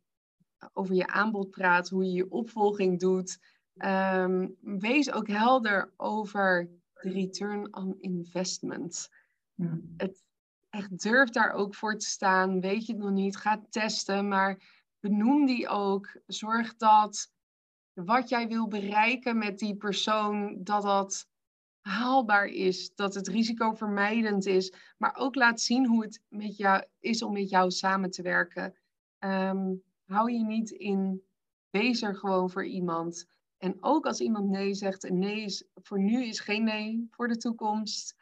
over 0.74 0.96
je 0.96 1.08
aanbod 1.08 1.50
praat, 1.50 1.89
hoe 1.89 2.04
je 2.06 2.12
je 2.12 2.32
opvolging 2.32 3.00
doet. 3.00 3.39
Ehm, 3.78 4.48
wees 4.62 5.12
ook 5.12 5.28
helder 5.28 5.94
over 5.98 6.70
de 6.94 7.10
return 7.10 7.76
on 7.76 7.96
investment. 8.00 9.10
Het 9.98 10.24
echt 10.70 11.02
durf 11.02 11.30
daar 11.30 11.52
ook 11.52 11.76
voor 11.76 11.98
te 11.98 12.06
staan. 12.06 12.62
Weet 12.62 12.86
je 12.86 12.94
het 12.94 13.02
nog 13.02 13.12
niet, 13.12 13.38
ga 13.38 13.65
testen, 13.70 14.28
maar 14.28 14.84
benoem 15.00 15.46
die 15.46 15.68
ook. 15.68 16.20
Zorg 16.28 16.76
dat 16.76 17.32
wat 17.94 18.30
jij 18.30 18.48
wil 18.48 18.68
bereiken 18.68 19.38
met 19.38 19.60
die 19.60 19.76
persoon, 19.76 20.64
dat 20.64 20.82
dat 20.82 21.28
haalbaar 21.88 22.46
is, 22.46 22.96
dat 22.96 23.14
het 23.14 23.28
risicovermijdend 23.28 24.46
is, 24.46 24.74
maar 24.98 25.16
ook 25.16 25.36
laat 25.36 25.62
zien 25.62 25.88
hoe 25.88 26.04
het 26.04 26.22
met 26.28 26.58
jou 26.58 26.84
is 27.00 27.22
om 27.22 27.34
met 27.34 27.50
jou 27.50 27.72
samen 27.72 28.12
te 28.12 28.22
werken. 28.22 28.76
Um, 29.20 29.84
hou 30.06 30.32
je 30.32 30.44
niet 30.44 30.70
in, 30.70 31.22
wees 31.70 32.02
er 32.02 32.16
gewoon 32.16 32.50
voor 32.50 32.66
iemand. 32.66 33.26
En 33.58 33.78
ook 33.80 34.06
als 34.06 34.20
iemand 34.20 34.50
nee 34.50 34.74
zegt, 34.74 35.04
een 35.04 35.20
nee 35.20 35.42
is 35.42 35.66
voor 35.74 36.00
nu 36.00 36.26
is 36.26 36.40
geen 36.40 36.64
nee 36.64 37.08
voor 37.10 37.28
de 37.28 37.38
toekomst. 37.38 38.16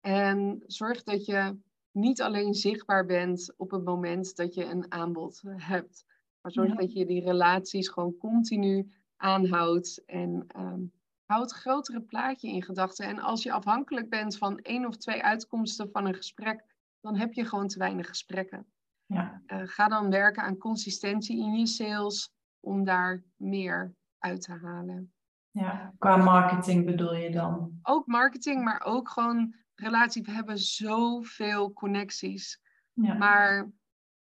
En 0.00 0.62
zorg 0.66 1.02
dat 1.02 1.24
je 1.24 1.58
niet 1.90 2.22
alleen 2.22 2.54
zichtbaar 2.54 3.06
bent 3.06 3.54
op 3.56 3.70
het 3.70 3.84
moment 3.84 4.36
dat 4.36 4.54
je 4.54 4.64
een 4.64 4.92
aanbod 4.92 5.42
hebt, 5.56 6.04
maar 6.40 6.52
zorg 6.52 6.74
dat 6.74 6.92
je 6.92 7.06
die 7.06 7.24
relaties 7.24 7.88
gewoon 7.88 8.16
continu 8.16 8.92
aanhoudt. 9.16 10.02
En 10.06 10.44
ehm, 10.48 10.82
houd 11.26 11.50
het 11.50 11.60
grotere 11.60 12.00
plaatje 12.00 12.48
in 12.48 12.62
gedachten. 12.62 13.06
En 13.06 13.18
als 13.18 13.42
je 13.42 13.52
afhankelijk 13.52 14.10
bent 14.10 14.38
van 14.38 14.58
één 14.58 14.86
of 14.86 14.96
twee 14.96 15.22
uitkomsten 15.22 15.90
van 15.90 16.06
een 16.06 16.14
gesprek, 16.14 16.64
dan 17.00 17.16
heb 17.16 17.32
je 17.32 17.44
gewoon 17.44 17.68
te 17.68 17.78
weinig 17.78 18.08
gesprekken. 18.08 18.66
Ja. 19.06 19.42
Uh, 19.46 19.60
ga 19.64 19.88
dan 19.88 20.10
werken 20.10 20.42
aan 20.42 20.58
consistentie 20.58 21.38
in 21.38 21.52
je 21.52 21.66
sales 21.66 22.32
om 22.60 22.84
daar 22.84 23.22
meer 23.36 23.94
uit 24.18 24.40
te 24.40 24.52
halen. 24.52 25.12
Ja, 25.50 25.94
qua 25.98 26.16
marketing 26.16 26.84
bedoel 26.84 27.14
je 27.14 27.30
dan? 27.30 27.78
Ook 27.82 28.06
marketing, 28.06 28.64
maar 28.64 28.82
ook 28.84 29.08
gewoon 29.08 29.54
relatie. 29.74 30.22
We 30.22 30.30
hebben 30.30 30.58
zoveel 30.58 31.72
connecties. 31.72 32.60
Ja. 32.92 33.14
Maar 33.14 33.70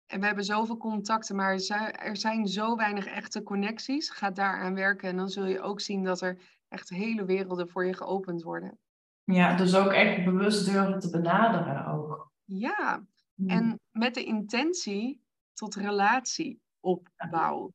en 0.05 0.19
we 0.19 0.25
hebben 0.25 0.45
zoveel 0.45 0.77
contacten, 0.77 1.35
maar 1.35 1.53
er 1.91 2.17
zijn 2.17 2.47
zo 2.47 2.75
weinig 2.75 3.05
echte 3.05 3.43
connecties. 3.43 4.09
Ga 4.09 4.31
daaraan 4.31 4.75
werken 4.75 5.09
en 5.09 5.17
dan 5.17 5.29
zul 5.29 5.45
je 5.45 5.61
ook 5.61 5.81
zien 5.81 6.03
dat 6.03 6.21
er 6.21 6.37
echt 6.71 6.89
hele 6.89 7.25
werelden 7.25 7.69
voor 7.69 7.85
je 7.85 7.93
geopend 7.93 8.41
worden. 8.43 8.79
Ja, 9.23 9.55
dus 9.55 9.75
ook 9.75 9.91
echt 9.91 10.25
bewust 10.25 10.65
durven 10.65 10.99
te 10.99 11.09
benaderen 11.09 11.85
ook. 11.85 12.31
Ja, 12.45 13.05
Hmm. 13.35 13.49
en 13.49 13.79
met 13.91 14.13
de 14.13 14.23
intentie 14.23 15.21
tot 15.53 15.75
relatieopbouw. 15.75 17.73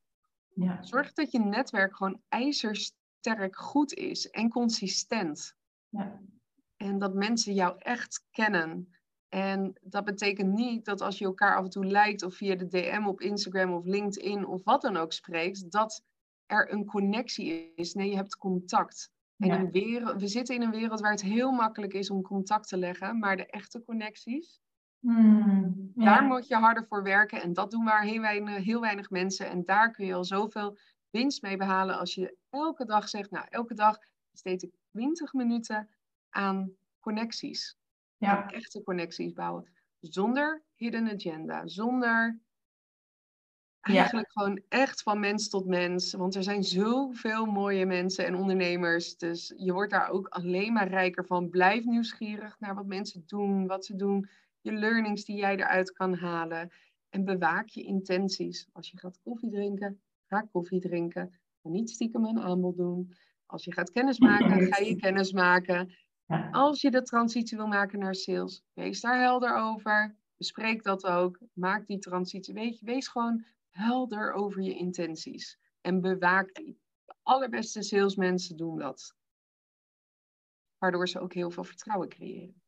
Ja. 0.54 0.82
Zorg 0.82 1.12
dat 1.12 1.30
je 1.30 1.38
netwerk 1.38 1.96
gewoon 1.96 2.20
ijzersterk 2.28 3.56
goed 3.56 3.92
is 3.94 4.30
en 4.30 4.48
consistent. 4.48 5.54
Ja. 5.88 6.20
En 6.76 6.98
dat 6.98 7.14
mensen 7.14 7.54
jou 7.54 7.74
echt 7.78 8.24
kennen. 8.30 8.94
En 9.28 9.78
dat 9.82 10.04
betekent 10.04 10.52
niet 10.52 10.84
dat 10.84 11.00
als 11.00 11.18
je 11.18 11.24
elkaar 11.24 11.56
af 11.56 11.64
en 11.64 11.70
toe 11.70 11.86
lijkt 11.86 12.22
of 12.22 12.34
via 12.34 12.54
de 12.54 12.66
DM 12.66 13.06
op 13.06 13.20
Instagram 13.20 13.72
of 13.72 13.84
LinkedIn 13.84 14.46
of 14.46 14.64
wat 14.64 14.82
dan 14.82 14.96
ook 14.96 15.12
spreekt, 15.12 15.70
dat 15.70 16.04
er 16.46 16.72
een 16.72 16.84
connectie 16.84 17.72
is. 17.74 17.94
Nee, 17.94 18.10
je 18.10 18.16
hebt 18.16 18.36
contact. 18.36 19.10
En 19.38 19.48
Ja. 19.48 19.58
een 19.58 19.70
wereld, 19.70 20.20
we 20.20 20.26
zitten 20.28 20.54
in 20.54 20.62
een 20.62 20.70
wereld 20.70 21.00
waar 21.00 21.10
het 21.10 21.22
heel 21.22 21.50
makkelijk 21.52 21.92
is 21.94 22.10
om 22.10 22.22
contact 22.22 22.68
te 22.68 22.76
leggen, 22.76 23.18
maar 23.18 23.36
de 23.36 23.46
echte 23.46 23.82
connecties, 23.84 24.60
Hmm. 25.00 25.92
Ja. 25.94 26.04
daar 26.04 26.22
moet 26.24 26.46
je 26.48 26.54
harder 26.56 26.86
voor 26.86 27.02
werken. 27.02 27.42
En 27.42 27.52
dat 27.52 27.70
doen 27.70 27.84
maar 27.84 28.02
heel 28.02 28.20
weinig, 28.20 28.64
heel 28.64 28.80
weinig 28.80 29.10
mensen. 29.10 29.48
En 29.48 29.64
daar 29.64 29.90
kun 29.90 30.06
je 30.06 30.14
al 30.14 30.24
zoveel 30.24 30.78
winst 31.10 31.42
mee 31.42 31.56
behalen 31.56 31.98
als 31.98 32.14
je 32.14 32.36
elke 32.50 32.84
dag 32.84 33.08
zegt, 33.08 33.30
nou, 33.30 33.46
elke 33.48 33.74
dag 33.74 33.98
besteed 34.30 34.62
ik 34.62 34.74
20 34.90 35.32
minuten 35.32 35.88
aan 36.30 36.70
connecties. 37.00 37.76
Ja. 38.16 38.42
Aan 38.42 38.50
echte 38.50 38.82
connecties 38.82 39.32
bouwen. 39.32 39.68
Zonder 40.00 40.62
hidden 40.74 41.08
agenda. 41.10 41.66
Zonder 41.66 42.40
Ja. 43.92 43.98
eigenlijk 43.98 44.32
gewoon 44.32 44.60
echt 44.68 45.02
van 45.02 45.20
mens 45.20 45.48
tot 45.48 45.66
mens. 45.66 46.12
Want 46.12 46.34
er 46.34 46.42
zijn 46.42 46.64
zoveel 46.64 47.46
mooie 47.46 47.86
mensen 47.86 48.26
en 48.26 48.34
ondernemers. 48.34 49.16
Dus 49.16 49.54
je 49.56 49.72
wordt 49.72 49.90
daar 49.90 50.08
ook 50.08 50.28
alleen 50.28 50.72
maar 50.72 50.88
rijker 50.88 51.26
van. 51.26 51.50
Blijf 51.50 51.84
nieuwsgierig 51.84 52.56
naar 52.60 52.74
wat 52.74 52.86
mensen 52.86 53.22
doen, 53.26 53.66
wat 53.66 53.84
ze 53.84 53.96
doen. 53.96 54.28
Je 54.60 54.72
learnings 54.72 55.24
die 55.24 55.36
jij 55.36 55.56
eruit 55.56 55.92
kan 55.92 56.14
halen. 56.14 56.70
En 57.08 57.24
bewaak 57.24 57.68
je 57.68 57.82
intenties. 57.82 58.68
Als 58.72 58.90
je 58.90 58.98
gaat 58.98 59.20
koffie 59.22 59.50
drinken, 59.50 60.00
ga 60.26 60.48
koffie 60.52 60.80
drinken. 60.80 61.32
Ga 61.62 61.68
niet 61.68 61.90
stiekem 61.90 62.24
een 62.24 62.40
aanbod 62.40 62.76
doen. 62.76 63.14
Als 63.46 63.64
je 63.64 63.72
gaat 63.72 63.90
kennismaken, 63.92 64.72
ga 64.72 64.82
je 64.82 64.96
kennis 64.96 65.32
maken. 65.32 65.94
Ja. 66.26 66.48
Als 66.50 66.80
je 66.80 66.90
de 66.90 67.02
transitie 67.02 67.56
wil 67.56 67.66
maken 67.66 67.98
naar 67.98 68.14
sales, 68.14 68.64
wees 68.74 69.00
daar 69.00 69.20
helder 69.20 69.56
over. 69.56 70.16
Bespreek 70.36 70.82
dat 70.82 71.06
ook. 71.06 71.38
Maak 71.52 71.86
die 71.86 71.98
transitie. 71.98 72.54
Weet 72.54 72.78
je, 72.78 72.86
wees 72.86 73.08
gewoon 73.08 73.44
helder 73.76 74.32
over 74.32 74.62
je 74.62 74.74
intenties. 74.74 75.58
En 75.80 76.00
bewaak 76.00 76.54
die. 76.54 76.80
De 77.04 77.14
allerbeste 77.22 77.82
salesmensen 77.82 78.56
doen 78.56 78.78
dat. 78.78 79.14
Waardoor 80.78 81.08
ze 81.08 81.20
ook 81.20 81.32
heel 81.34 81.50
veel 81.50 81.64
vertrouwen 81.64 82.08
creëren. 82.08 82.62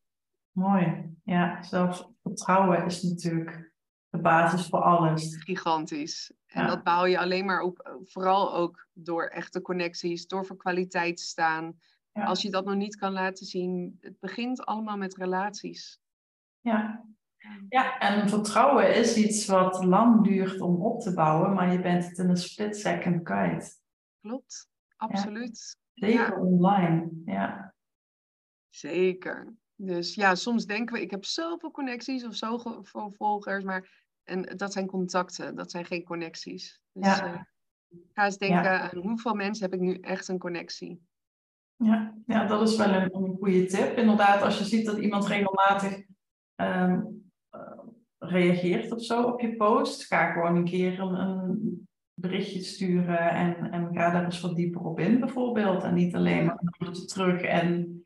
Mooi. 0.53 1.17
Ja, 1.25 1.63
zelfs 1.63 2.09
vertrouwen 2.23 2.85
is 2.85 3.03
natuurlijk 3.03 3.73
de 4.09 4.19
basis 4.21 4.67
voor 4.69 4.83
alles. 4.83 5.37
Gigantisch. 5.45 6.33
En 6.47 6.63
Ja. 6.63 6.69
dat 6.69 6.83
bouw 6.83 7.05
je 7.05 7.19
alleen 7.19 7.45
maar 7.45 7.61
op, 7.61 7.99
vooral 8.05 8.55
ook 8.55 8.89
door 8.93 9.27
echte 9.27 9.61
connecties, 9.63 10.27
door 10.27 10.47
voor 10.47 10.57
kwaliteit 10.57 11.17
te 11.17 11.23
staan. 11.23 11.81
Ja. 12.13 12.25
Als 12.25 12.43
je 12.43 12.51
dat 12.51 12.65
nog 12.65 12.75
niet 12.75 12.97
kan 12.97 13.13
laten 13.13 13.47
zien, 13.47 13.97
het 14.01 14.19
begint 14.19 14.65
allemaal 14.65 14.97
met 14.97 15.17
relaties. 15.17 16.01
Ja. 16.61 17.07
Ja, 17.69 17.99
en 17.99 18.29
vertrouwen 18.29 18.95
is 18.95 19.17
iets 19.17 19.47
wat 19.47 19.85
lang 19.85 20.25
duurt 20.25 20.61
om 20.61 20.83
op 20.83 21.01
te 21.01 21.15
bouwen, 21.15 21.55
maar 21.55 21.73
je 21.73 21.81
bent 21.81 22.05
het 22.05 22.19
in 22.19 22.29
een 22.29 22.37
split 22.37 22.77
second 22.77 23.23
kwijt. 23.23 23.83
Klopt, 24.21 24.69
absoluut. 24.97 25.77
Zeker 25.95 26.31
Ja. 26.31 26.41
online. 26.41 27.11
Ja. 27.25 27.75
Zeker. 28.69 29.55
Dus 29.75 30.15
ja, 30.15 30.35
soms 30.35 30.67
denken 30.67 30.95
we, 30.95 31.01
ik 31.03 31.11
heb 31.11 31.25
zoveel 31.25 31.71
connecties 31.71 32.25
of 32.25 32.35
zoveel 32.35 32.85
volgers, 33.17 33.65
maar 33.65 34.07
en 34.25 34.43
dat 34.57 34.73
zijn 34.73 34.87
contacten, 34.87 35.55
dat 35.55 35.71
zijn 35.71 35.85
geen 35.85 36.05
connecties. 36.05 36.81
Dus 36.93 37.07
Ja. 37.19 37.25
eh, 37.35 37.41
ga 38.13 38.25
eens 38.25 38.39
denken, 38.39 38.63
Ja. 38.63 38.91
aan 38.91 38.99
hoeveel 38.99 39.35
mensen 39.35 39.65
heb 39.65 39.75
ik 39.75 39.81
nu 39.81 39.95
echt 39.95 40.29
een 40.29 40.39
connectie? 40.39 41.07
Ja, 41.77 42.15
ja, 42.27 42.47
dat 42.47 42.69
is 42.69 42.77
wel 42.77 42.89
een, 42.95 43.15
een 43.15 43.37
goede 43.37 43.65
tip. 43.67 43.97
Inderdaad, 43.97 44.43
als 44.43 44.59
je 44.59 44.65
ziet 44.65 44.87
dat 44.87 44.99
iemand 44.99 45.27
regelmatig 45.27 46.05
ehm, 46.55 46.93
eh, 46.93 47.03
reageert 48.29 48.93
of 48.93 49.03
zo 49.03 49.23
op 49.23 49.41
je 49.41 49.57
post, 49.57 50.05
ga 50.05 50.33
gewoon 50.33 50.57
een 50.57 50.65
keer 50.65 51.01
een, 51.01 51.21
een 51.21 51.89
berichtje 52.15 52.61
sturen 52.61 53.31
en, 53.31 53.71
en 53.71 53.89
ga 53.93 54.11
daar 54.11 54.25
eens 54.25 54.41
wat 54.41 54.57
dieper 54.57 54.81
op 54.81 55.01
in, 55.01 55.21
bijvoorbeeld. 55.21 55.83
En 55.83 55.95
niet 55.95 56.15
alleen 56.15 56.45
maar 56.45 56.59
terug. 57.07 57.41
En 57.41 57.99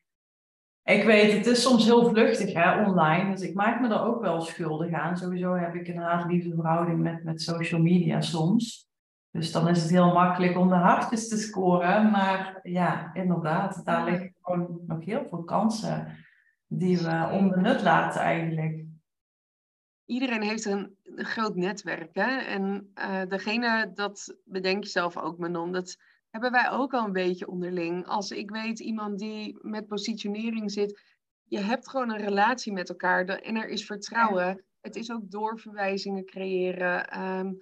ik 0.83 1.05
weet, 1.05 1.33
het 1.33 1.47
is 1.47 1.63
soms 1.63 1.85
heel 1.85 2.09
vluchtig 2.09 2.53
hè, 2.53 2.85
online, 2.87 3.31
dus 3.31 3.41
ik 3.41 3.55
maak 3.55 3.81
me 3.81 3.89
er 3.89 4.03
ook 4.03 4.21
wel 4.21 4.41
schuldig 4.41 4.93
aan. 4.93 5.17
Sowieso 5.17 5.55
heb 5.55 5.75
ik 5.75 5.89
een 5.89 5.97
haat-liefde 5.97 6.55
verhouding 6.55 7.01
met, 7.01 7.25
met 7.25 7.43
social 7.43 7.81
media 7.81 8.21
soms. 8.21 8.91
Dus 9.31 9.53
dan 9.53 9.69
is 9.69 9.83
het 9.83 9.91
heel 9.91 10.13
makkelijk 10.13 10.59
om 10.59 10.69
de 10.69 10.75
hartjes 10.75 11.29
te 11.29 11.37
scoren. 11.37 12.11
Maar 12.11 12.61
ja, 12.63 13.15
inderdaad, 13.15 13.85
daar 13.85 14.05
liggen 14.05 14.35
gewoon 14.41 14.81
nog 14.87 15.05
heel 15.05 15.27
veel 15.29 15.43
kansen 15.43 16.17
die 16.67 16.99
we 16.99 17.29
onbenut 17.33 17.83
laten 17.83 18.21
eigenlijk. 18.21 18.82
Iedereen 20.13 20.43
heeft 20.43 20.65
een, 20.65 20.97
een 21.03 21.25
groot 21.25 21.55
netwerk, 21.55 22.15
hè? 22.15 22.37
En 22.39 22.91
eh, 22.95 23.23
degene, 23.29 23.91
dat 23.95 24.37
bedenk 24.45 24.85
je 24.85 24.91
zelf 24.91 25.17
ook, 25.17 25.39
Manon, 25.39 25.73
dat 25.73 25.97
hebben 26.31 26.51
wij 26.51 26.71
ook 26.71 26.93
al 26.95 27.05
een 27.05 27.13
beetje 27.13 27.49
onderling. 27.49 28.07
Als 28.07 28.31
ik 28.31 28.51
weet 28.51 28.81
iemand 28.81 29.19
die 29.19 29.59
met 29.61 29.87
positionering 29.87 30.71
zit, 30.71 31.01
je 31.45 31.59
hebt 31.59 31.89
gewoon 31.89 32.11
een 32.11 32.25
relatie 32.25 32.73
met 32.73 32.89
elkaar 32.89 33.25
en 33.25 33.57
er 33.57 33.69
is 33.69 33.87
vertrouwen. 33.87 34.65
Het 34.81 34.97
is 34.97 35.11
ook 35.13 35.31
doorverwijzingen 35.31 36.25
creëren. 36.25 37.09
Ehm, 37.09 37.53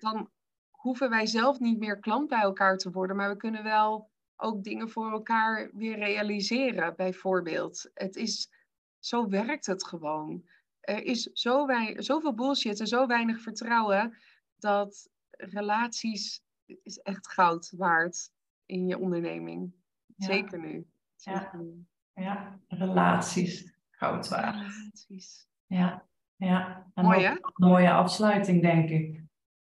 dan 0.00 0.30
hoeven 0.70 1.10
wij 1.10 1.26
zelf 1.26 1.58
niet 1.58 1.78
meer 1.78 1.98
klant 1.98 2.28
bij 2.28 2.42
elkaar 2.42 2.76
te 2.76 2.90
worden, 2.90 3.16
maar 3.16 3.30
we 3.30 3.36
kunnen 3.36 3.62
wel 3.62 4.10
ook 4.36 4.62
dingen 4.62 4.90
voor 4.90 5.10
elkaar 5.10 5.70
weer 5.72 5.98
realiseren, 5.98 6.96
bijvoorbeeld. 6.96 7.90
Het 7.94 8.16
is, 8.16 8.50
zo 8.98 9.28
werkt 9.28 9.66
het 9.66 9.86
gewoon. 9.86 10.44
Er 10.84 11.04
is 11.04 11.22
zo 11.22 11.66
wei- 11.66 12.02
zoveel 12.02 12.34
bullshit 12.34 12.80
en 12.80 12.86
zo 12.86 13.06
weinig 13.06 13.40
vertrouwen 13.40 14.16
dat 14.56 15.08
relaties 15.30 16.42
is 16.82 16.98
echt 16.98 17.28
goud 17.28 17.72
waard 17.76 18.30
in 18.66 18.86
je 18.86 18.98
onderneming. 18.98 19.72
Ja. 20.16 20.26
Zeker 20.26 20.58
nu. 20.58 20.86
Ja. 21.16 21.38
Zeker 21.40 21.58
nu. 21.58 21.84
Ja, 22.14 22.58
relaties, 22.68 23.74
goud 23.90 24.28
waard. 24.28 24.54
Relaties. 24.54 25.46
Ja, 25.66 26.04
ja. 26.36 26.86
En 26.94 27.04
Mooi, 27.04 27.16
ook 27.16 27.22
hè? 27.24 27.30
een 27.30 27.68
mooie 27.68 27.90
afsluiting, 27.92 28.62
denk 28.62 28.88
ik. 28.88 29.22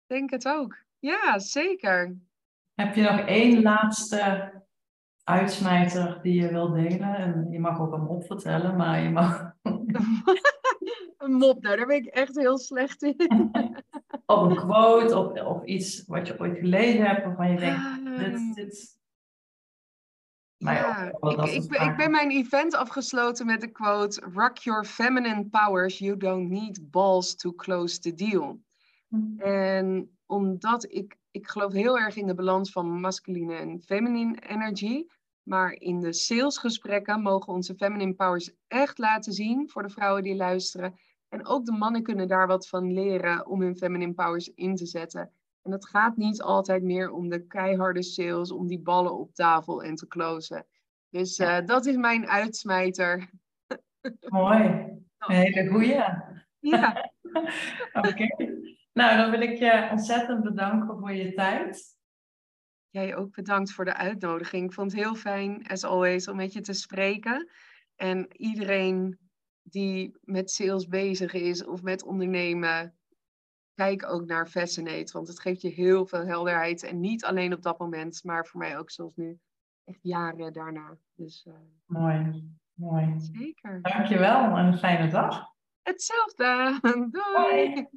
Denk 0.07 0.29
het 0.29 0.47
ook. 0.47 0.77
Ja, 0.99 1.39
zeker. 1.39 2.17
Heb 2.73 2.95
je 2.95 3.01
nog 3.01 3.19
één 3.19 3.61
laatste 3.61 4.51
uitsmijter 5.23 6.21
die 6.21 6.41
je 6.41 6.47
wil 6.49 6.69
delen? 6.71 7.15
En 7.15 7.51
je 7.51 7.59
mag 7.59 7.79
ook 7.79 7.93
een 7.93 8.03
mop 8.03 8.25
vertellen, 8.25 8.75
maar 8.75 8.99
je 8.99 9.09
mag 9.09 9.55
Een 11.17 11.31
mop, 11.33 11.61
nou, 11.61 11.77
daar 11.77 11.85
ben 11.85 11.95
ik 11.95 12.05
echt 12.05 12.35
heel 12.35 12.57
slecht 12.57 13.03
in. 13.03 13.15
of 14.25 14.49
een 14.49 14.55
quote 14.55 15.17
of, 15.17 15.41
of 15.41 15.63
iets 15.65 16.03
wat 16.07 16.27
je 16.27 16.39
ooit 16.39 16.57
gelezen 16.57 17.05
hebt 17.05 17.23
waarvan 17.25 17.51
je 17.51 17.57
denkt, 17.57 17.81
Ehm, 18.05 18.17
dit, 18.17 18.55
dit... 18.55 18.97
Maar 20.57 20.73
ja, 20.75 21.05
ik, 21.05 21.13
ik, 21.13 21.37
ben- 21.37 21.53
ik 21.53 21.67
ben 21.69 21.77
vragen. 21.79 22.11
mijn 22.11 22.31
event 22.31 22.73
afgesloten 22.75 23.45
met 23.45 23.61
de 23.61 23.71
quote: 23.71 24.21
Rock 24.33 24.57
your 24.57 24.85
feminine 24.85 25.45
powers, 25.45 25.97
you 25.97 26.17
don't 26.17 26.49
need 26.49 26.91
balls 26.91 27.35
to 27.35 27.53
close 27.53 27.99
the 27.99 28.13
deal. 28.13 28.59
En 29.37 30.17
omdat 30.25 30.91
ik, 30.93 31.15
ik 31.31 31.47
geloof 31.47 31.71
heel 31.73 31.99
erg 31.99 32.15
in 32.15 32.27
de 32.27 32.33
balans 32.35 32.71
van 32.71 32.99
masculine 32.99 33.55
en 33.55 33.81
feminine 33.85 34.39
energy. 34.47 35.05
Maar 35.49 35.73
in 35.73 35.99
de 35.99 36.13
salesgesprekken 36.13 37.21
mogen 37.21 37.53
onze 37.53 37.75
feminine 37.75 38.13
powers 38.13 38.51
echt 38.67 38.97
laten 38.97 39.33
zien 39.33 39.69
voor 39.69 39.83
de 39.83 39.89
vrouwen 39.89 40.23
die 40.23 40.35
luisteren. 40.35 40.99
En 41.29 41.45
ook 41.45 41.65
de 41.65 41.71
mannen 41.71 42.03
kunnen 42.03 42.27
daar 42.27 42.47
wat 42.47 42.67
van 42.67 42.93
leren 42.93 43.47
om 43.47 43.61
hun 43.61 43.77
feminine 43.77 44.13
powers 44.13 44.51
in 44.55 44.75
te 44.75 44.85
zetten. 44.85 45.31
En 45.61 45.71
het 45.71 45.87
gaat 45.87 46.17
niet 46.17 46.41
altijd 46.41 46.83
meer 46.83 47.11
om 47.11 47.29
de 47.29 47.47
keiharde 47.47 48.03
sales, 48.03 48.51
om 48.51 48.67
die 48.67 48.79
ballen 48.79 49.17
op 49.17 49.33
tafel 49.33 49.83
en 49.83 49.95
te 49.95 50.07
closen. 50.07 50.65
Dus 51.09 51.39
uh, 51.39 51.65
dat 51.65 51.85
is 51.85 51.95
mijn 51.95 52.27
uitsmijter. 52.27 53.29
Mooi. 54.27 54.59
Een 55.17 55.35
hele 55.35 55.69
goeie. 55.69 56.03
Ja. 56.59 57.11
Oké. 58.07 58.27
Nou, 58.93 59.17
dan 59.17 59.31
wil 59.31 59.41
ik 59.41 59.57
je 59.57 59.87
ontzettend 59.91 60.43
bedanken 60.43 60.99
voor 60.99 61.11
je 61.11 61.33
tijd. 61.33 61.97
Jij 62.89 63.15
ook 63.15 63.35
bedankt 63.35 63.71
voor 63.71 63.85
de 63.85 63.95
uitnodiging. 63.95 64.65
Ik 64.65 64.73
vond 64.73 64.91
het 64.91 65.01
heel 65.01 65.15
fijn, 65.15 65.67
as 65.67 65.83
always, 65.83 66.27
om 66.27 66.35
met 66.35 66.53
je 66.53 66.61
te 66.61 66.73
spreken. 66.73 67.49
En 67.95 68.27
iedereen 68.37 69.19
die 69.61 70.17
met 70.21 70.51
sales 70.51 70.87
bezig 70.87 71.33
is 71.33 71.65
of 71.65 71.81
met 71.81 72.03
ondernemen, 72.03 72.97
kijk 73.73 74.05
ook 74.05 74.25
naar 74.25 74.47
Fascinate. 74.47 75.13
Want 75.13 75.27
het 75.27 75.39
geeft 75.39 75.61
je 75.61 75.69
heel 75.69 76.05
veel 76.05 76.25
helderheid. 76.25 76.83
En 76.83 76.99
niet 76.99 77.25
alleen 77.25 77.53
op 77.53 77.61
dat 77.61 77.79
moment, 77.79 78.23
maar 78.23 78.45
voor 78.45 78.59
mij 78.59 78.77
ook 78.77 78.91
zoals 78.91 79.15
nu 79.15 79.39
echt 79.83 79.99
jaren 80.01 80.53
daarna. 80.53 80.97
Dus, 81.15 81.45
uh, 81.47 81.53
mooi, 81.85 82.49
mooi. 82.73 83.15
Zeker. 83.17 83.81
Dankjewel 83.81 84.57
en 84.57 84.65
een 84.65 84.77
fijne 84.77 85.11
dag. 85.11 85.45
Hetzelfde. 85.81 86.79
Doei. 87.11 87.87